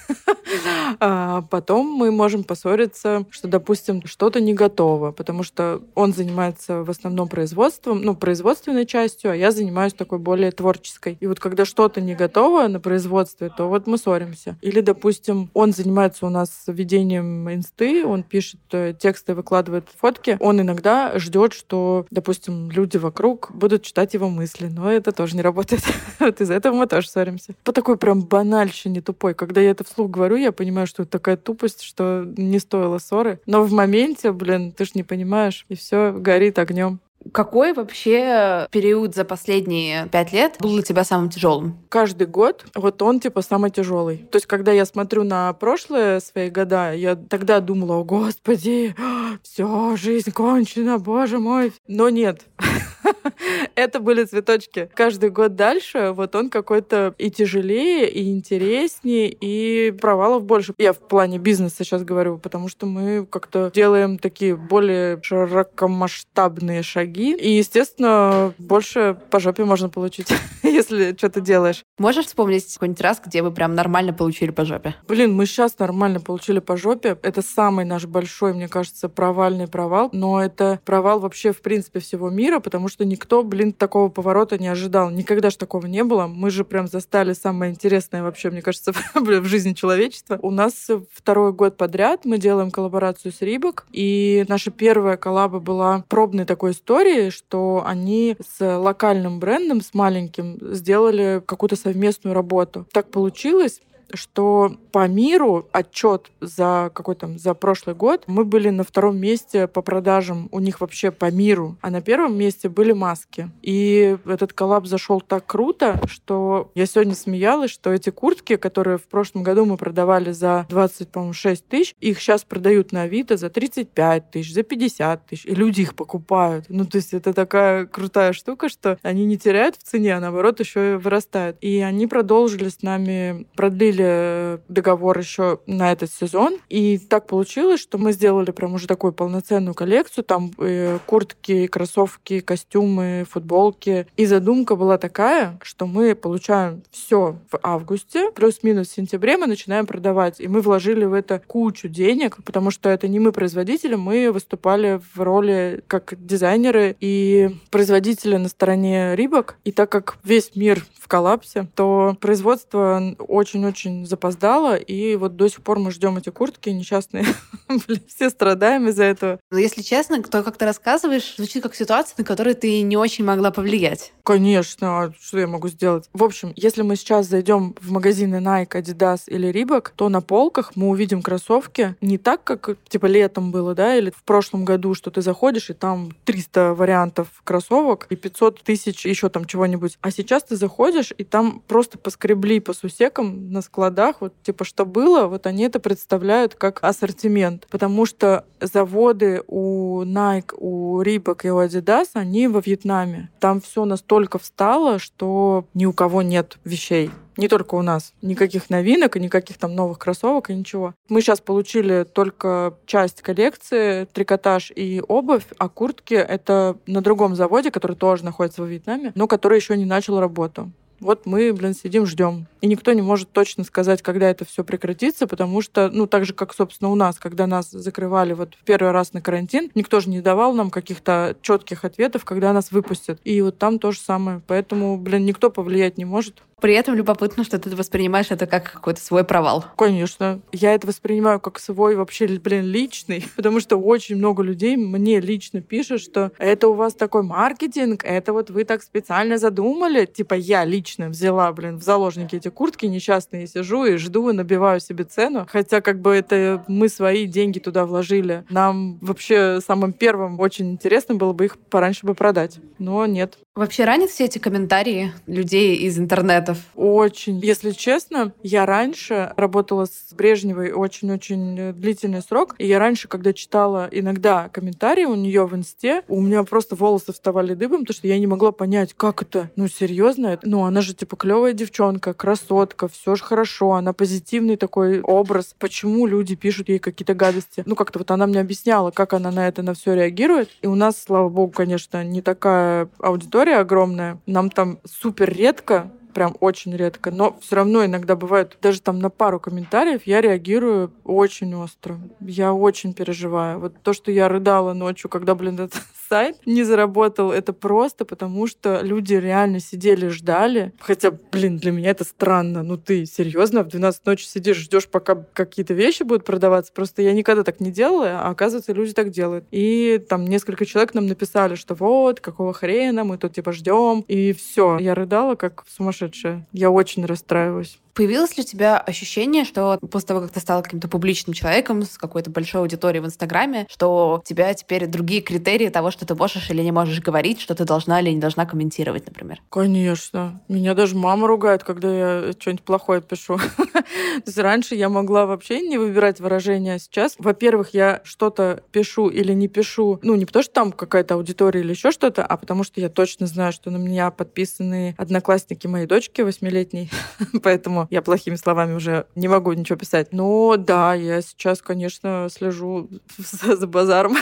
А 1.01 1.43
потом 1.51 1.87
мы 1.87 2.11
можем 2.11 2.45
поссориться, 2.45 3.27
что, 3.31 3.49
допустим, 3.49 4.03
что-то 4.07 4.41
не 4.41 4.55
готово, 4.55 5.13
потому 5.13 5.43
что 5.43 5.83
он 5.95 6.13
занимается 6.13 6.83
в 6.85 6.91
основном 6.91 7.29
производством, 7.29 8.03
ну, 8.03 8.15
производственной 8.15 8.87
частью, 8.87 9.33
а 9.33 9.37
я 9.37 9.51
занимаюсь 9.51 9.93
такой 9.93 10.19
более 10.19 10.53
творческой. 10.53 11.19
И 11.21 11.27
вот 11.27 11.41
когда 11.41 11.65
что-то 11.65 12.01
не 12.01 12.15
готово 12.15 12.69
на 12.69 12.81
производстве, 12.81 13.51
то 13.55 13.69
вот 13.69 13.87
мы 13.87 13.99
ссоримся. 13.99 14.57
Или, 14.63 14.81
допустим, 14.81 15.51
он 15.53 15.73
занимается 15.73 16.27
у 16.27 16.31
нас 16.31 16.63
ведением 16.67 17.53
инсты, 17.53 18.07
он 18.07 18.23
пишет 18.23 18.61
э, 18.73 18.95
тексты, 18.99 19.35
выкладывает 19.35 19.89
фотки. 19.97 20.37
Он 20.41 20.61
иногда 20.67 21.19
ждет, 21.19 21.53
что, 21.53 22.07
допустим, 22.11 22.71
люди 22.71 22.97
вокруг 22.97 23.51
будут 23.55 23.83
читать 23.83 24.15
его 24.15 24.29
мысли, 24.29 24.67
но 24.67 24.91
это 24.91 25.13
тоже 25.13 25.37
не 25.37 25.43
работает. 25.43 25.83
вот 26.19 26.41
из-за 26.41 26.55
этого 26.55 26.75
мы 26.75 26.87
тоже 26.87 27.09
ссоримся. 27.09 27.55
По 27.65 27.73
такой 27.73 27.97
прям 27.97 28.23
банальщине 28.23 29.01
тупой. 29.01 29.35
Когда 29.35 29.61
я 29.61 29.71
это 29.71 29.85
вслух 29.85 30.11
говорю, 30.11 30.37
я 30.37 30.53
понимаю, 30.53 30.87
что 30.87 31.03
это 31.05 31.13
такая 31.13 31.37
тупость, 31.37 31.83
что 31.83 32.25
не 32.37 32.59
стоило 32.59 32.99
ссоры. 32.99 33.41
Но 33.47 33.63
в 33.63 33.73
моменте, 33.73 34.33
блин, 34.33 34.73
ты 34.73 34.85
ж 34.85 34.95
не 34.95 35.03
понимаешь, 35.03 35.65
и 35.69 35.77
все 35.77 36.13
горит 36.13 36.59
огнем. 36.59 37.01
Какой 37.33 37.73
вообще 37.73 38.67
период 38.71 39.15
за 39.15 39.25
последние 39.25 40.07
пять 40.09 40.33
лет 40.33 40.57
был 40.61 40.75
для 40.75 40.83
тебя 40.83 41.05
самым 41.05 41.31
тяжелым? 41.31 41.79
Каждый 41.89 42.27
год 42.27 42.65
вот 42.75 43.01
он 43.03 43.21
типа 43.21 43.43
самый 43.43 43.71
тяжелый. 43.71 44.19
То 44.19 44.37
есть, 44.37 44.47
когда 44.47 44.73
я 44.73 44.85
смотрю 44.85 45.25
на 45.25 45.53
прошлые 45.53 46.21
свои 46.21 46.51
года, 46.51 46.93
я 46.93 47.17
тогда 47.17 47.61
думала, 47.61 47.97
о 47.97 48.05
господи, 48.05 48.95
все, 49.43 49.97
жизнь 49.97 50.33
кончена, 50.33 50.99
боже 50.99 51.39
мой. 51.39 51.73
Но 51.87 52.09
нет. 52.09 52.43
Это 53.75 54.01
были 54.01 54.25
цветочки. 54.25 54.91
Каждый 54.95 55.31
год 55.31 55.55
дальше 55.55 56.13
вот 56.15 56.35
он 56.35 56.51
какой-то 56.51 57.15
и 57.19 57.31
тяжелее, 57.31 58.09
и 58.11 58.31
интереснее, 58.31 59.29
и 59.29 59.91
провалов 59.93 60.45
больше. 60.45 60.75
Я 60.79 60.93
в 60.93 60.99
плане 60.99 61.39
бизнеса 61.39 61.85
сейчас 61.85 62.03
говорю, 62.03 62.39
потому 62.39 62.69
что 62.69 62.87
мы 62.87 63.27
как-то 63.27 63.71
делаем 63.75 64.19
такие 64.19 64.57
более 64.57 65.21
широкомасштабные 65.23 66.83
шаги. 66.83 67.35
И, 67.35 67.51
естественно, 67.53 68.53
больше 68.59 69.17
по 69.31 69.41
жопе 69.41 69.65
можно 69.65 69.89
получить, 69.89 70.29
если 70.63 71.15
что-то 71.17 71.41
делаешь. 71.41 71.85
Можешь 71.99 72.27
вспомнить 72.27 72.73
какой-нибудь 72.75 73.01
раз, 73.01 73.21
где 73.25 73.43
вы 73.43 73.51
прям 73.51 73.75
нормально 73.75 74.13
получили 74.13 74.51
по 74.51 74.65
жопе? 74.65 74.95
Блин, 75.09 75.35
мы 75.35 75.47
сейчас 75.47 75.79
нормально 75.79 76.21
получили 76.21 76.59
по 76.59 76.77
жопе. 76.77 77.19
Это 77.23 77.43
самый 77.43 77.85
наш 77.85 78.07
большой, 78.07 78.53
мне 78.53 78.69
кажется, 78.69 79.09
провальный 79.09 79.69
провал. 79.69 80.11
Но 80.13 80.43
это 80.43 80.81
провал 80.85 81.21
вообще, 81.21 81.53
в 81.53 81.61
принципе, 81.61 82.01
всего 82.01 82.31
мира, 82.31 82.61
потому 82.61 82.89
что 82.89 83.05
никто 83.05 83.43
блин, 83.47 83.73
такого 83.73 84.09
поворота 84.09 84.59
не 84.59 84.69
ожидал. 84.69 85.11
Никогда 85.11 85.51
же 85.51 85.57
такого 85.57 85.87
не 85.87 86.05
было. 86.05 86.27
Мы 86.27 86.51
же 86.51 86.65
прям 86.65 86.87
застали 86.89 87.33
самое 87.33 87.73
интересное 87.73 88.23
вообще, 88.23 88.51
мне 88.51 88.63
кажется, 88.63 88.93
в 89.15 89.45
жизни 89.45 89.73
человечества. 89.73 90.39
У 90.43 90.51
нас 90.51 90.89
второй 91.13 91.53
год 91.53 91.77
подряд 91.77 92.25
мы 92.25 92.39
делаем 92.39 92.71
коллаборацию 92.71 93.33
с 93.33 93.41
Рибок, 93.41 93.87
и 93.93 94.45
наша 94.49 94.71
первая 94.71 95.17
коллаба 95.17 95.61
была 95.61 96.05
пробной 96.09 96.45
такой 96.45 96.73
историей, 96.73 97.31
что 97.31 97.83
они 97.87 98.37
с 98.47 98.79
локальным 98.79 99.41
брендом, 99.41 99.81
с 99.81 99.95
маленьким, 99.95 100.59
сделали 100.75 101.43
какую-то 101.45 101.77
совместную 101.77 102.35
работу. 102.35 102.87
Так 102.93 103.11
получилось, 103.11 103.81
что 104.13 104.77
по 104.93 105.07
миру 105.09 105.69
отчет 105.73 106.31
за 106.41 106.91
какой 106.95 107.15
там 107.17 107.39
за 107.39 107.55
прошлый 107.55 107.95
год 107.95 108.25
мы 108.27 108.45
были 108.45 108.71
на 108.71 108.85
втором 108.85 109.19
месте 109.19 109.67
по 109.67 109.83
продажам 109.83 110.49
у 110.53 110.61
них 110.61 110.81
вообще 110.81 111.11
по 111.11 111.31
миру, 111.31 111.77
а 111.81 111.91
на 111.91 112.01
первом 112.01 112.37
месте 112.37 112.69
были 112.69 112.93
маски. 112.93 113.51
И 113.63 114.17
этот 114.27 114.53
коллаб 114.53 114.87
зашел 114.87 115.21
так 115.21 115.47
круто, 115.47 116.01
что 116.07 116.71
я 116.75 116.87
сегодня 116.87 117.15
смеялась, 117.15 117.71
что 117.71 117.93
эти 117.93 118.11
куртки, 118.11 118.57
которые 118.57 118.99
в 118.99 119.05
прошлом 119.05 119.43
году 119.43 119.65
мы 119.65 119.77
продавали 119.77 120.33
за 120.33 120.67
20, 120.69 121.09
по-моему, 121.09 121.33
6 121.33 121.67
тысяч, 121.69 121.95
их 122.01 122.21
сейчас 122.21 122.45
продают 122.45 122.93
на 122.93 123.03
Авито 123.03 123.37
за 123.37 123.51
35 123.51 124.31
тысяч, 124.31 124.53
за 124.53 124.63
50 124.63 125.27
тысяч, 125.27 125.45
и 125.47 125.55
люди 125.55 125.83
их 125.83 125.95
покупают. 125.95 126.67
Ну, 126.69 126.85
то 126.85 126.97
есть 126.97 127.15
это 127.15 127.33
такая 127.33 127.87
крутая 127.87 128.33
штука, 128.33 128.69
что 128.69 128.99
они 129.03 129.25
не 129.25 129.37
теряют 129.39 129.77
в 129.77 129.83
цене, 129.83 130.17
а 130.17 130.21
наоборот 130.21 130.61
еще 130.61 130.93
и 130.93 130.97
вырастают. 130.97 131.57
И 131.61 131.81
они 131.81 132.07
продолжили 132.07 132.69
с 132.69 132.83
нами, 132.83 133.47
продлили 133.57 133.96
продлили 133.97 134.61
договор 134.69 135.19
еще 135.19 135.61
на 135.67 135.93
этот 135.93 136.13
сезон. 136.13 136.59
И 136.69 136.99
так 136.99 137.27
получилось, 137.27 137.81
что 137.81 137.99
мы 137.99 138.13
сделали 138.13 138.51
прям 138.51 138.75
уже 138.75 138.87
такую 138.87 139.13
полноценную 139.13 139.75
коллекцию. 139.75 140.25
Там 140.25 140.51
э, 140.59 140.99
куртки, 141.07 141.67
кроссовки, 141.67 142.41
костюмы, 142.41 143.27
футболки. 143.29 144.07
И 144.17 144.27
задумка 144.27 144.77
была 144.77 144.99
такая, 144.99 145.59
что 145.63 145.87
мы 145.87 146.15
получаем 146.15 146.83
все 146.91 147.37
в 147.51 147.59
августе, 147.63 148.31
плюс-минус 148.33 148.89
в 148.89 148.95
сентябре 148.95 149.37
мы 149.37 149.47
начинаем 149.47 149.87
продавать. 149.87 150.41
И 150.41 150.49
мы 150.49 150.61
вложили 150.61 151.05
в 151.05 151.13
это 151.13 151.41
кучу 151.47 151.89
денег, 151.89 152.39
потому 152.45 152.71
что 152.71 152.89
это 152.89 153.09
не 153.09 153.19
мы 153.19 153.33
производители, 153.33 153.95
мы 153.95 154.31
выступали 154.33 155.01
в 155.15 155.21
роли 155.21 155.83
как 155.87 156.15
дизайнеры 156.19 156.97
и 157.01 157.51
производители 157.71 158.37
на 158.37 158.49
стороне 158.49 159.17
Рибок. 159.17 159.57
И 159.65 159.73
так 159.73 159.91
как 159.91 160.19
весь 160.25 160.55
мир 160.55 160.85
в 161.07 161.09
коллапсе, 161.09 161.69
то 161.77 162.17
производство 162.21 163.01
очень-очень 163.19 163.86
запоздало, 164.07 164.77
и 164.77 165.17
вот 165.17 165.37
до 165.37 165.49
сих 165.49 165.63
пор 165.63 165.79
мы 165.79 165.91
ждем 165.91 166.17
эти 166.17 166.31
куртки 166.31 166.71
несчастные. 166.71 167.25
Все 168.09 168.31
страдаем 168.31 168.89
из-за 168.89 169.05
этого. 169.05 169.41
Но 169.51 169.59
если 169.59 169.83
честно, 169.83 170.23
то, 170.23 170.43
как 170.43 170.57
ты 170.57 170.65
рассказываешь, 170.65 171.35
звучит 171.37 171.63
как 171.63 171.75
ситуация, 171.75 172.15
на 172.19 172.25
которую 172.25 172.55
ты 172.55 172.83
не 172.83 172.97
очень 172.97 173.25
могла 173.25 173.51
повлиять. 173.51 174.13
Конечно, 174.23 175.03
а 175.03 175.13
что 175.21 175.39
я 175.39 175.47
могу 175.47 175.69
сделать? 175.69 176.09
В 176.13 176.25
общем, 176.25 176.53
если 176.57 176.83
мы 176.83 176.97
сейчас 176.97 177.27
зайдем 177.27 177.75
в 177.81 177.91
магазины 177.91 178.37
Nike, 178.37 178.71
Adidas 178.71 179.23
или 179.27 179.49
Reebok, 179.51 179.91
то 179.97 180.09
на 180.09 180.21
полках 180.21 180.73
мы 180.75 180.89
увидим 180.89 181.23
кроссовки 181.23 181.95
не 182.01 182.19
так, 182.19 182.45
как 182.45 182.77
типа 182.89 183.07
летом 183.07 183.53
было, 183.53 183.75
да, 183.75 183.97
или 183.97 184.11
в 184.11 184.23
прошлом 184.25 184.65
году, 184.65 184.95
что 184.95 185.11
ты 185.11 185.23
заходишь, 185.23 185.71
и 185.71 185.75
там 185.75 186.13
300 186.25 186.75
вариантов 186.75 187.29
кроссовок 187.45 188.07
и 188.11 188.17
500 188.17 188.63
тысяч 188.63 189.07
еще 189.07 189.29
там 189.29 189.45
чего-нибудь. 189.45 189.99
А 190.01 190.11
сейчас 190.11 190.45
ты 190.45 190.57
заходишь, 190.57 190.77
заходишь, 190.77 191.13
и 191.17 191.25
там 191.25 191.63
просто 191.67 191.99
поскребли 191.99 192.61
по 192.61 192.73
сусекам 192.73 193.51
на 193.51 193.63
складах, 193.77 194.17
вот 194.21 194.33
типа 194.43 194.65
что 194.65 194.87
было, 194.87 195.27
вот 195.27 195.47
они 195.47 195.65
это 195.65 195.79
представляют 195.81 196.55
как 196.55 196.79
ассортимент. 196.83 197.67
Потому 197.71 198.07
что 198.07 198.47
заводы 198.59 199.43
у 199.47 200.03
Nike, 200.03 200.55
у 200.57 201.03
Reebok 201.03 201.41
и 201.43 201.51
у 201.51 201.61
Adidas, 201.61 202.09
они 202.15 202.49
во 202.49 202.63
Вьетнаме. 202.65 203.29
Там 203.39 203.61
все 203.61 203.85
настолько 203.85 204.39
встало, 204.39 204.99
что 204.99 205.67
ни 205.75 205.85
у 205.85 205.93
кого 205.93 206.23
нет 206.23 206.57
вещей. 206.65 207.11
Не 207.37 207.49
только 207.49 207.75
у 207.75 207.83
нас. 207.83 208.15
Никаких 208.23 208.71
новинок 208.71 209.17
и 209.17 209.21
никаких 209.21 209.59
там 209.59 209.75
новых 209.75 209.99
кроссовок 209.99 210.49
и 210.49 210.55
ничего. 210.55 210.95
Мы 211.11 211.21
сейчас 211.21 211.43
получили 211.43 212.07
только 212.11 212.79
часть 212.87 213.21
коллекции, 213.21 214.07
трикотаж 214.07 214.73
и 214.75 215.03
обувь, 215.07 215.45
а 215.59 215.69
куртки— 215.69 216.15
это 216.15 216.79
на 216.87 217.03
другом 217.03 217.37
заводе, 217.37 217.71
который 217.71 217.95
тоже 217.95 218.25
находится 218.25 218.63
во 218.63 218.69
Вьетнаме, 218.69 219.13
но 219.15 219.27
который 219.27 219.59
еще 219.59 219.77
не 219.77 219.85
начал 219.85 220.19
работу. 220.19 220.71
Вот 221.01 221.27
мы, 221.27 221.53
блин, 221.53 221.75
сидим, 221.75 222.07
ждем. 222.07 222.47
И 222.61 222.67
никто 222.67 222.93
не 222.93 223.03
может 223.03 223.31
точно 223.31 223.65
сказать, 223.65 224.03
когда 224.03 224.31
это 224.31 224.45
все 224.45 224.65
прекратится, 224.65 225.27
потому 225.27 225.61
что, 225.61 225.91
ну, 225.91 226.07
так 226.07 226.25
же, 226.25 226.33
как, 226.33 226.55
собственно, 226.55 226.91
у 226.91 226.95
нас, 226.95 227.19
когда 227.19 227.47
нас 227.47 227.71
закрывали 227.71 228.33
вот 228.33 228.57
первый 228.65 228.93
раз 228.93 229.13
на 229.13 229.21
карантин, 229.21 229.71
никто 229.75 230.01
же 230.01 230.09
не 230.09 230.21
давал 230.21 230.53
нам 230.55 230.71
каких-то 230.71 231.37
четких 231.43 231.85
ответов, 231.85 232.25
когда 232.25 232.53
нас 232.53 232.73
выпустят. 232.73 233.21
И 233.25 233.41
вот 233.43 233.59
там 233.59 233.79
то 233.79 233.93
же 233.93 234.01
самое. 234.01 234.41
Поэтому, 234.47 234.97
блин, 234.97 235.25
никто 235.27 235.51
повлиять 235.51 235.99
не 235.99 236.05
может. 236.05 236.43
При 236.59 236.73
этом 236.73 236.95
любопытно, 236.95 237.45
что 237.45 237.59
ты 237.59 237.69
воспринимаешь 237.77 238.31
это 238.31 238.47
как 238.47 238.73
какой-то 238.73 238.99
свой 238.99 239.25
провал. 239.25 239.67
Конечно. 239.77 240.41
Я 240.53 240.73
это 240.73 240.87
воспринимаю 240.87 241.39
как 241.39 241.59
свой 241.59 241.97
вообще, 241.97 242.27
блин, 242.27 242.65
личный, 242.65 243.27
потому 243.37 243.61
что 243.61 243.77
очень 243.77 244.17
много 244.17 244.43
людей 244.43 244.77
мне 244.77 245.21
лично 245.21 245.61
пишут, 245.61 246.01
что 246.01 246.33
это 246.39 246.69
у 246.69 246.73
вас 246.73 246.95
такой 246.95 247.23
маркетинг, 247.25 248.05
это 248.05 248.33
вот 248.33 248.49
вы 248.49 248.65
так 248.65 248.83
специально 248.83 249.37
задумали. 249.37 250.07
Типа 250.07 250.33
я 250.33 250.65
лично 250.65 251.11
взяла, 251.11 251.53
блин, 251.53 251.77
в 251.77 251.83
заложники 251.83 252.37
эти 252.37 252.49
куртки 252.49 252.87
несчастные, 252.87 253.47
сижу 253.47 253.85
и 253.85 253.97
жду 253.99 254.31
и 254.31 254.33
набиваю 254.33 254.81
себе 254.81 255.05
цену. 255.05 255.47
Хотя 255.51 255.83
как 255.83 256.01
бы 256.01 256.15
это 256.15 256.65
мы 256.69 256.89
свои 256.89 257.27
деньги 257.27 257.59
туда 257.59 257.85
вложили. 257.85 258.45
Нам 258.49 258.97
вообще 259.03 259.61
самым 259.61 259.93
первым 259.93 260.41
очень 260.41 260.73
интересно 260.73 261.17
было 261.17 261.35
бы 261.35 261.45
их 261.45 261.59
пораньше 261.59 262.07
бы 262.07 262.15
продать. 262.15 262.61
Но 262.79 263.05
нет. 263.05 263.37
Вообще 263.55 263.85
ранят 263.85 264.11
все 264.11 264.25
эти 264.25 264.39
комментарии 264.39 265.13
людей 265.27 265.77
из 265.77 265.99
интернетов? 266.47 266.59
Очень. 266.75 267.41
Если 267.41 267.71
честно, 267.71 268.33
я 268.43 268.67
раньше 268.67 269.33
работала 269.37 269.87
с 269.87 270.13
Брежневой 270.13 270.73
очень-очень 270.73 271.73
длительный 271.73 272.23
срок. 272.23 272.55
И 272.59 272.67
я 272.67 272.79
раньше, 272.79 273.09
когда 273.09 273.33
читала 273.33 273.89
иногда 273.91 274.49
комментарии 274.49 275.05
у 275.05 275.15
нее 275.15 275.47
в 275.47 275.55
инсте, 275.55 276.03
у 276.09 276.21
меня 276.21 276.43
просто 276.45 276.75
волосы 276.77 277.13
вставали 277.13 277.55
дыбом, 277.55 277.81
потому 277.81 277.95
что 277.95 278.07
я 278.07 278.19
не 278.19 278.27
могла 278.27 278.53
понять, 278.53 278.95
как 278.95 279.23
это. 279.23 279.51
Ну, 279.57 279.69
серьезно? 279.69 280.39
Ну, 280.43 280.65
она 280.65 280.81
же 280.81 280.95
типа 280.95 281.17
клевая 281.17 281.53
девчонка, 281.53 282.15
красотка, 282.15 282.89
все 282.89 283.17
же 283.17 283.25
хорошо, 283.25 283.73
она 283.73 283.93
позитивный 283.93 284.57
такой 284.57 285.01
образ. 285.01 285.55
Почему 285.59 286.07
люди 286.07 286.35
пишут 286.35 286.69
ей 286.69 286.79
какие-то 286.79 287.15
гадости? 287.15 287.63
Ну, 287.67 287.75
как-то 287.75 287.99
вот 287.99 288.11
она 288.11 288.27
мне 288.27 288.41
объясняла, 288.41 288.91
как 288.91 289.13
она 289.13 289.31
на 289.31 289.49
это 289.49 289.63
на 289.63 289.75
все 289.75 289.95
реагирует. 289.95 290.51
И 290.63 290.67
у 290.67 290.75
нас, 290.75 291.03
слава 291.03 291.29
богу, 291.29 291.53
конечно, 291.53 292.05
не 292.05 292.23
такая 292.23 292.89
аудитория 292.99 293.57
огромная. 293.57 294.19
Нам 294.27 294.51
там 294.51 294.79
супер 294.85 295.33
редко 295.33 295.91
прям 296.17 296.35
очень 296.41 296.75
редко. 296.75 297.11
Но 297.11 297.37
все 297.43 297.57
равно 297.57 297.85
иногда 297.85 298.17
бывает, 298.17 298.57
даже 298.63 298.81
там 298.81 299.01
на 299.01 299.11
пару 299.11 299.39
комментариев 299.39 300.07
я 300.07 300.23
реагирую 300.23 300.91
очень 301.05 301.55
остро. 301.55 301.99
Я 302.21 302.55
очень 302.55 302.95
переживаю. 302.95 303.61
Вот 303.61 303.75
то, 303.83 303.93
что 303.93 304.11
я 304.11 304.27
рыдала 304.27 304.73
ночью, 304.73 305.11
когда, 305.11 305.35
блин, 305.35 305.61
этот 305.61 305.83
сайт 306.09 306.37
не 306.47 306.63
заработал, 306.65 307.33
это 307.33 307.53
просто 307.53 308.05
потому, 308.05 308.47
что 308.47 308.81
люди 308.83 309.15
реально 309.15 309.61
сидели, 309.61 310.09
ждали. 310.09 310.73
Хотя, 310.81 311.11
блин, 311.11 311.59
для 311.59 311.73
меня 311.73 311.91
это 311.91 312.05
странно. 312.05 312.63
Ну 312.63 312.77
ты 312.77 313.07
серьезно 313.07 313.63
в 313.63 313.69
12 313.69 314.07
ночи 314.07 314.25
сидишь, 314.27 314.59
ждешь, 314.59 314.89
пока 314.89 315.15
какие-то 315.33 315.75
вещи 315.75 316.03
будут 316.03 316.25
продаваться? 316.25 316.73
Просто 316.73 317.03
я 317.03 317.13
никогда 317.13 317.43
так 317.43 317.61
не 317.61 317.71
делала, 317.71 318.21
а 318.21 318.31
оказывается, 318.31 318.73
люди 318.73 318.93
так 318.93 319.11
делают. 319.11 319.45
И 319.51 320.03
там 320.09 320.25
несколько 320.25 320.67
человек 320.67 320.95
нам 320.95 321.07
написали, 321.07 321.55
что 321.55 321.75
вот, 321.75 322.21
какого 322.21 322.53
хрена, 322.53 323.05
мы 323.05 323.19
тут 323.19 323.35
типа 323.35 323.53
ждем. 323.53 324.05
И 324.09 324.33
все. 324.33 324.79
Я 324.79 324.95
рыдала, 324.95 325.35
как 325.35 325.65
сумасшедшая. 325.69 326.47
Я 326.53 326.71
очень 326.71 327.05
расстраиваюсь. 327.05 327.79
Появилось 327.97 328.37
ли 328.37 328.43
у 328.43 328.47
тебя 328.47 328.77
ощущение, 328.77 329.47
что 329.47 329.79
после 329.91 330.09
того, 330.09 330.21
как 330.21 330.31
ты 330.31 330.39
стала 330.39 330.61
каким-то 330.61 330.87
публичным 330.87 331.33
человеком 331.33 331.83
с 331.83 331.97
какой-то 331.97 332.31
большой 332.31 332.61
аудиторией 332.61 333.03
в 333.03 333.07
Инстаграме, 333.07 333.67
что 333.71 334.21
у 334.21 334.23
тебя 334.23 334.53
теперь 334.53 334.87
другие 334.87 335.23
критерии 335.23 335.71
того, 335.71 335.91
что 335.91 336.05
ты 336.05 336.15
можешь 336.15 336.51
или 336.51 336.61
не 336.61 336.73
можешь 336.73 337.01
говорить, 337.01 337.41
что 337.41 337.55
ты 337.55 337.65
должна 337.65 338.03
или 338.03 338.11
не 338.11 338.21
должна 338.21 338.45
комментировать, 338.45 339.07
например? 339.07 339.41
Конечно. 339.49 340.43
Меня 340.47 340.75
даже 340.75 340.95
мама 340.95 341.27
ругает, 341.27 341.65
когда 341.65 342.27
я 342.27 342.33
что-нибудь 342.39 342.65
плохое 342.65 343.01
пишу. 343.01 343.39
Раньше 344.37 344.75
я 344.75 344.91
могла 344.91 345.25
вообще 345.25 345.63
не 345.67 345.79
выбирать 345.79 346.21
выражения, 346.21 346.75
а 346.75 346.79
сейчас, 346.79 347.15
во-первых, 347.19 347.71
я 347.73 348.03
что-то 348.05 348.63
пишу 348.73 349.09
или 349.09 349.33
не 349.33 349.49
пишу, 349.49 350.01
ну, 350.03 350.17
не 350.17 350.27
потому 350.27 350.43
что 350.43 350.53
там 350.53 350.73
какая-то 350.73 351.15
аудитория 351.15 351.61
или 351.61 351.71
еще 351.71 351.93
что-то, 351.93 352.27
а 352.27 352.37
потому 352.37 352.63
что 352.63 352.79
я 352.79 352.91
точно 352.91 353.27
знаю, 353.27 353.55
что 353.55 353.71
на 353.71 353.79
меня 353.79 354.11
подписаны 354.11 354.95
одноклассники 354.99 355.67
моей 355.67 355.87
дочки 355.87 356.21
восьмилетней, 356.21 356.91
поэтому 357.43 357.86
я 357.91 358.03
плохими 358.03 358.37
словами 358.37 358.75
уже 358.75 359.07
не 359.15 359.29
могу 359.29 359.53
ничего 359.53 359.77
писать. 359.77 360.13
Но 360.13 360.57
да, 360.57 360.95
я 360.95 361.23
сейчас, 361.23 361.63
конечно, 361.63 362.29
слежу 362.31 362.89
за, 363.19 363.57
за 363.57 363.67
базаром, 363.67 364.17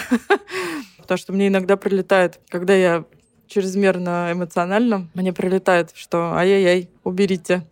потому 0.99 1.19
что 1.19 1.33
мне 1.33 1.49
иногда 1.49 1.77
прилетает, 1.77 2.41
когда 2.49 2.75
я 2.75 3.05
чрезмерно 3.47 4.31
эмоционально, 4.33 5.09
мне 5.15 5.33
прилетает, 5.33 5.91
что 5.95 6.35
ай-яй-яй, 6.35 6.89
уберите. 7.05 7.65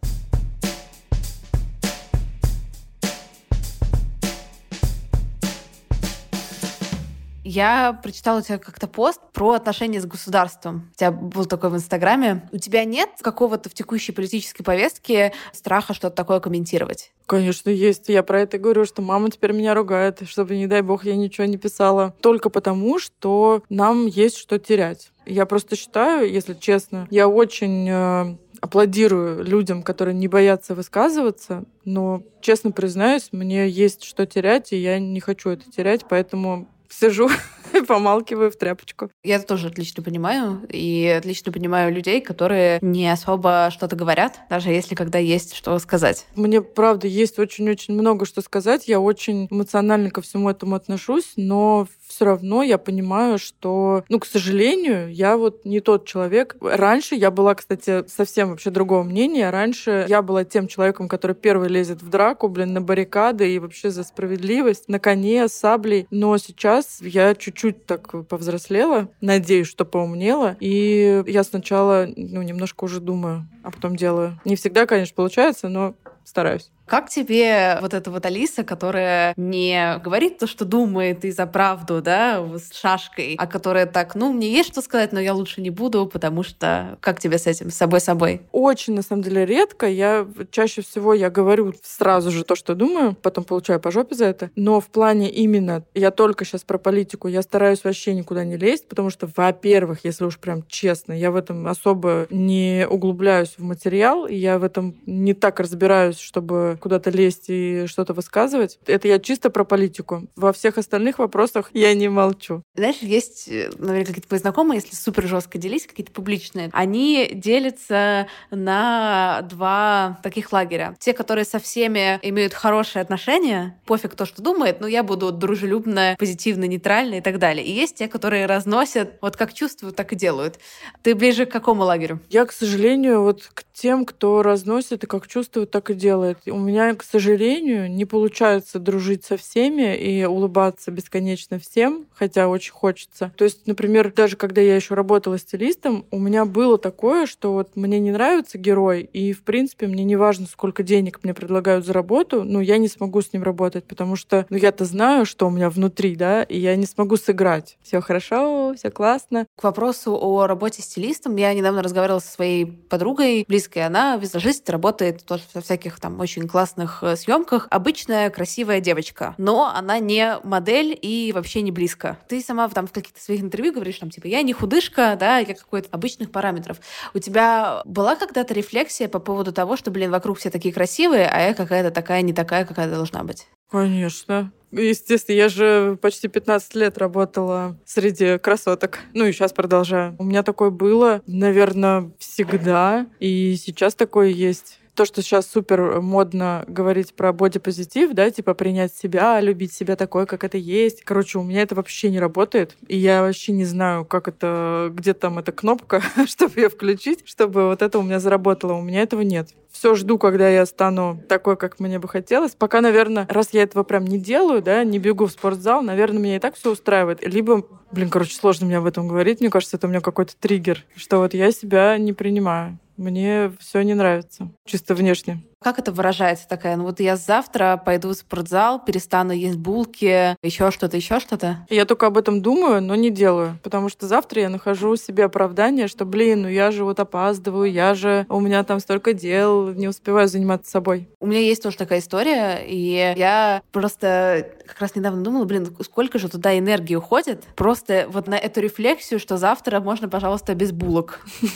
Я 7.55 8.01
прочитала 8.03 8.39
у 8.39 8.41
тебя 8.43 8.57
как-то 8.57 8.87
пост 8.87 9.21
про 9.35 9.53
отношения 9.53 10.01
с 10.01 10.07
государством. 10.07 10.91
У 10.95 10.99
тебя 10.99 11.11
был 11.11 11.45
такой 11.45 11.69
в 11.69 11.75
Инстаграме. 11.75 12.49
У 12.51 12.57
тебя 12.57 12.87
нет 12.87 13.11
какого-то 13.21 13.69
в 13.69 13.75
текущей 13.75 14.13
политической 14.13 14.63
повестке 14.63 15.35
страха 15.53 15.93
что-то 15.93 16.17
такое 16.17 16.41
комментировать? 16.41 17.13
Конечно, 17.27 17.69
есть. 17.69 18.09
Я 18.09 18.23
про 18.23 18.41
это 18.41 18.57
говорю, 18.57 18.87
что 18.87 19.03
мама 19.03 19.31
теперь 19.31 19.53
меня 19.53 19.75
ругает, 19.75 20.23
чтобы, 20.27 20.57
не 20.57 20.67
дай 20.67 20.81
бог, 20.81 21.05
я 21.05 21.15
ничего 21.15 21.45
не 21.45 21.59
писала. 21.59 22.15
Только 22.23 22.49
потому, 22.49 22.99
что 22.99 23.63
нам 23.69 24.07
есть 24.07 24.39
что 24.39 24.59
терять. 24.59 25.13
Я 25.27 25.45
просто 25.45 25.77
считаю, 25.77 26.33
если 26.33 26.55
честно, 26.55 27.07
я 27.11 27.29
очень 27.29 27.87
э, 27.87 28.37
аплодирую 28.63 29.45
людям, 29.45 29.83
которые 29.83 30.15
не 30.15 30.29
боятся 30.29 30.75
высказываться, 30.75 31.65
но, 31.85 32.23
честно 32.41 32.71
признаюсь, 32.71 33.29
мне 33.33 33.69
есть 33.69 34.05
что 34.05 34.25
терять, 34.25 34.73
и 34.73 34.77
я 34.77 34.99
не 34.99 35.21
хочу 35.21 35.51
это 35.51 35.71
терять, 35.71 36.07
поэтому 36.09 36.69
сижу 36.93 37.29
и 37.75 37.81
помалкиваю 37.83 38.51
в 38.51 38.57
тряпочку. 38.57 39.11
Я 39.23 39.37
это 39.37 39.47
тоже 39.47 39.69
отлично 39.69 40.03
понимаю. 40.03 40.67
И 40.69 41.07
отлично 41.07 41.53
понимаю 41.53 41.93
людей, 41.93 42.21
которые 42.21 42.79
не 42.83 43.09
особо 43.11 43.71
что-то 43.73 43.97
говорят, 43.97 44.41
даже 44.51 44.71
если 44.71 44.95
когда 44.95 45.19
есть 45.19 45.55
что 45.55 45.79
сказать. 45.79 46.27
Мне, 46.35 46.63
правда, 46.63 47.07
есть 47.07 47.39
очень-очень 47.39 47.95
много 47.95 48.27
что 48.27 48.41
сказать. 48.43 48.89
Я 48.89 49.01
очень 49.01 49.49
эмоционально 49.51 50.11
ко 50.11 50.21
всему 50.21 50.51
этому 50.51 50.75
отношусь, 50.75 51.33
но 51.37 51.87
все 52.13 52.27
равно 52.27 52.63
я 52.63 52.77
понимаю, 52.77 53.39
что, 53.39 54.05
ну, 54.11 54.21
к 54.21 54.27
сожалению, 54.27 55.11
я 55.11 55.39
вот 55.39 55.65
не 55.65 55.81
тот 55.81 56.05
человек. 56.05 56.57
Раньше 56.61 57.15
я 57.15 57.31
была, 57.31 57.55
кстати, 57.55 58.07
совсем 58.07 58.51
вообще 58.51 58.69
другого 58.71 59.03
мнения. 59.03 59.49
Раньше 59.49 60.05
я 60.09 60.21
была 60.21 60.45
тем 60.45 60.69
человеком, 60.69 61.09
который 61.09 61.35
первый 61.35 61.71
лезет 61.71 62.03
в 62.03 62.11
драку, 62.11 62.49
блин, 62.49 62.75
на 62.75 62.83
баррикады 62.83 63.51
и 63.51 63.59
вообще 63.59 63.91
за 63.91 64.05
справедливость, 64.05 64.89
на 64.89 64.99
коне, 64.99 65.49
саблей. 65.49 66.07
Но 66.11 66.37
сейчас 66.37 66.99
я 67.01 67.35
чуть-чуть 67.35 67.87
так 67.87 68.27
повзрослела, 68.29 69.09
надеюсь, 69.23 69.69
что 69.69 69.87
поумнела. 69.87 70.57
И 70.61 71.23
я 71.27 71.45
сначала, 71.45 72.07
ну, 72.15 72.43
немножко 72.43 72.85
уже 72.85 73.01
думаю, 73.01 73.49
а 73.63 73.71
потом 73.71 73.97
делаю. 73.97 74.39
Не 74.45 74.57
всегда, 74.57 74.85
конечно, 74.85 75.15
получается, 75.17 75.71
но 75.71 75.95
стараюсь. 76.25 76.71
Как 76.87 77.09
тебе 77.09 77.79
вот 77.81 77.95
эта 77.95 78.11
вот 78.11 78.27
Алиса, 78.27 78.65
которая 78.65 79.35
не 79.37 79.99
говорит 80.05 80.39
то, 80.39 80.47
что 80.47 80.65
думает 80.65 81.25
и 81.25 81.31
за 81.31 81.47
правду, 81.47 82.03
да, 82.03 82.45
с 82.59 82.77
шашкой, 82.77 83.37
а 83.39 83.47
которая 83.47 83.87
так, 83.87 84.15
ну, 84.15 84.33
мне 84.33 84.51
есть 84.51 84.73
что 84.73 84.83
сказать, 84.83 85.13
но 85.13 85.21
я 85.21 85.35
лучше 85.35 85.61
не 85.61 85.71
буду, 85.71 86.07
потому 86.07 86.43
что 86.43 86.99
как 87.01 87.21
тебе 87.21 87.39
с 87.39 87.47
этим, 87.47 87.71
с 87.71 87.75
собой-собой? 87.77 88.43
Очень, 88.53 88.95
на 88.95 89.03
самом 89.03 89.23
деле, 89.23 89.47
редко. 89.47 89.89
Я 89.89 90.27
чаще 90.51 90.83
всего 90.83 91.15
я 91.15 91.31
говорю 91.31 91.73
сразу 91.83 92.31
же 92.31 92.45
то, 92.45 92.55
что 92.55 92.75
думаю, 92.75 93.15
потом 93.15 93.45
получаю 93.45 93.81
по 93.81 93.91
жопе 93.91 94.15
за 94.15 94.27
это. 94.27 94.51
Но 94.57 94.81
в 94.81 94.89
плане 94.89 95.31
именно, 95.31 95.85
я 95.95 96.11
только 96.11 96.45
сейчас 96.45 96.63
про 96.63 96.79
политику, 96.79 97.29
я 97.29 97.43
стараюсь 97.43 97.85
вообще 97.85 98.15
никуда 98.15 98.45
не 98.45 98.57
лезть, 98.57 98.89
потому 98.89 99.11
что, 99.11 99.29
во-первых, 99.37 100.01
если 100.05 100.25
уж 100.25 100.39
прям 100.39 100.65
честно, 100.67 101.13
я 101.13 101.31
в 101.31 101.37
этом 101.37 101.67
особо 101.67 102.27
не 102.31 102.87
углубляюсь 102.89 103.55
в 103.57 103.63
материал, 103.63 104.27
я 104.27 104.59
в 104.59 104.65
этом 104.65 104.97
не 105.07 105.35
так 105.35 105.61
разбираюсь, 105.61 106.19
чтобы 106.19 106.72
куда-то 106.81 107.11
лезть 107.11 107.47
и 107.49 107.87
что-то 107.87 108.15
высказывать. 108.15 108.79
Это 108.87 109.09
я 109.09 109.19
чисто 109.19 109.51
про 109.51 109.65
политику. 109.65 110.29
Во 110.37 110.53
всех 110.53 110.79
остальных 110.79 111.19
вопросах 111.19 111.71
я 111.73 111.95
не 111.95 112.09
молчу. 112.09 112.63
Знаешь, 112.75 112.99
есть, 113.01 113.49
э, 113.49 113.71
наверное, 113.79 114.07
какие-то 114.07 114.29
твои 114.29 114.41
знакомые, 114.41 114.81
если 114.83 114.95
супер 114.95 115.27
жестко 115.27 115.59
делись, 115.59 115.87
какие-то 115.87 116.13
публичные, 116.13 116.71
они 116.73 117.31
делятся 117.35 118.27
на 118.51 119.43
два 119.43 120.21
таких 120.23 120.53
лагеря. 120.53 120.97
Те, 120.99 121.13
которые 121.13 121.45
со 121.45 121.59
всеми 121.59 122.19
имеют 122.23 122.55
хорошие 122.55 123.03
отношения, 123.03 123.81
пофиг 123.87 124.15
то, 124.15 124.27
что 124.27 124.43
думает, 124.43 124.81
но 124.81 124.87
я 124.87 125.03
буду 125.03 125.33
дружелюбно, 125.33 126.17
позитивно, 126.19 126.65
нейтрально 126.65 127.17
и 127.17 127.21
так 127.21 127.39
далее. 127.39 127.65
И 127.65 127.73
есть 127.73 127.97
те, 127.97 128.09
которые 128.09 128.47
разносят, 128.47 129.19
вот 129.21 129.37
как 129.37 129.53
чувствуют, 129.53 129.97
так 129.97 130.13
и 130.13 130.17
делают. 130.17 130.59
Ты 131.03 131.15
ближе 131.15 131.47
к 131.47 131.53
какому 131.53 131.83
лагерю? 131.83 132.21
Я, 132.31 132.45
к 132.47 132.53
сожалению, 132.53 133.23
вот 133.23 133.51
к 133.55 133.65
тем, 133.73 134.05
кто 134.05 134.43
разносит 134.43 135.05
и 135.05 135.07
как 135.07 135.27
чувствует, 135.27 135.71
так 135.71 135.91
и 135.91 135.95
делает. 135.95 136.39
У 136.47 136.59
меня 136.63 136.95
к 136.95 137.03
сожалению, 137.03 137.91
не 137.91 138.05
получается 138.05 138.79
дружить 138.79 139.25
со 139.25 139.37
всеми 139.37 139.97
и 139.97 140.25
улыбаться 140.25 140.91
бесконечно 140.91 141.59
всем, 141.59 142.07
хотя 142.15 142.49
очень 142.49 142.73
хочется. 142.73 143.33
То 143.37 143.45
есть, 143.45 143.67
например, 143.67 144.13
даже 144.13 144.37
когда 144.37 144.61
я 144.61 144.77
еще 144.77 144.95
работала 144.95 145.39
стилистом, 145.39 146.07
у 146.11 146.19
меня 146.19 146.45
было 146.45 146.79
такое, 146.79 147.27
что 147.27 147.53
вот 147.53 147.77
мне 147.77 147.99
не 147.99 148.13
нравится 148.13 148.59
герой, 148.59 149.03
и, 149.13 149.33
в 149.33 149.43
принципе, 149.43 149.87
мне 149.87 150.05
не 150.05 150.17
важно, 150.17 150.47
сколько 150.47 150.83
денег 150.83 151.21
мне 151.23 151.35
предлагают 151.35 151.85
за 151.85 151.93
работу, 151.93 152.45
но 152.45 152.61
я 152.61 152.79
не 152.79 152.89
смогу 152.89 153.21
с 153.21 153.33
ним 153.33 153.43
работать, 153.43 153.85
потому 153.85 154.17
что, 154.17 154.47
ну, 154.49 154.57
я-то 154.57 154.85
знаю, 154.85 155.27
что 155.27 155.47
у 155.47 155.51
меня 155.51 155.71
внутри, 155.71 156.17
да, 156.17 156.43
и 156.43 156.59
я 156.59 156.77
не 156.77 156.87
смогу 156.87 157.17
сыграть. 157.17 157.79
Все 157.83 158.01
хорошо, 158.01 158.75
все 158.77 158.91
классно. 158.91 159.47
К 159.57 159.65
вопросу 159.65 160.17
о 160.21 160.47
работе 160.47 160.83
стилистом, 160.83 161.37
я 161.37 161.53
недавно 161.55 161.83
разговаривала 161.83 162.21
со 162.21 162.31
своей 162.31 162.67
подругой 162.67 163.45
близкой, 163.49 163.87
она 163.87 164.17
визажист, 164.17 164.69
работает 164.71 165.25
тоже 165.25 165.43
во 165.55 165.61
всяких 165.61 165.99
там 166.01 166.21
очень 166.21 166.47
классных 166.53 167.03
э, 167.03 167.17
съемках 167.17 167.67
обычная 167.71 168.31
красивая 168.31 168.81
девочка, 168.81 169.35
но 169.39 169.73
она 169.75 169.99
не 169.99 170.39
модель 170.45 170.97
и 171.01 171.33
вообще 171.35 171.63
не 171.63 171.73
близко. 171.73 172.19
Ты 172.29 172.41
сама 172.43 172.69
там 172.69 172.87
в 172.87 172.93
каких-то 172.93 173.21
своих 173.21 173.41
интервью 173.41 173.73
говоришь, 173.73 173.99
там, 173.99 174.11
типа, 174.11 174.27
я 174.27 174.43
не 174.43 174.53
худышка, 174.53 175.17
да, 175.19 175.39
я 175.39 175.55
какой-то 175.55 175.89
обычных 175.91 176.31
параметров. 176.31 176.77
У 177.15 177.19
тебя 177.19 177.83
была 177.87 178.17
когда-то 178.17 178.55
рефлексия 178.55 179.09
по 179.09 179.19
поводу 179.19 179.53
того, 179.53 179.77
что, 179.77 179.91
блин, 179.91 180.11
вокруг 180.11 180.39
все 180.39 180.51
такие 180.51 180.73
красивые, 180.75 181.27
а 181.27 181.41
я 181.41 181.55
какая-то 181.55 181.91
такая 181.91 182.23
не 182.23 182.35
такая, 182.35 182.67
какая 182.67 182.89
должна 182.89 183.25
быть? 183.25 183.49
Конечно. 183.71 184.53
Естественно, 184.71 185.37
я 185.37 185.49
же 185.49 185.99
почти 186.01 186.29
15 186.29 186.75
лет 186.77 186.99
работала 186.99 187.79
среди 187.87 188.39
красоток. 188.39 188.99
Ну 189.15 189.25
и 189.25 189.33
сейчас 189.33 189.53
продолжаю. 189.53 190.15
У 190.19 190.25
меня 190.25 190.43
такое 190.43 190.71
было, 190.71 191.23
наверное, 191.27 192.11
всегда. 192.19 193.07
И 193.19 193.57
сейчас 193.57 193.95
такое 193.95 194.29
есть 194.29 194.79
то, 194.95 195.05
что 195.07 195.23
сейчас 195.23 195.47
супер 195.47 196.01
модно 196.01 196.65
говорить 196.69 197.15
про 197.15 197.33
бодипозитив, 197.33 198.13
да, 198.13 198.31
типа 198.31 198.55
принять 198.55 198.95
себя, 198.95 199.41
любить 199.41 199.73
себя 199.73 199.97
такой, 199.97 200.27
как 200.27 200.45
это 200.45 200.59
есть. 200.59 201.03
Короче, 201.03 201.39
у 201.39 201.43
меня 201.43 201.63
это 201.63 201.75
вообще 201.75 202.11
не 202.11 202.21
работает. 202.21 202.77
И 202.89 202.97
я 202.97 203.23
вообще 203.23 203.53
не 203.53 203.65
знаю, 203.65 204.05
как 204.05 204.29
это, 204.29 204.91
где 204.93 205.15
там 205.15 205.39
эта 205.39 205.53
кнопка, 205.53 206.03
чтобы 206.27 206.61
ее 206.61 206.69
включить, 206.69 207.23
чтобы 207.25 207.69
вот 207.69 207.81
это 207.81 207.99
у 207.99 208.03
меня 208.03 208.21
заработало. 208.21 208.75
У 208.75 208.83
меня 208.83 209.03
этого 209.03 209.23
нет. 209.23 209.51
Все 209.71 209.95
жду, 209.95 210.19
когда 210.19 210.51
я 210.51 210.67
стану 210.67 211.23
такой, 211.29 211.57
как 211.57 211.81
мне 211.81 211.99
бы 211.99 212.07
хотелось. 212.07 212.53
Пока, 212.55 212.83
наверное, 212.83 213.27
раз 213.31 213.49
я 213.53 213.63
этого 213.63 213.85
прям 213.85 214.05
не 214.05 214.19
делаю, 214.19 214.61
да, 214.61 214.85
не 214.85 214.99
бегу 214.99 215.25
в 215.27 215.33
спортзал, 215.33 215.81
наверное, 215.83 216.21
меня 216.21 216.37
и 216.37 216.41
так 216.41 216.57
все 216.57 216.71
устраивает. 216.71 217.27
Либо, 217.27 217.67
блин, 217.91 218.11
короче, 218.11 218.37
сложно 218.37 218.67
мне 218.67 218.77
об 218.77 218.85
этом 218.85 219.09
говорить. 219.09 219.41
Мне 219.41 219.49
кажется, 219.49 219.79
это 219.79 219.87
у 219.87 219.91
меня 219.91 220.03
какой-то 220.03 220.35
триггер, 220.39 220.85
что 220.95 221.19
вот 221.19 221.33
я 221.33 221.51
себя 221.51 221.97
не 221.97 222.13
принимаю. 222.13 222.79
Мне 223.03 223.51
все 223.59 223.83
не 223.83 223.95
нравится, 223.95 224.53
чисто 224.65 224.95
внешне. 224.95 225.43
Как 225.63 225.79
это 225.79 225.93
выражается 225.93 226.49
такая? 226.49 226.77
Ну 226.77 226.85
вот 226.85 227.01
я 227.01 227.17
завтра 227.17 227.81
пойду 227.85 228.11
в 228.11 228.15
спортзал, 228.15 228.85
перестану 228.85 229.33
есть 229.33 229.57
булки, 229.57 230.37
еще 230.43 230.71
что-то, 230.71 230.97
еще 230.97 231.21
что-то. 231.21 231.67
Я 231.71 231.85
только 231.85 232.07
об 232.07 232.19
этом 232.19 232.43
думаю, 232.43 232.83
но 232.83 232.95
не 232.95 233.11
делаю. 233.11 233.59
Потому 233.63 233.89
что 233.89 234.07
завтра 234.07 234.43
я 234.43 234.49
нахожу 234.49 234.97
себе 234.97 235.25
оправдание, 235.25 235.89
что, 235.89 236.05
блин, 236.05 236.43
ну 236.43 236.49
я 236.49 236.71
же 236.71 236.85
вот 236.85 236.99
опаздываю, 237.01 237.71
я 237.71 237.95
же, 237.95 238.27
у 238.29 238.41
меня 238.41 238.65
там 238.65 238.81
столько 238.81 239.13
дел, 239.13 239.73
не 239.73 239.89
успеваю 239.89 240.29
заниматься 240.29 240.71
собой. 240.71 241.09
У 241.21 241.27
меня 241.27 241.41
есть 241.41 241.63
тоже 241.63 241.77
такая 241.77 242.01
история, 242.01 242.63
и 242.67 243.15
я 243.17 243.63
просто 243.71 244.49
как 244.67 244.81
раз 244.81 244.97
недавно 244.97 245.23
думала, 245.23 245.45
блин, 245.45 245.75
сколько 245.83 246.19
же 246.19 246.29
туда 246.29 246.59
энергии 246.59 246.95
уходит 246.95 247.45
просто 247.55 248.07
вот 248.09 248.27
на 248.27 248.35
эту 248.35 248.61
рефлексию, 248.61 249.21
что 249.21 249.37
завтра 249.37 249.81
можно, 249.81 250.09
пожалуйста, 250.09 250.55
без 250.55 250.73
булок. 250.73 251.21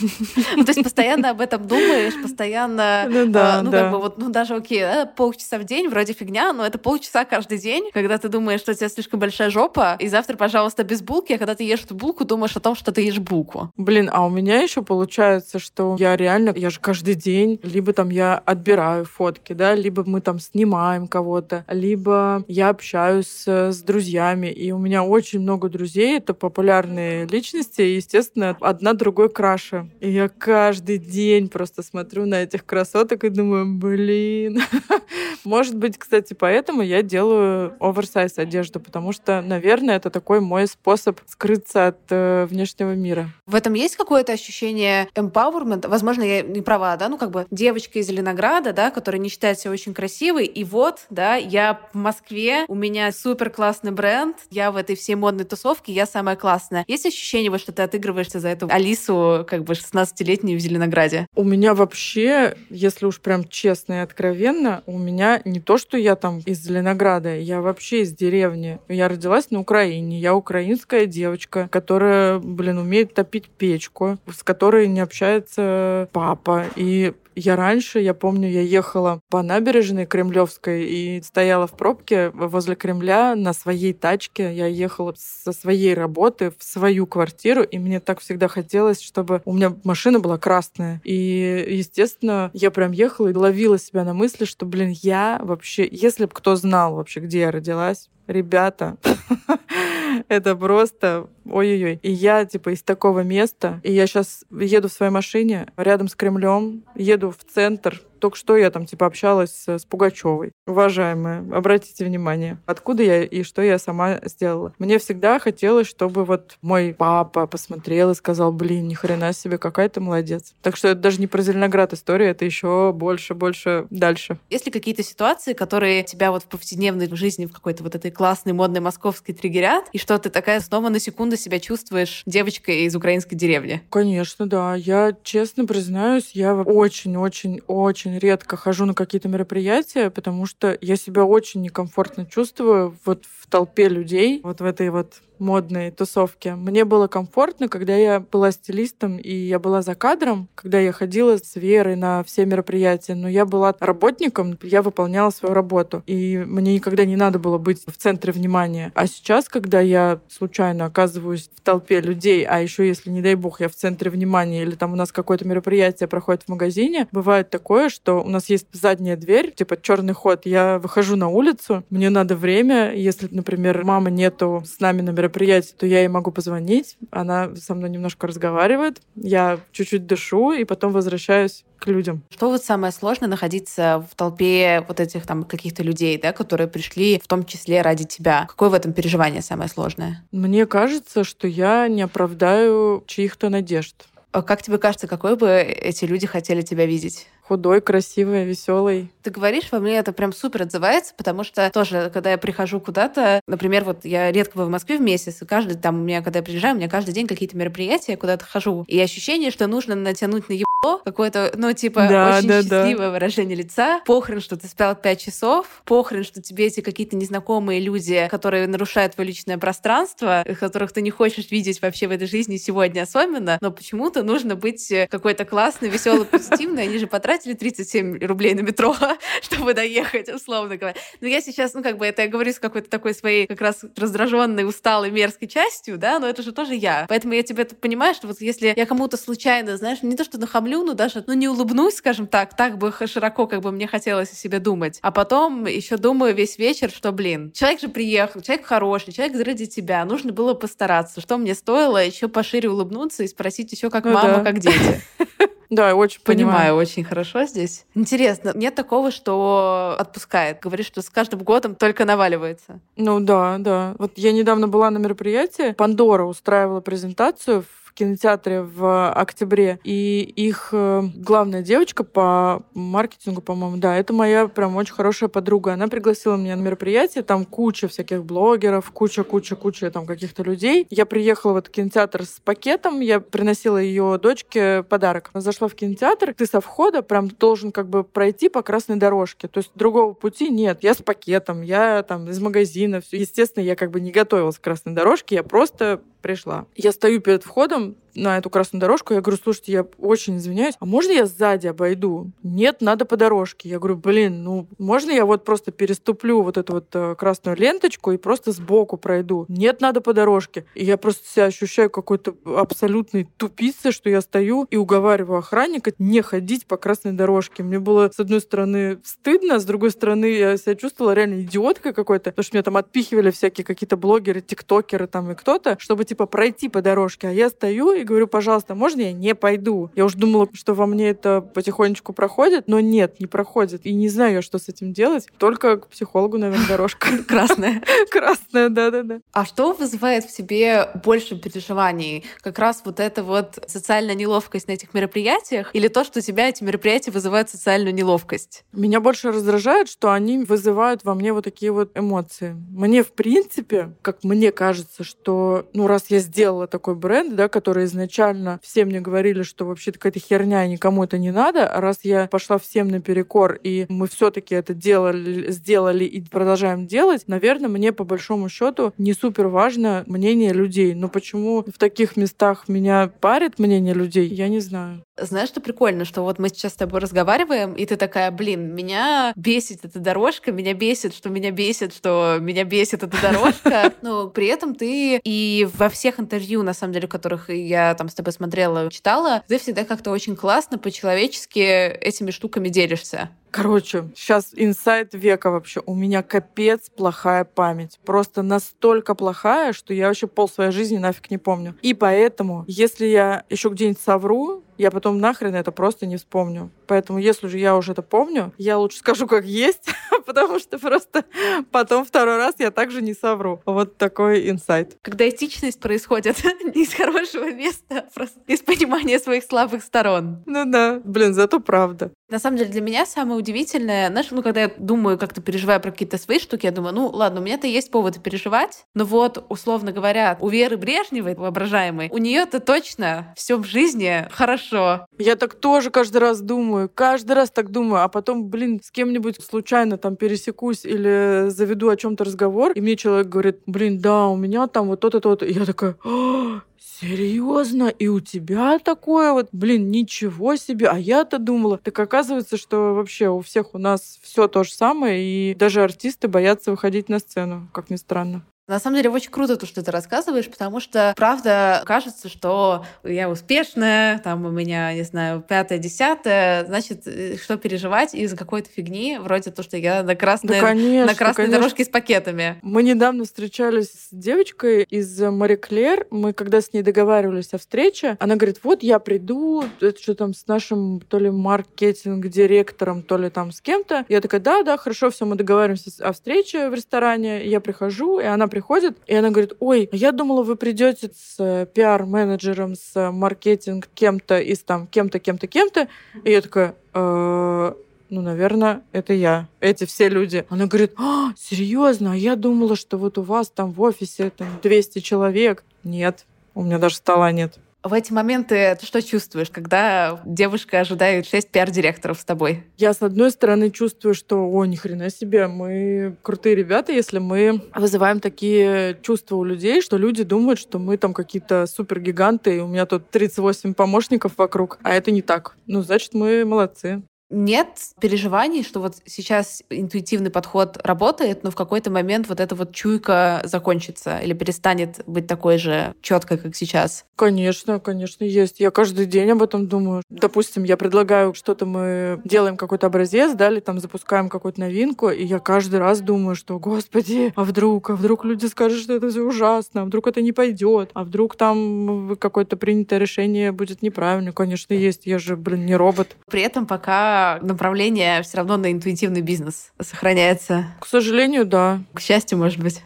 Ну, 0.55 0.63
то 0.63 0.71
есть 0.71 0.83
постоянно 0.83 1.31
об 1.31 1.41
этом 1.41 1.67
думаешь, 1.67 2.13
постоянно... 2.21 3.05
Ну 3.07 3.31
а, 3.35 3.61
ну, 3.61 3.71
да 3.71 3.89
бы 3.97 4.03
вот, 4.03 4.17
ну 4.17 4.29
даже 4.29 4.55
окей, 4.55 4.81
да, 4.81 5.05
полчаса 5.05 5.57
в 5.59 5.63
день, 5.63 5.89
вроде 5.89 6.13
фигня, 6.13 6.53
но 6.53 6.65
это 6.65 6.77
полчаса 6.77 7.25
каждый 7.25 7.57
день, 7.57 7.89
когда 7.93 8.17
ты 8.17 8.29
думаешь, 8.29 8.61
что 8.61 8.71
у 8.71 8.75
тебя 8.75 8.89
слишком 8.89 9.19
большая 9.19 9.49
жопа, 9.49 9.95
и 9.99 10.07
завтра, 10.07 10.37
пожалуйста, 10.37 10.83
без 10.83 11.01
булки, 11.01 11.33
а 11.33 11.37
когда 11.37 11.55
ты 11.55 11.63
ешь 11.63 11.83
эту 11.83 11.95
булку, 11.95 12.25
думаешь 12.25 12.55
о 12.55 12.59
том, 12.59 12.75
что 12.75 12.91
ты 12.91 13.01
ешь 13.01 13.19
булку. 13.19 13.71
Блин, 13.77 14.09
а 14.11 14.25
у 14.25 14.29
меня 14.29 14.61
еще 14.61 14.81
получается, 14.81 15.59
что 15.59 15.95
я 15.99 16.15
реально, 16.15 16.53
я 16.55 16.69
же 16.69 16.79
каждый 16.79 17.15
день, 17.15 17.59
либо 17.63 17.93
там 17.93 18.09
я 18.09 18.37
отбираю 18.37 19.05
фотки, 19.05 19.53
да, 19.53 19.75
либо 19.75 20.03
мы 20.05 20.21
там 20.21 20.39
снимаем 20.39 21.07
кого-то, 21.07 21.65
либо 21.67 22.43
я 22.47 22.69
общаюсь 22.69 23.27
с, 23.27 23.71
с 23.71 23.81
друзьями, 23.81 24.47
и 24.47 24.71
у 24.71 24.77
меня 24.77 25.03
очень 25.03 25.39
много 25.39 25.69
друзей, 25.69 26.17
это 26.17 26.33
популярные 26.33 27.25
личности, 27.25 27.81
и, 27.81 27.95
естественно, 27.95 28.57
одна 28.61 28.93
другой 28.93 29.29
краше. 29.29 29.89
И 29.99 30.11
я 30.11 30.29
каждый 30.29 30.97
день 30.97 31.49
просто 31.49 31.83
смотрю 31.83 32.25
на 32.25 32.43
этих 32.43 32.65
красоток 32.65 33.23
и 33.23 33.29
думаю, 33.29 33.65
Блин. 33.87 34.61
Может 35.43 35.75
быть, 35.75 35.97
кстати, 35.97 36.33
поэтому 36.33 36.81
я 36.81 37.01
делаю 37.01 37.75
оверсайз 37.79 38.37
одежду, 38.37 38.79
потому 38.79 39.13
что, 39.13 39.41
наверное, 39.41 39.95
это 39.95 40.09
такой 40.09 40.41
мой 40.41 40.67
способ 40.67 41.19
скрыться 41.25 41.87
от 41.87 41.99
э, 42.09 42.45
внешнего 42.45 42.93
мира. 42.95 43.29
В 43.45 43.55
этом 43.55 43.73
есть 43.73 43.95
какое-то 43.95 44.33
ощущение 44.33 45.07
empowerment? 45.15 45.87
Возможно, 45.87 46.23
я 46.23 46.41
не 46.41 46.61
права, 46.61 46.97
да? 46.97 47.07
Ну, 47.07 47.17
как 47.17 47.31
бы 47.31 47.47
девочка 47.49 47.99
из 47.99 48.07
Зеленограда, 48.07 48.73
да, 48.73 48.91
которая 48.91 49.21
не 49.21 49.29
считает 49.29 49.59
себя 49.59 49.71
очень 49.71 49.93
красивой, 49.93 50.45
и 50.45 50.63
вот, 50.63 51.05
да, 51.09 51.35
я 51.35 51.79
в 51.93 51.97
Москве, 51.97 52.65
у 52.67 52.75
меня 52.75 53.11
супер 53.13 53.49
классный 53.49 53.91
бренд, 53.91 54.35
я 54.49 54.71
в 54.71 54.75
этой 54.75 54.95
всей 54.97 55.15
модной 55.15 55.45
тусовке, 55.45 55.93
я 55.93 56.05
самая 56.05 56.35
классная. 56.35 56.83
Есть 56.87 57.05
ощущение, 57.05 57.49
вот, 57.49 57.61
что 57.61 57.71
ты 57.71 57.83
отыгрываешься 57.83 58.39
за 58.39 58.49
эту 58.49 58.67
Алису, 58.69 59.45
как 59.47 59.63
бы 59.63 59.73
16-летнюю 59.73 60.57
в 60.57 60.61
Зеленограде? 60.61 61.27
У 61.35 61.43
меня 61.43 61.73
вообще, 61.73 62.57
если 62.69 63.05
уж 63.05 63.21
прям 63.21 63.47
честно 63.47 63.76
и 63.87 63.97
откровенно, 63.97 64.83
у 64.85 64.97
меня 64.97 65.41
не 65.45 65.59
то, 65.59 65.77
что 65.77 65.97
я 65.97 66.15
там 66.15 66.39
из 66.39 66.61
Зеленограда, 66.63 67.35
я 67.35 67.61
вообще 67.61 68.01
из 68.01 68.13
деревни. 68.13 68.79
Я 68.87 69.07
родилась 69.07 69.51
на 69.51 69.59
Украине, 69.59 70.19
я 70.19 70.35
украинская 70.35 71.05
девочка, 71.05 71.67
которая, 71.71 72.39
блин, 72.39 72.77
умеет 72.77 73.13
топить 73.13 73.49
печку, 73.49 74.17
с 74.27 74.43
которой 74.43 74.87
не 74.87 74.99
общается 74.99 76.09
папа. 76.11 76.65
И 76.75 77.13
я 77.39 77.55
раньше, 77.55 77.99
я 77.99 78.13
помню, 78.13 78.49
я 78.49 78.61
ехала 78.61 79.21
по 79.29 79.43
набережной 79.43 80.07
Кремлевской 80.07 80.85
и 80.85 81.21
стояла 81.21 81.67
в 81.67 81.77
пробке 81.77 82.29
возле 82.31 82.75
Кремля 82.75 83.35
на 83.35 83.53
своей 83.53 83.93
тачке. 83.93 84.53
Я 84.53 84.65
ехала 84.65 85.13
со 85.17 85.51
своей 85.51 85.93
работы 85.93 86.51
в 86.57 86.63
свою 86.63 87.05
квартиру, 87.05 87.61
и 87.61 87.77
мне 87.77 87.99
так 87.99 88.21
всегда 88.21 88.47
хотелось, 88.47 89.01
чтобы 89.01 89.41
у 89.45 89.53
меня 89.53 89.75
машина 89.83 90.19
была 90.19 90.39
красная. 90.39 90.99
И, 91.03 91.65
естественно, 91.69 92.49
я 92.53 92.71
прям 92.71 92.91
ехала 92.91 93.27
и 93.27 93.33
ловила 93.33 93.77
себя 93.77 94.03
на 94.03 94.15
мысли, 94.15 94.45
что, 94.45 94.65
блин, 94.65 94.89
я 94.89 95.39
вообще, 95.43 95.87
если 95.89 96.25
бы 96.25 96.31
кто 96.33 96.55
знал 96.55 96.95
вообще, 96.95 97.19
где 97.19 97.41
я 97.41 97.51
родилась, 97.51 98.09
ребята, 98.25 98.97
это 100.29 100.55
просто 100.55 101.27
ой-ой-ой. 101.45 101.99
И 102.01 102.11
я, 102.11 102.45
типа, 102.45 102.69
из 102.69 102.83
такого 102.83 103.21
места, 103.21 103.79
и 103.83 103.91
я 103.91 104.07
сейчас 104.07 104.43
еду 104.51 104.89
в 104.89 104.93
своей 104.93 105.11
машине 105.11 105.67
рядом 105.77 106.07
с 106.07 106.15
Кремлем, 106.15 106.83
еду 106.95 107.31
в 107.31 107.43
центр, 107.51 108.01
только 108.19 108.37
что 108.37 108.55
я 108.57 108.69
там, 108.71 108.85
типа, 108.85 109.05
общалась 109.05 109.65
с, 109.67 109.85
Пугачевой. 109.85 110.51
Уважаемая, 110.65 111.39
обратите 111.53 112.05
внимание, 112.05 112.57
откуда 112.65 113.03
я 113.03 113.23
и 113.23 113.43
что 113.43 113.61
я 113.61 113.79
сама 113.79 114.19
сделала. 114.23 114.73
Мне 114.79 114.99
всегда 114.99 115.39
хотелось, 115.39 115.87
чтобы 115.87 116.25
вот 116.25 116.57
мой 116.61 116.93
папа 116.97 117.47
посмотрел 117.47 118.11
и 118.11 118.15
сказал, 118.15 118.51
блин, 118.51 118.87
ни 118.87 118.93
хрена 118.93 119.33
себе, 119.33 119.57
какая 119.57 119.89
ты 119.89 120.01
молодец. 120.01 120.53
Так 120.61 120.75
что 120.75 120.89
это 120.89 121.01
даже 121.01 121.19
не 121.19 121.27
про 121.27 121.41
Зеленоград 121.41 121.93
история, 121.93 122.27
это 122.29 122.45
еще 122.45 122.91
больше, 122.93 123.33
больше 123.33 123.87
дальше. 123.89 124.37
Есть 124.49 124.65
ли 124.65 124.71
какие-то 124.71 125.03
ситуации, 125.03 125.53
которые 125.53 126.03
тебя 126.03 126.31
вот 126.31 126.43
в 126.43 126.47
повседневной 126.47 127.07
жизни, 127.15 127.45
в 127.45 127.53
какой-то 127.53 127.83
вот 127.83 127.95
этой 127.95 128.11
классной, 128.11 128.53
модной 128.53 128.81
московской 128.81 129.33
триггерят, 129.33 129.85
и 129.93 129.97
что 129.97 130.17
ты 130.17 130.29
такая 130.29 130.59
снова 130.59 130.89
на 130.89 130.99
секунду 130.99 131.37
себя 131.37 131.59
чувствуешь 131.59 132.23
девочкой 132.25 132.85
из 132.85 132.95
украинской 132.95 133.35
деревни? 133.35 133.81
Конечно, 133.89 134.47
да. 134.47 134.75
Я 134.75 135.15
честно 135.23 135.65
признаюсь, 135.65 136.31
я 136.33 136.55
очень-очень-очень 136.55 138.06
очень 138.07 138.19
редко 138.19 138.57
хожу 138.57 138.85
на 138.85 138.93
какие-то 138.93 139.27
мероприятия, 139.27 140.09
потому 140.09 140.45
что 140.45 140.77
я 140.81 140.95
себя 140.95 141.25
очень 141.25 141.61
некомфортно 141.61 142.25
чувствую 142.25 142.97
вот 143.05 143.25
в 143.25 143.47
толпе 143.49 143.89
людей, 143.89 144.41
вот 144.43 144.61
в 144.61 144.65
этой 144.65 144.89
вот 144.89 145.21
модной 145.39 145.91
тусовке. 145.91 146.55
Мне 146.55 146.85
было 146.85 147.07
комфортно, 147.07 147.67
когда 147.67 147.95
я 147.95 148.19
была 148.19 148.51
стилистом, 148.51 149.17
и 149.17 149.33
я 149.33 149.59
была 149.59 149.81
за 149.81 149.95
кадром, 149.95 150.49
когда 150.55 150.79
я 150.79 150.91
ходила 150.91 151.37
с 151.37 151.55
Верой 151.55 151.95
на 151.95 152.23
все 152.23 152.45
мероприятия, 152.45 153.15
но 153.15 153.27
я 153.27 153.45
была 153.45 153.75
работником, 153.79 154.57
я 154.63 154.81
выполняла 154.81 155.29
свою 155.29 155.53
работу, 155.53 156.03
и 156.07 156.37
мне 156.37 156.75
никогда 156.75 157.05
не 157.05 157.15
надо 157.15 157.39
было 157.39 157.57
быть 157.57 157.83
в 157.85 157.97
центре 157.97 158.33
внимания. 158.33 158.91
А 158.95 159.07
сейчас, 159.07 159.47
когда 159.47 159.79
я 159.79 160.19
случайно 160.29 160.85
оказываюсь 160.85 161.49
в 161.55 161.61
толпе 161.61 162.01
людей, 162.01 162.43
а 162.43 162.59
еще 162.59 162.87
если, 162.87 163.09
не 163.09 163.21
дай 163.21 163.35
бог, 163.35 163.61
я 163.61 163.69
в 163.69 163.75
центре 163.75 164.09
внимания, 164.09 164.63
или 164.63 164.75
там 164.75 164.93
у 164.93 164.95
нас 164.95 165.11
какое-то 165.11 165.47
мероприятие 165.47 166.07
проходит 166.07 166.43
в 166.43 166.49
магазине, 166.49 167.07
бывает 167.11 167.49
такое, 167.49 167.89
что 167.97 168.21
у 168.21 168.29
нас 168.29 168.49
есть 168.49 168.67
задняя 168.71 169.17
дверь, 169.17 169.51
типа 169.51 169.81
черный 169.81 170.13
ход, 170.13 170.45
я 170.45 170.77
выхожу 170.77 171.15
на 171.15 171.27
улицу, 171.27 171.83
мне 171.89 172.09
надо 172.09 172.35
время, 172.35 172.93
если, 172.93 173.27
например, 173.31 173.83
мама 173.83 174.11
нету 174.11 174.63
с 174.65 174.79
нами 174.79 175.01
на 175.01 175.09
мероприятии, 175.09 175.73
то 175.77 175.85
я 175.85 175.99
ей 175.99 176.07
могу 176.07 176.31
позвонить, 176.31 176.97
она 177.11 177.55
со 177.55 177.73
мной 177.73 177.89
немножко 177.89 178.27
разговаривает, 178.27 179.01
я 179.15 179.59
чуть-чуть 179.71 180.05
дышу 180.05 180.51
и 180.51 180.63
потом 180.63 180.91
возвращаюсь 180.91 181.65
к 181.79 181.87
людям. 181.87 182.23
Что 182.29 182.49
вот 182.49 182.63
самое 182.63 182.93
сложное 182.93 183.29
находиться 183.29 184.05
в 184.09 184.15
толпе 184.15 184.83
вот 184.87 184.99
этих 184.99 185.25
там 185.25 185.43
каких-то 185.43 185.83
людей, 185.83 186.19
да, 186.21 186.33
которые 186.33 186.67
пришли 186.67 187.19
в 187.19 187.27
том 187.27 187.45
числе 187.45 187.81
ради 187.81 188.05
тебя? 188.05 188.45
Какое 188.47 188.69
в 188.69 188.73
этом 188.73 188.93
переживание 188.93 189.41
самое 189.41 189.69
сложное? 189.69 190.23
Мне 190.31 190.65
кажется, 190.65 191.23
что 191.23 191.47
я 191.47 191.87
не 191.87 192.03
оправдаю 192.03 193.03
чьих-то 193.07 193.49
надежд. 193.49 194.07
А 194.31 194.41
как 194.43 194.61
тебе 194.61 194.77
кажется, 194.77 195.07
какой 195.07 195.35
бы 195.35 195.49
эти 195.49 196.05
люди 196.05 196.27
хотели 196.27 196.61
тебя 196.61 196.85
видеть? 196.85 197.27
Худой, 197.47 197.81
красивый, 197.81 198.45
веселый. 198.45 199.11
Ты 199.23 199.29
говоришь, 199.31 199.71
во 199.71 199.79
мне 199.79 199.97
это 199.97 200.11
прям 200.11 200.33
супер 200.33 200.63
отзывается, 200.63 201.13
потому 201.17 201.43
что 201.43 201.69
тоже, 201.71 202.11
когда 202.13 202.31
я 202.31 202.37
прихожу 202.37 202.79
куда-то, 202.79 203.41
например, 203.47 203.83
вот 203.83 204.05
я 204.05 204.31
редко 204.31 204.53
бываю 204.53 204.69
в 204.69 204.71
Москве 204.71 204.97
в 204.97 205.01
месяц, 205.01 205.41
и 205.41 205.45
каждый 205.45 205.77
там 205.77 206.01
у 206.01 206.03
меня, 206.03 206.21
когда 206.21 206.39
я 206.39 206.43
приезжаю, 206.43 206.75
у 206.75 206.77
меня 206.77 206.89
каждый 206.89 207.13
день 207.13 207.27
какие-то 207.27 207.55
мероприятия, 207.57 208.13
я 208.13 208.17
куда-то 208.17 208.45
хожу. 208.45 208.83
И 208.87 208.99
ощущение, 208.99 209.51
что 209.51 209.67
нужно 209.67 209.95
натянуть 209.95 210.49
на 210.49 210.55
какое-то, 211.03 211.51
ну, 211.55 211.73
типа, 211.73 212.07
да, 212.07 212.37
очень 212.37 212.47
да, 212.47 212.61
счастливое 212.61 213.07
да. 213.07 213.11
выражение 213.11 213.55
лица. 213.55 214.01
Похрен, 214.05 214.39
что 214.39 214.57
ты 214.57 214.67
спал 214.67 214.95
пять 214.95 215.19
часов, 215.19 215.81
похрен, 215.85 216.23
что 216.23 216.41
тебе 216.41 216.67
эти 216.67 216.81
какие-то 216.81 217.15
незнакомые 217.15 217.79
люди, 217.79 218.27
которые 218.29 218.67
нарушают 218.67 219.15
твое 219.15 219.27
личное 219.29 219.57
пространство, 219.57 220.45
которых 220.59 220.91
ты 220.91 221.01
не 221.01 221.09
хочешь 221.09 221.49
видеть 221.51 221.81
вообще 221.81 222.07
в 222.07 222.11
этой 222.11 222.27
жизни 222.27 222.57
сегодня 222.57 223.01
особенно, 223.01 223.57
но 223.61 223.71
почему-то 223.71 224.23
нужно 224.23 224.55
быть 224.55 224.93
какой-то 225.09 225.45
классный, 225.45 225.89
веселый, 225.89 226.25
позитивный. 226.25 226.83
Они 226.83 226.97
же 226.97 227.07
потратили 227.37 227.53
37 227.53 228.25
рублей 228.25 228.55
на 228.55 228.61
метро, 228.61 228.95
чтобы 229.41 229.73
доехать, 229.73 230.29
условно 230.29 230.77
говоря. 230.77 230.95
Но 231.21 231.27
я 231.27 231.41
сейчас, 231.41 231.73
ну, 231.73 231.83
как 231.83 231.97
бы 231.97 232.05
это 232.05 232.23
я 232.23 232.27
говорю 232.27 232.51
с 232.51 232.59
какой-то 232.59 232.89
такой 232.89 233.13
своей 233.13 233.45
как 233.45 233.61
раз 233.61 233.85
раздраженной, 233.95 234.67
усталой, 234.67 235.11
мерзкой 235.11 235.47
частью, 235.47 235.97
да, 235.97 236.19
но 236.19 236.27
это 236.27 236.41
же 236.41 236.51
тоже 236.51 236.73
я. 236.73 237.05
Поэтому 237.07 237.33
я 237.33 237.43
тебя 237.43 237.65
понимаю, 237.65 238.15
что 238.15 238.27
вот 238.27 238.41
если 238.41 238.73
я 238.75 238.85
кому-то 238.85 239.17
случайно, 239.17 239.77
знаешь, 239.77 240.01
не 240.01 240.15
то, 240.15 240.23
что 240.23 240.39
нахамлю, 240.39 240.83
ну 240.83 240.93
даже, 240.93 241.23
ну 241.27 241.33
не 241.33 241.47
улыбнусь, 241.47 241.95
скажем 241.95 242.27
так, 242.27 242.55
так 242.55 242.77
бы 242.77 242.91
широко, 243.05 243.45
как 243.47 243.61
бы 243.61 243.71
мне 243.71 243.87
хотелось 243.87 244.31
о 244.31 244.35
себе 244.35 244.59
думать. 244.59 244.99
А 245.01 245.11
потом 245.11 245.65
еще 245.65 245.97
думаю 245.97 246.33
весь 246.33 246.57
вечер, 246.57 246.89
что, 246.89 247.11
блин, 247.11 247.51
человек 247.51 247.81
же 247.81 247.87
приехал, 247.87 248.41
человек 248.41 248.65
хороший, 248.65 249.13
человек 249.13 249.45
ради 249.45 249.67
тебя, 249.67 250.03
нужно 250.05 250.33
было 250.33 250.53
постараться. 250.53 251.21
Что 251.21 251.37
мне 251.37 251.53
стоило 251.53 252.03
еще 252.03 252.27
пошире 252.27 252.69
улыбнуться 252.69 253.23
и 253.23 253.27
спросить 253.27 253.71
еще 253.71 253.89
как 253.89 254.05
ну, 254.05 254.13
мама, 254.13 254.37
да. 254.37 254.43
как 254.43 254.59
дети. 254.59 255.01
Да, 255.69 255.95
очень 255.95 256.21
понимаю. 256.21 256.57
Понимаю 256.57 256.75
очень 256.75 257.03
хорошо 257.03 257.45
здесь. 257.45 257.85
Интересно, 257.93 258.51
нет 258.55 258.75
такого, 258.75 259.11
что 259.11 259.95
отпускает? 259.99 260.59
Говоришь, 260.61 260.87
что 260.87 261.01
с 261.01 261.09
каждым 261.09 261.39
годом 261.39 261.75
только 261.75 262.05
наваливается. 262.05 262.79
Ну 262.95 263.19
да, 263.19 263.57
да. 263.59 263.95
Вот 263.99 264.13
я 264.15 264.31
недавно 264.31 264.67
была 264.67 264.89
на 264.89 264.97
мероприятии. 264.97 265.73
Пандора 265.73 266.23
устраивала 266.23 266.81
презентацию 266.81 267.63
в 267.63 267.86
кинотеатре 267.97 268.61
в 268.61 269.11
октябре. 269.11 269.79
И 269.83 270.21
их 270.21 270.69
э, 270.71 271.03
главная 271.15 271.61
девочка 271.61 272.03
по 272.03 272.63
маркетингу, 272.73 273.41
по-моему, 273.41 273.77
да, 273.77 273.95
это 273.95 274.13
моя 274.13 274.47
прям 274.47 274.75
очень 274.75 274.93
хорошая 274.93 275.29
подруга. 275.29 275.73
Она 275.73 275.87
пригласила 275.87 276.35
меня 276.35 276.55
на 276.55 276.61
мероприятие, 276.61 277.23
там 277.23 277.45
куча 277.45 277.87
всяких 277.87 278.23
блогеров, 278.23 278.91
куча-куча-куча 278.91 279.89
там 279.91 280.05
каких-то 280.05 280.43
людей. 280.43 280.85
Я 280.89 281.05
приехала 281.05 281.53
в 281.53 281.57
этот 281.57 281.73
кинотеатр 281.73 282.23
с 282.23 282.39
пакетом, 282.43 282.99
я 282.99 283.19
приносила 283.19 283.77
ее 283.77 284.19
дочке 284.21 284.83
подарок. 284.83 285.31
Она 285.33 285.41
зашла 285.41 285.67
в 285.67 285.75
кинотеатр, 285.75 286.33
ты 286.33 286.45
со 286.45 286.61
входа 286.61 287.01
прям 287.01 287.29
должен 287.29 287.71
как 287.71 287.89
бы 287.89 288.03
пройти 288.03 288.49
по 288.49 288.61
красной 288.61 288.97
дорожке. 288.97 289.47
То 289.47 289.59
есть 289.59 289.71
другого 289.75 290.13
пути 290.13 290.49
нет. 290.49 290.79
Я 290.83 290.93
с 290.93 291.01
пакетом, 291.01 291.61
я 291.63 292.03
там 292.03 292.29
из 292.29 292.39
магазина. 292.39 293.01
Все. 293.01 293.17
Естественно, 293.17 293.63
я 293.63 293.75
как 293.75 293.91
бы 293.91 293.99
не 293.99 294.11
готовилась 294.11 294.57
к 294.57 294.61
красной 294.61 294.93
дорожке, 294.93 295.35
я 295.35 295.43
просто 295.43 296.01
пришла. 296.27 296.65
Я 296.75 296.91
стою 296.91 297.21
перед 297.21 297.43
входом, 297.43 297.95
на 298.17 298.37
эту 298.37 298.49
красную 298.49 298.81
дорожку. 298.81 299.13
Я 299.13 299.21
говорю, 299.21 299.39
слушайте, 299.41 299.71
я 299.71 299.85
очень 299.99 300.37
извиняюсь, 300.37 300.75
а 300.79 300.85
можно 300.85 301.11
я 301.11 301.25
сзади 301.25 301.67
обойду? 301.67 302.31
Нет, 302.43 302.81
надо 302.81 303.05
по 303.05 303.15
дорожке. 303.15 303.69
Я 303.69 303.79
говорю, 303.79 303.97
блин, 303.97 304.43
ну 304.43 304.67
можно 304.77 305.11
я 305.11 305.25
вот 305.25 305.45
просто 305.45 305.71
переступлю 305.71 306.41
вот 306.41 306.57
эту 306.57 306.73
вот 306.73 306.87
э, 306.93 307.15
красную 307.15 307.55
ленточку 307.57 308.11
и 308.11 308.17
просто 308.17 308.51
сбоку 308.51 308.97
пройду? 308.97 309.45
Нет, 309.47 309.81
надо 309.81 310.01
по 310.01 310.13
дорожке. 310.13 310.65
И 310.73 310.83
я 310.83 310.97
просто 310.97 311.27
себя 311.27 311.45
ощущаю 311.45 311.89
какой-то 311.89 312.35
абсолютной 312.45 313.29
тупицей, 313.37 313.91
что 313.91 314.09
я 314.09 314.21
стою 314.21 314.65
и 314.69 314.77
уговариваю 314.77 315.39
охранника 315.39 315.93
не 315.99 316.21
ходить 316.21 316.65
по 316.65 316.77
красной 316.77 317.11
дорожке. 317.11 317.63
Мне 317.63 317.79
было, 317.79 318.09
с 318.09 318.19
одной 318.19 318.41
стороны, 318.41 318.99
стыдно, 319.03 319.59
с 319.59 319.65
другой 319.65 319.91
стороны, 319.91 320.25
я 320.25 320.57
себя 320.57 320.75
чувствовала 320.75 321.13
реально 321.13 321.41
идиоткой 321.41 321.93
какой-то, 321.93 322.31
потому 322.31 322.43
что 322.43 322.55
меня 322.55 322.63
там 322.63 322.77
отпихивали 322.77 323.29
всякие 323.31 323.63
какие-то 323.63 323.97
блогеры, 323.97 324.41
тиктокеры 324.41 325.07
там 325.07 325.31
и 325.31 325.35
кто-то, 325.35 325.77
чтобы 325.79 326.03
типа 326.03 326.25
пройти 326.25 326.69
по 326.69 326.81
дорожке. 326.81 327.27
А 327.27 327.31
я 327.31 327.49
стою 327.49 327.91
и 327.91 328.06
говорю, 328.07 328.27
пожалуйста, 328.27 328.75
можно 328.75 329.01
я 329.01 329.11
не 329.11 329.35
пойду? 329.35 329.91
Я 329.95 330.05
уже 330.05 330.17
думала, 330.17 330.47
что 330.53 330.73
во 330.73 330.85
мне 330.85 331.09
это 331.09 331.41
потихонечку 331.41 332.13
проходит, 332.13 332.67
но 332.67 332.79
нет, 332.79 333.19
не 333.19 333.27
проходит. 333.27 333.85
И 333.85 333.93
не 333.93 334.09
знаю, 334.09 334.41
что 334.41 334.57
с 334.57 334.69
этим 334.69 334.93
делать. 334.93 335.27
Только 335.37 335.77
к 335.77 335.87
психологу, 335.87 336.37
наверное, 336.37 336.67
дорожка. 336.69 337.09
Красная. 337.27 337.83
Красная, 338.11 338.69
да-да-да. 338.69 339.19
А 339.31 339.45
что 339.45 339.73
вызывает 339.73 340.25
в 340.25 340.31
себе 340.31 340.89
больше 341.03 341.35
переживаний? 341.35 342.25
Как 342.41 342.57
раз 342.59 342.81
вот 342.85 342.99
эта 342.99 343.23
вот 343.23 343.59
социальная 343.67 344.15
неловкость 344.15 344.67
на 344.67 344.73
этих 344.73 344.93
мероприятиях 344.93 345.69
или 345.73 345.87
то, 345.87 346.03
что 346.03 346.19
у 346.19 346.21
тебя 346.21 346.49
эти 346.49 346.63
мероприятия 346.63 347.11
вызывают 347.11 347.49
социальную 347.49 347.93
неловкость? 347.93 348.63
Меня 348.71 348.99
больше 348.99 349.31
раздражает, 349.31 349.89
что 349.89 350.11
они 350.11 350.39
вызывают 350.43 351.03
во 351.03 351.13
мне 351.13 351.33
вот 351.33 351.43
такие 351.43 351.71
вот 351.71 351.91
эмоции. 351.95 352.55
Мне, 352.69 353.03
в 353.03 353.11
принципе, 353.11 353.93
как 354.01 354.23
мне 354.23 354.51
кажется, 354.51 355.03
что, 355.03 355.67
ну, 355.73 355.87
раз 355.87 356.05
я 356.09 356.19
сделала 356.19 356.67
такой 356.67 356.95
бренд, 356.95 357.35
да, 357.35 357.47
который 357.47 357.85
изначально 357.97 358.59
все 358.63 358.85
мне 358.85 359.01
говорили, 359.01 359.41
что 359.41 359.65
вообще-то 359.65 359.99
какая-то 359.99 360.19
херня, 360.19 360.65
никому 360.67 361.03
это 361.03 361.17
не 361.17 361.31
надо, 361.31 361.69
раз 361.75 361.99
я 362.03 362.27
пошла 362.27 362.57
всем 362.57 362.87
наперекор, 362.87 363.59
и 363.63 363.85
мы 363.89 364.07
все 364.07 364.31
таки 364.31 364.55
это 364.55 364.73
делали, 364.73 365.51
сделали 365.51 366.05
и 366.05 366.21
продолжаем 366.21 366.87
делать, 366.87 367.23
наверное, 367.27 367.69
мне 367.69 367.91
по 367.91 368.03
большому 368.03 368.49
счету 368.49 368.93
не 368.97 369.13
супер 369.13 369.47
важно 369.47 370.03
мнение 370.07 370.53
людей. 370.53 370.93
Но 370.93 371.09
почему 371.09 371.63
в 371.63 371.77
таких 371.77 372.15
местах 372.15 372.67
меня 372.67 373.11
парит 373.19 373.59
мнение 373.59 373.93
людей, 373.93 374.27
я 374.27 374.47
не 374.47 374.59
знаю. 374.59 375.03
Знаешь, 375.19 375.49
что 375.49 375.61
прикольно, 375.61 376.05
что 376.05 376.23
вот 376.23 376.39
мы 376.39 376.49
сейчас 376.49 376.73
с 376.73 376.75
тобой 376.75 376.99
разговариваем, 376.99 377.73
и 377.73 377.85
ты 377.85 377.95
такая, 377.95 378.31
блин, 378.31 378.75
меня 378.75 379.33
бесит 379.35 379.83
эта 379.83 379.99
дорожка, 379.99 380.51
меня 380.51 380.73
бесит, 380.73 381.15
что 381.15 381.29
меня 381.29 381.51
бесит, 381.51 381.93
что 381.93 382.37
меня 382.39 382.63
бесит 382.63 383.03
эта 383.03 383.21
дорожка. 383.21 383.93
Но 384.01 384.27
при 384.27 384.47
этом 384.47 384.75
ты 384.75 385.19
и 385.23 385.67
во 385.75 385.89
всех 385.89 386.19
интервью, 386.19 386.63
на 386.63 386.73
самом 386.73 386.93
деле, 386.93 387.07
которых 387.07 387.49
я 387.49 387.93
там 387.95 388.09
с 388.09 388.13
тобой 388.13 388.33
смотрела, 388.33 388.91
читала, 388.91 389.43
ты 389.47 389.57
всегда 389.59 389.83
как-то 389.83 390.11
очень 390.11 390.35
классно, 390.35 390.77
по-человечески 390.77 391.59
этими 391.59 392.31
штуками 392.31 392.69
делишься. 392.69 393.29
Короче, 393.51 394.09
сейчас 394.15 394.51
инсайт 394.55 395.13
века 395.13 395.49
вообще. 395.51 395.81
У 395.85 395.95
меня 395.95 396.21
капец 396.21 396.89
плохая 396.89 397.43
память. 397.43 397.99
Просто 398.05 398.41
настолько 398.43 399.15
плохая, 399.15 399.73
что 399.73 399.93
я 399.93 400.07
вообще 400.07 400.27
пол 400.27 400.47
своей 400.49 400.71
жизни 400.71 400.97
нафиг 400.97 401.31
не 401.31 401.37
помню. 401.37 401.75
И 401.81 401.93
поэтому, 401.93 402.65
если 402.67 403.05
я 403.05 403.45
еще 403.49 403.69
где-нибудь 403.69 403.99
совру, 403.99 404.63
я 404.77 404.91
потом 404.91 405.19
нахрен 405.19 405.55
это 405.55 405.71
просто 405.71 406.05
не 406.05 406.17
вспомню. 406.17 406.71
Поэтому, 406.87 407.19
если 407.19 407.47
же 407.47 407.57
я 407.57 407.75
уже 407.75 407.91
это 407.91 408.01
помню, 408.01 408.53
я 408.57 408.77
лучше 408.77 408.99
скажу, 408.99 409.27
как 409.27 409.45
есть, 409.45 409.89
потому 410.25 410.59
что 410.59 410.79
просто 410.79 411.25
потом 411.71 412.05
второй 412.05 412.37
раз 412.37 412.55
я 412.59 412.71
также 412.71 413.01
не 413.01 413.13
совру. 413.13 413.61
Вот 413.65 413.97
такой 413.97 414.49
инсайт. 414.49 414.97
Когда 415.01 415.27
этичность 415.27 415.79
происходит 415.79 416.37
не 416.75 416.83
из 416.83 416.93
хорошего 416.93 417.51
места, 417.51 418.05
а 418.07 418.13
просто 418.13 418.39
из 418.47 418.61
понимания 418.61 419.19
своих 419.19 419.43
слабых 419.43 419.83
сторон. 419.83 420.43
Ну 420.45 420.65
да, 420.65 421.01
блин, 421.03 421.33
зато 421.33 421.59
правда. 421.59 422.11
На 422.29 422.39
самом 422.39 422.57
деле 422.57 422.69
для 422.69 422.81
меня 422.81 423.05
самое 423.05 423.39
удивительное, 423.39 424.09
знаешь, 424.09 424.27
ну 424.31 424.43
когда 424.43 424.63
я 424.63 424.71
думаю, 424.77 425.17
как-то 425.17 425.41
переживаю 425.41 425.79
про 425.79 425.91
какие-то 425.91 426.17
свои 426.17 426.39
штуки, 426.39 426.65
я 426.65 426.73
думаю, 426.73 426.93
ну 426.93 427.07
ладно, 427.07 427.39
у 427.39 427.43
меня-то 427.43 427.67
есть 427.67 427.89
поводы 427.89 428.19
переживать, 428.19 428.85
но 428.93 429.05
вот, 429.05 429.45
условно 429.47 429.93
говоря, 429.93 430.37
у 430.41 430.49
Веры 430.49 430.75
Брежневой, 430.75 431.35
воображаемой, 431.35 432.09
у 432.11 432.17
нее-то 432.17 432.59
точно 432.59 433.33
все 433.37 433.55
в 433.55 433.63
жизни 433.63 434.27
хорошо. 434.31 435.07
Я 435.17 435.37
так 435.37 435.55
тоже 435.55 435.89
каждый 435.89 436.17
раз 436.17 436.41
думаю, 436.41 436.76
каждый 436.93 437.33
раз 437.33 437.51
так 437.51 437.71
думаю, 437.71 438.03
а 438.03 438.07
потом, 438.07 438.49
блин, 438.49 438.79
с 438.83 438.91
кем-нибудь 438.91 439.43
случайно 439.43 439.97
там 439.97 440.15
пересекусь 440.15 440.85
или 440.85 441.49
заведу 441.49 441.89
о 441.89 441.97
чем-то 441.97 442.23
разговор, 442.23 442.71
и 442.71 442.81
мне 442.81 442.95
человек 442.95 443.27
говорит, 443.27 443.61
блин, 443.65 443.99
да, 443.99 444.27
у 444.27 444.35
меня 444.35 444.67
там 444.67 444.87
вот 444.87 444.99
то-то, 444.99 445.19
то-то. 445.19 445.45
И 445.45 445.53
я 445.53 445.65
такая, 445.65 445.97
«А, 446.03 446.61
Серьезно? 446.99 447.89
И 447.89 448.07
у 448.07 448.19
тебя 448.19 448.79
такое 448.79 449.31
вот? 449.31 449.49
Блин, 449.51 449.91
ничего 449.91 450.55
себе. 450.55 450.87
А 450.87 450.97
я-то 450.97 451.37
думала. 451.37 451.77
Так 451.77 451.99
оказывается, 451.99 452.57
что 452.57 452.95
вообще 452.95 453.29
у 453.29 453.41
всех 453.41 453.75
у 453.75 453.77
нас 453.77 454.19
все 454.23 454.47
то 454.47 454.63
же 454.63 454.71
самое, 454.71 455.21
и 455.21 455.53
даже 455.53 455.83
артисты 455.83 456.27
боятся 456.27 456.71
выходить 456.71 457.07
на 457.07 457.19
сцену, 457.19 457.69
как 457.71 457.91
ни 457.91 457.97
странно. 457.97 458.43
На 458.67 458.79
самом 458.79 458.97
деле 458.97 459.09
очень 459.09 459.31
круто 459.31 459.55
то, 459.55 459.65
что 459.65 459.81
ты 459.81 459.91
рассказываешь, 459.91 460.49
потому 460.49 460.81
что, 460.81 461.13
правда, 461.15 461.83
кажется, 461.85 462.27
что 462.27 462.85
я 463.05 463.29
успешная, 463.29 464.19
там 464.19 464.45
у 464.45 464.51
меня, 464.51 464.93
не 464.93 465.03
знаю, 465.03 465.41
пятое, 465.41 465.77
десятое, 465.77 466.65
значит, 466.65 467.07
э, 467.07 467.37
что 467.37 467.55
переживать 467.55 468.13
из-за 468.13 468.35
какой-то 468.35 468.69
фигни, 468.69 469.19
вроде 469.21 469.51
то, 469.51 469.63
что 469.63 469.77
я 469.77 470.03
на 470.03 470.15
красной, 470.15 470.59
да, 470.59 470.67
конечно, 470.67 471.05
на 471.05 471.15
красной 471.15 471.45
конечно. 471.45 471.59
дорожке 471.59 471.85
с 471.85 471.87
пакетами. 471.87 472.57
Мы 472.61 472.83
недавно 472.83 473.23
встречались 473.23 473.87
с 473.87 474.07
девочкой 474.11 474.83
из 474.83 475.17
Мари 475.21 475.55
Клер, 475.55 476.05
мы 476.11 476.33
когда 476.33 476.59
с 476.59 476.73
ней 476.73 476.81
договаривались 476.81 477.53
о 477.53 477.59
встрече, 477.59 478.17
она 478.19 478.35
говорит, 478.35 478.59
вот 478.63 478.83
я 478.83 478.99
приду, 478.99 479.63
это 479.79 479.97
что 479.97 480.13
там 480.13 480.33
с 480.33 480.45
нашим 480.45 480.99
то 480.99 481.19
ли 481.19 481.29
маркетинг-директором, 481.29 483.01
то 483.01 483.17
ли 483.17 483.29
там 483.29 483.53
с 483.53 483.61
кем-то. 483.61 484.03
Я 484.09 484.19
такая, 484.19 484.41
да, 484.41 484.63
да, 484.63 484.75
хорошо, 484.75 485.09
все, 485.09 485.25
мы 485.25 485.37
договариваемся 485.37 485.89
о 486.05 486.11
встрече 486.11 486.69
в 486.69 486.73
ресторане, 486.73 487.45
я 487.47 487.61
прихожу, 487.61 488.19
и 488.19 488.25
она 488.25 488.47
приходит, 488.57 488.97
и 489.05 489.13
она 489.13 489.29
говорит, 489.29 489.53
ой, 489.59 489.87
я 489.91 490.11
думала, 490.11 490.41
вы 490.41 490.55
придете 490.55 491.11
с 491.15 491.35
э, 491.37 491.67
пиар-менеджером, 491.71 492.73
с 492.73 493.11
маркетинг 493.11 493.87
кем-то 493.93 494.39
из 494.39 494.61
там 494.61 494.87
кем-то, 494.87 495.19
кем-то, 495.19 495.45
кем-то. 495.45 495.87
И 496.23 496.31
я 496.31 496.41
такая, 496.41 496.73
«Э, 496.95 497.73
ну, 498.09 498.21
наверное, 498.21 498.81
это 498.93 499.13
я. 499.13 499.47
Эти 499.59 499.85
все 499.85 500.09
люди. 500.09 500.43
Она 500.49 500.65
говорит, 500.65 500.93
а, 500.97 501.33
серьезно, 501.37 502.17
я 502.17 502.35
думала, 502.35 502.75
что 502.75 502.97
вот 502.97 503.19
у 503.19 503.21
вас 503.21 503.49
там 503.51 503.71
в 503.71 503.79
офисе 503.79 504.31
там 504.35 504.47
200 504.63 504.99
человек. 505.01 505.63
Нет, 505.83 506.25
у 506.55 506.63
меня 506.63 506.79
даже 506.79 506.95
стола 506.95 507.31
нет. 507.31 507.59
В 507.83 507.93
эти 507.93 508.11
моменты 508.11 508.75
ты 508.79 508.85
что 508.85 509.01
чувствуешь, 509.01 509.49
когда 509.49 510.19
девушка 510.25 510.79
ожидает 510.81 511.25
6 511.25 511.49
пиар-директоров 511.51 512.19
с 512.19 512.25
тобой? 512.25 512.65
Я, 512.77 512.93
с 512.93 513.01
одной 513.01 513.31
стороны, 513.31 513.71
чувствую, 513.71 514.13
что, 514.13 514.45
о, 514.49 514.65
ни 514.65 514.75
хрена 514.75 515.09
себе, 515.09 515.47
мы 515.47 516.17
крутые 516.21 516.55
ребята, 516.55 516.91
если 516.91 517.19
мы 517.19 517.61
вызываем 517.75 518.19
такие 518.19 518.99
чувства 519.03 519.37
у 519.37 519.43
людей, 519.43 519.81
что 519.81 519.97
люди 519.97 520.23
думают, 520.23 520.59
что 520.59 520.79
мы 520.79 520.97
там 520.97 521.13
какие-то 521.13 521.65
супергиганты, 521.65 522.57
и 522.57 522.59
у 522.59 522.67
меня 522.67 522.85
тут 522.85 523.09
38 523.09 523.73
помощников 523.73 524.33
вокруг, 524.37 524.79
а 524.83 524.93
это 524.93 525.11
не 525.11 525.21
так. 525.21 525.55
Ну, 525.65 525.81
значит, 525.81 526.13
мы 526.13 526.43
молодцы 526.45 527.03
нет 527.29 527.67
переживаний, 527.99 528.63
что 528.63 528.79
вот 528.79 528.95
сейчас 529.05 529.61
интуитивный 529.69 530.29
подход 530.29 530.77
работает, 530.83 531.43
но 531.43 531.51
в 531.51 531.55
какой-то 531.55 531.91
момент 531.91 532.29
вот 532.29 532.39
эта 532.39 532.55
вот 532.55 532.73
чуйка 532.73 533.41
закончится 533.43 534.19
или 534.19 534.33
перестанет 534.33 535.01
быть 535.07 535.27
такой 535.27 535.57
же 535.57 535.93
четкой, 536.01 536.37
как 536.37 536.55
сейчас? 536.55 537.05
Конечно, 537.15 537.79
конечно, 537.79 538.23
есть. 538.23 538.59
Я 538.59 538.71
каждый 538.71 539.05
день 539.05 539.31
об 539.31 539.43
этом 539.43 539.67
думаю. 539.67 540.03
Допустим, 540.09 540.63
я 540.63 540.77
предлагаю 540.77 541.33
что-то, 541.33 541.65
мы 541.65 542.21
делаем 542.23 542.55
какой-то 542.55 542.87
образец, 542.87 543.33
да, 543.33 543.49
или 543.49 543.59
там 543.59 543.79
запускаем 543.79 544.29
какую-то 544.29 544.61
новинку, 544.61 545.09
и 545.09 545.25
я 545.25 545.39
каждый 545.39 545.79
раз 545.79 546.01
думаю, 546.01 546.35
что, 546.35 546.59
господи, 546.59 547.33
а 547.35 547.43
вдруг, 547.43 547.89
а 547.89 547.95
вдруг 547.95 548.23
люди 548.23 548.45
скажут, 548.45 548.81
что 548.81 548.93
это 548.93 549.09
все 549.09 549.21
ужасно, 549.21 549.81
а 549.81 549.85
вдруг 549.85 550.07
это 550.07 550.21
не 550.21 550.31
пойдет, 550.31 550.91
а 550.93 551.03
вдруг 551.03 551.35
там 551.35 552.15
какое-то 552.17 552.55
принятое 552.55 552.99
решение 552.99 553.51
будет 553.51 553.81
неправильно. 553.81 554.31
Конечно, 554.31 554.73
есть. 554.73 555.05
Я 555.05 555.19
же, 555.19 555.35
блин, 555.35 555.65
не 555.65 555.75
робот. 555.75 556.15
При 556.29 556.41
этом 556.41 556.65
пока 556.65 557.16
направление 557.41 558.21
все 558.21 558.37
равно 558.37 558.57
на 558.57 558.71
интуитивный 558.71 559.21
бизнес 559.21 559.71
сохраняется. 559.79 560.67
К 560.79 560.85
сожалению, 560.85 561.45
да. 561.45 561.81
К 561.93 561.99
счастью, 561.99 562.37
может 562.37 562.59
быть. 562.59 562.83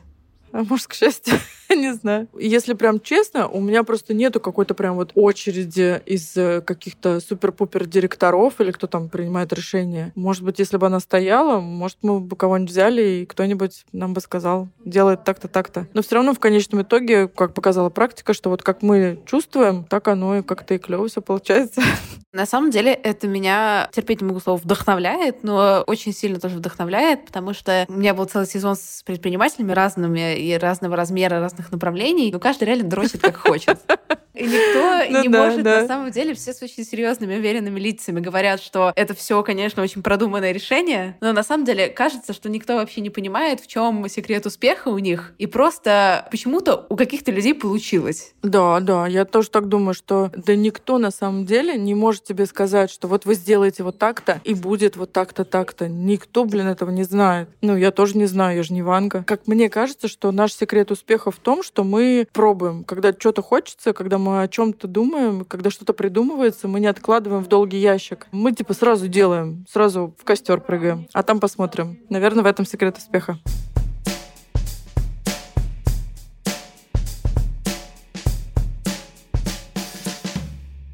А 0.52 0.64
может, 0.64 0.88
к 0.88 0.94
счастью. 0.94 1.36
не 1.76 1.94
знаю. 1.94 2.28
Если 2.38 2.74
прям 2.74 3.00
честно, 3.00 3.48
у 3.48 3.60
меня 3.60 3.84
просто 3.84 4.14
нету 4.14 4.40
какой-то 4.40 4.74
прям 4.74 4.96
вот 4.96 5.12
очереди 5.16 6.02
из 6.06 6.36
э, 6.38 6.62
каких-то 6.62 7.20
супер-пупер 7.20 7.86
директоров 7.86 8.60
или 8.60 8.72
кто 8.72 8.88
там 8.88 9.10
принимает 9.10 9.54
решения. 9.54 10.12
Может 10.16 10.44
быть, 10.44 10.60
если 10.60 10.78
бы 10.78 10.88
она 10.88 11.00
стояла, 11.00 11.60
может, 11.60 11.98
мы 12.02 12.20
бы 12.20 12.36
кого-нибудь 12.36 12.72
взяли, 12.72 13.02
и 13.02 13.26
кто-нибудь 13.26 13.86
нам 13.92 14.14
бы 14.14 14.22
сказал, 14.22 14.68
делает 14.86 15.24
так-то, 15.24 15.48
так-то. 15.48 15.88
Но 15.94 16.02
все 16.02 16.16
равно 16.16 16.34
в 16.34 16.40
конечном 16.40 16.82
итоге, 16.82 17.28
как 17.28 17.54
показала 17.54 17.90
практика, 17.90 18.34
что 18.34 18.50
вот 18.50 18.64
как 18.64 18.82
мы 18.82 19.20
чувствуем, 19.26 19.84
так 19.86 20.08
оно 20.08 20.38
и 20.38 20.42
как-то 20.42 20.74
и 20.74 20.78
клево 20.78 21.08
все 21.08 21.22
получается. 21.22 21.82
На 22.34 22.46
самом 22.46 22.72
деле 22.72 22.94
это 22.94 23.28
меня, 23.28 23.90
терпеть 23.92 24.22
не 24.22 24.28
могу 24.28 24.40
слово, 24.40 24.58
вдохновляет, 24.58 25.44
но 25.44 25.84
очень 25.86 26.14
сильно 26.14 26.40
тоже 26.40 26.56
вдохновляет, 26.58 27.26
потому 27.26 27.54
что 27.54 27.86
у 27.90 27.94
меня 27.94 28.14
был 28.14 28.24
целый 28.24 28.48
сезон 28.48 28.78
с 28.78 29.04
предпринимателями 29.06 29.74
разными 29.74 30.38
и 30.40 30.58
разного 30.58 30.96
размера, 30.96 31.42
разных 31.42 31.61
разных 31.62 31.72
направлений, 31.72 32.32
но 32.32 32.40
каждый 32.40 32.66
реально 32.66 32.90
дрочит 32.90 33.22
как 33.22 33.38
хочет. 33.38 33.80
И 34.34 34.44
никто 34.44 35.12
ну, 35.12 35.22
не 35.22 35.28
да, 35.28 35.46
может, 35.46 35.64
да. 35.64 35.82
на 35.82 35.88
самом 35.88 36.12
деле, 36.12 36.34
все 36.34 36.54
с 36.54 36.62
очень 36.62 36.86
серьезными, 36.86 37.36
уверенными 37.36 37.80
лицами 37.80 38.22
говорят, 38.22 38.62
что 38.62 38.94
это 38.96 39.14
все, 39.14 39.44
конечно, 39.44 39.84
очень 39.84 40.02
продуманное 40.02 40.54
решение, 40.54 41.18
но 41.20 41.34
на 41.34 41.44
самом 41.44 41.66
деле 41.66 41.90
кажется, 41.90 42.32
что 42.32 42.50
никто 42.50 42.76
вообще 42.76 43.02
не 43.02 43.10
понимает, 43.10 43.60
в 43.60 43.68
чем 43.68 44.08
секрет 44.08 44.46
успеха 44.46 44.88
у 44.88 44.98
них, 45.00 45.34
и 45.38 45.48
просто 45.48 46.28
почему-то 46.32 46.86
у 46.90 46.96
каких-то 46.96 47.32
людей 47.32 47.54
получилось. 47.54 48.34
Да, 48.42 48.80
да, 48.80 49.06
я 49.06 49.26
тоже 49.26 49.50
так 49.50 49.68
думаю, 49.68 49.94
что 49.94 50.32
да 50.34 50.56
никто 50.56 50.98
на 50.98 51.12
самом 51.12 51.46
деле 51.46 51.78
не 51.78 51.94
может 51.94 52.24
тебе 52.24 52.46
сказать, 52.46 52.90
что 52.90 53.10
вот 53.10 53.26
вы 53.26 53.36
сделаете 53.36 53.84
вот 53.84 53.98
так-то, 53.98 54.40
и 54.46 54.54
будет 54.54 54.96
вот 54.96 55.12
так-то, 55.12 55.44
так-то. 55.44 55.90
Никто, 55.90 56.46
блин, 56.46 56.68
этого 56.68 56.90
не 56.90 57.04
знает. 57.04 57.50
Ну, 57.62 57.76
я 57.76 57.92
тоже 57.92 58.18
не 58.18 58.28
знаю, 58.28 58.56
я 58.58 58.64
же 58.64 58.74
не 58.74 58.82
Ванга. 58.82 59.24
Как 59.28 59.46
мне 59.46 59.70
кажется, 59.70 60.08
что 60.08 60.32
наш 60.32 60.54
секрет 60.54 60.90
успеха 60.90 61.32
в 61.32 61.38
том, 61.38 61.51
том, 61.52 61.64
что 61.64 61.84
мы 61.84 62.26
пробуем. 62.32 62.86
Когда 62.86 63.12
что-то 63.12 63.42
хочется, 63.42 63.92
когда 63.92 64.18
мы 64.18 64.42
о 64.42 64.48
чем-то 64.48 64.88
думаем, 64.88 65.44
когда 65.44 65.70
что-то 65.70 65.92
придумывается, 65.92 66.70
мы 66.70 66.80
не 66.80 66.88
откладываем 66.88 67.44
в 67.44 67.50
долгий 67.50 67.78
ящик. 67.78 68.28
Мы 68.32 68.54
типа 68.54 68.74
сразу 68.74 69.10
делаем, 69.10 69.66
сразу 69.70 70.16
в 70.18 70.24
костер 70.24 70.62
прыгаем, 70.62 71.10
а 71.12 71.24
там 71.24 71.42
посмотрим. 71.42 72.00
Наверное, 72.08 72.44
в 72.44 72.48
этом 72.48 72.66
секрет 72.66 72.98
успеха. 72.98 73.38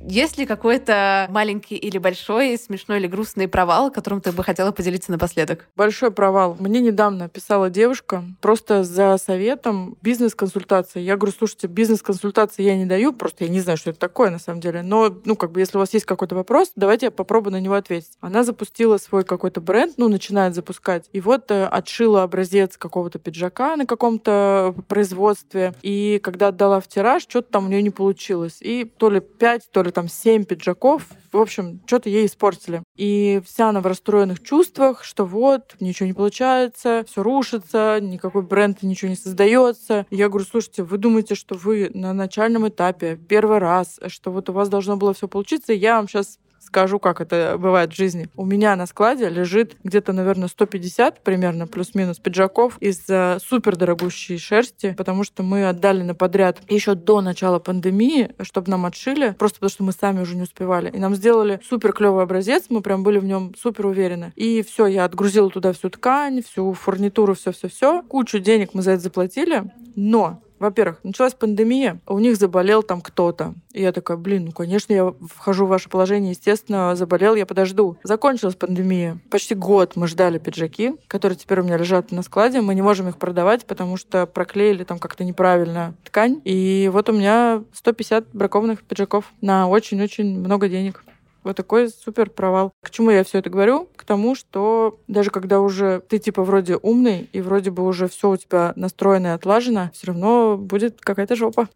Есть 0.10 0.38
ли 0.38 0.46
какой-то 0.46 1.28
маленький 1.30 1.76
или 1.76 1.98
большой, 1.98 2.58
смешной 2.58 3.00
или 3.00 3.08
грустный 3.08 3.50
провал, 3.50 3.92
которым 3.92 4.22
ты 4.22 4.32
бы 4.32 4.42
хотела 4.42 4.72
поделиться 4.72 5.12
напоследок? 5.12 5.68
Большой 5.76 6.12
провал. 6.12 6.56
Мне 6.62 6.80
недавно 6.80 7.28
писала 7.28 7.70
девушка 7.70 8.24
просто 8.40 8.86
за 8.86 9.18
советом 9.18 9.98
бизнес-консультации. 10.02 11.02
Я 11.02 11.18
говорю, 11.18 11.36
слушайте, 11.38 11.68
бизнес-консультации 11.68 12.64
я 12.64 12.78
не 12.78 12.86
даю, 12.86 13.12
просто 13.12 13.44
я 13.44 13.50
не 13.50 13.60
знаю, 13.60 13.78
что 13.78 13.90
это 13.90 14.00
такое 14.00 14.30
на 14.30 14.40
самом 14.40 14.62
деле. 14.62 14.82
Но, 14.82 15.14
ну, 15.26 15.36
как 15.36 15.52
бы, 15.52 15.60
если 15.60 15.76
у 15.76 15.82
вас 15.82 15.94
есть 15.94 16.06
какой-то 16.06 16.36
вопрос, 16.36 16.72
давайте 16.78 17.08
я 17.08 17.12
попробую 17.12 17.52
на 17.52 17.60
него 17.60 17.74
ответить. 17.74 18.14
Она 18.22 18.46
запустила 18.46 18.96
свой 19.00 19.26
какой-то 19.26 19.60
бренд, 19.60 19.96
ну, 19.98 20.08
начинает 20.08 20.56
запускать. 20.56 21.10
И 21.12 21.20
вот 21.20 21.52
э, 21.52 21.66
отшила 21.66 22.24
образец 22.24 22.78
какого-то 22.78 23.20
пиджака 23.20 23.76
на 23.76 23.86
каком-то 23.86 24.74
производстве. 24.88 25.74
И 25.82 26.22
когда 26.24 26.48
отдала 26.48 26.80
в 26.80 26.88
тираж, 26.88 27.24
что-то 27.24 27.52
там 27.52 27.66
у 27.66 27.68
нее 27.68 27.82
не 27.82 27.90
получилось. 27.90 28.60
И 28.62 28.86
то 28.86 29.10
ли 29.10 29.20
5, 29.20 29.70
то 29.70 29.84
ли 29.84 29.92
там 29.98 30.08
семь 30.10 30.46
пиджаков. 30.46 31.08
В 31.32 31.38
общем, 31.38 31.82
что-то 31.88 32.08
ей 32.08 32.28
испортили. 32.28 32.84
И 32.96 33.42
вся 33.44 33.70
она 33.70 33.82
в 33.82 33.88
расстроенных 33.88 34.44
чувствах, 34.44 35.04
что 35.04 35.26
вот, 35.26 35.76
ничего 35.80 36.06
не 36.06 36.14
получается, 36.14 37.04
все 37.08 37.24
рушится, 37.24 37.98
никакой 38.00 38.44
бренд 38.44 38.84
ничего 38.84 39.10
не 39.10 39.16
создается. 39.16 40.06
Я 40.12 40.30
говорю, 40.30 40.46
слушайте, 40.46 40.84
вы 40.84 41.00
думаете, 41.00 41.34
что 41.34 41.56
вы 41.56 41.90
на 41.96 42.14
начальном 42.14 42.68
этапе, 42.68 43.16
первый 43.28 43.58
раз, 43.58 44.00
что 44.06 44.32
вот 44.32 44.52
у 44.52 44.54
вас 44.54 44.70
должно 44.70 44.98
было 44.98 45.16
все 45.16 45.28
получиться, 45.28 45.74
я 45.74 45.96
вам 45.96 46.08
сейчас 46.08 46.38
скажу, 46.68 47.00
как 47.00 47.22
это 47.22 47.56
бывает 47.58 47.94
в 47.94 47.96
жизни. 47.96 48.30
У 48.36 48.46
меня 48.46 48.76
на 48.76 48.86
складе 48.86 49.30
лежит 49.30 49.76
где-то, 49.84 50.14
наверное, 50.14 50.48
150 50.48 51.24
примерно, 51.24 51.66
плюс-минус 51.66 52.20
пиджаков 52.20 52.78
из 52.80 53.04
э, 53.10 53.40
супер 53.44 53.76
дорогущей 53.76 54.38
шерсти, 54.38 54.94
потому 54.98 55.24
что 55.24 55.44
мы 55.44 55.68
отдали 55.68 56.04
на 56.04 56.14
подряд 56.14 56.62
еще 56.70 56.94
до 56.96 57.22
начала 57.22 57.60
пандемии, 57.60 58.36
чтобы 58.42 58.70
нам 58.70 58.86
отшили, 58.86 59.36
просто 59.40 59.60
потому 59.60 59.70
что 59.70 59.84
мы 59.84 59.92
сами 59.94 60.22
уже 60.22 60.36
не 60.36 60.44
успевали. 60.44 60.92
И 60.92 61.00
нам 61.00 61.16
сделали 61.16 61.60
супер 61.68 61.94
клевый 61.94 62.24
образец, 62.24 62.66
мы 62.70 62.82
прям 62.82 63.04
были 63.04 63.20
в 63.20 63.26
нем 63.26 63.54
супер 63.58 63.88
уверены. 63.88 64.34
И 64.36 64.62
все, 64.62 64.86
я 64.88 65.06
отгрузила 65.06 65.50
туда 65.50 65.74
всю 65.74 65.90
ткань, 65.90 66.44
всю 66.44 66.74
фурнитуру, 66.74 67.34
все-все-все. 67.34 68.04
Кучу 68.04 68.40
денег 68.40 68.74
мы 68.74 68.82
за 68.82 68.92
это 68.92 69.04
заплатили, 69.04 69.72
но 69.96 70.42
во-первых, 70.60 71.00
началась 71.04 71.34
пандемия, 71.34 72.00
у 72.08 72.20
них 72.20 72.38
заболел 72.38 72.84
там 72.84 73.02
кто-то. 73.02 73.54
И 73.74 73.82
я 73.82 73.92
такая, 73.92 74.18
блин, 74.18 74.46
ну, 74.46 74.52
конечно, 74.52 74.94
я 74.94 75.14
вхожу 75.34 75.66
в 75.66 75.70
ваше 75.70 75.90
положение, 75.90 76.32
естественно, 76.32 76.96
заболел, 76.96 77.36
я 77.36 77.46
подожду. 77.46 77.98
Закончилась 78.04 78.56
пандемия. 78.56 79.20
Почти 79.30 79.56
год 79.56 79.96
мы 79.96 80.08
ждали 80.08 80.40
пиджаки, 80.40 80.96
которые 81.08 81.38
теперь 81.38 81.60
у 81.60 81.64
меня 81.64 81.78
лежат 81.78 82.12
на 82.12 82.24
складе. 82.24 82.62
Мы 82.62 82.76
не 82.76 82.82
можем 82.82 83.08
их 83.10 83.18
продавать, 83.18 83.66
потому 83.66 83.98
что 83.98 84.26
проклеили 84.26 84.84
там 84.84 85.00
как-то 85.00 85.24
неправильно 85.24 85.94
ткань. 86.04 86.42
И 86.44 86.90
вот 86.92 87.10
у 87.10 87.14
меня 87.14 87.64
150 87.74 88.30
бракованных 88.34 88.84
пиджаков 88.84 89.32
на 89.42 89.68
очень-очень 89.68 90.40
много 90.40 90.70
денег. 90.70 91.04
Вот 91.48 91.56
такой 91.56 91.88
супер 91.88 92.30
провал. 92.30 92.74
К 92.84 92.90
чему 92.90 93.10
я 93.10 93.24
все 93.24 93.40
это 93.40 93.50
говорю? 93.50 93.88
К 93.96 94.04
тому, 94.04 94.36
что 94.36 95.00
даже 95.08 95.30
когда 95.30 95.62
уже 95.62 96.02
ты 96.10 96.20
типа 96.20 96.44
вроде 96.44 96.76
умный 96.76 97.30
и 97.32 97.40
вроде 97.40 97.72
бы 97.72 97.86
уже 97.86 98.10
все 98.10 98.32
у 98.32 98.36
тебя 98.36 98.74
настроено 98.76 99.28
и 99.28 99.30
отлажено, 99.30 99.90
все 99.94 100.08
равно 100.08 100.58
будет 100.58 101.00
какая-то 101.00 101.38
жопа. 101.38 101.70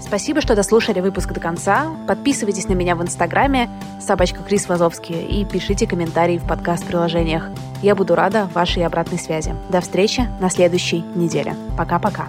Спасибо, 0.00 0.40
что 0.40 0.54
дослушали 0.54 1.00
выпуск 1.00 1.32
до 1.32 1.40
конца. 1.40 1.86
Подписывайтесь 2.06 2.68
на 2.68 2.74
меня 2.74 2.94
в 2.94 3.02
Инстаграме 3.02 3.68
собачка 4.00 4.38
Крис 4.44 4.68
Вазовский 4.68 5.20
и 5.20 5.44
пишите 5.44 5.88
комментарии 5.88 6.38
в 6.38 6.46
подкаст-приложениях. 6.46 7.48
Я 7.82 7.96
буду 7.96 8.14
рада 8.14 8.48
вашей 8.54 8.86
обратной 8.86 9.18
связи. 9.18 9.52
До 9.68 9.80
встречи 9.80 10.28
на 10.40 10.48
следующей 10.48 11.00
неделе. 11.16 11.56
Пока-пока. 11.76 12.28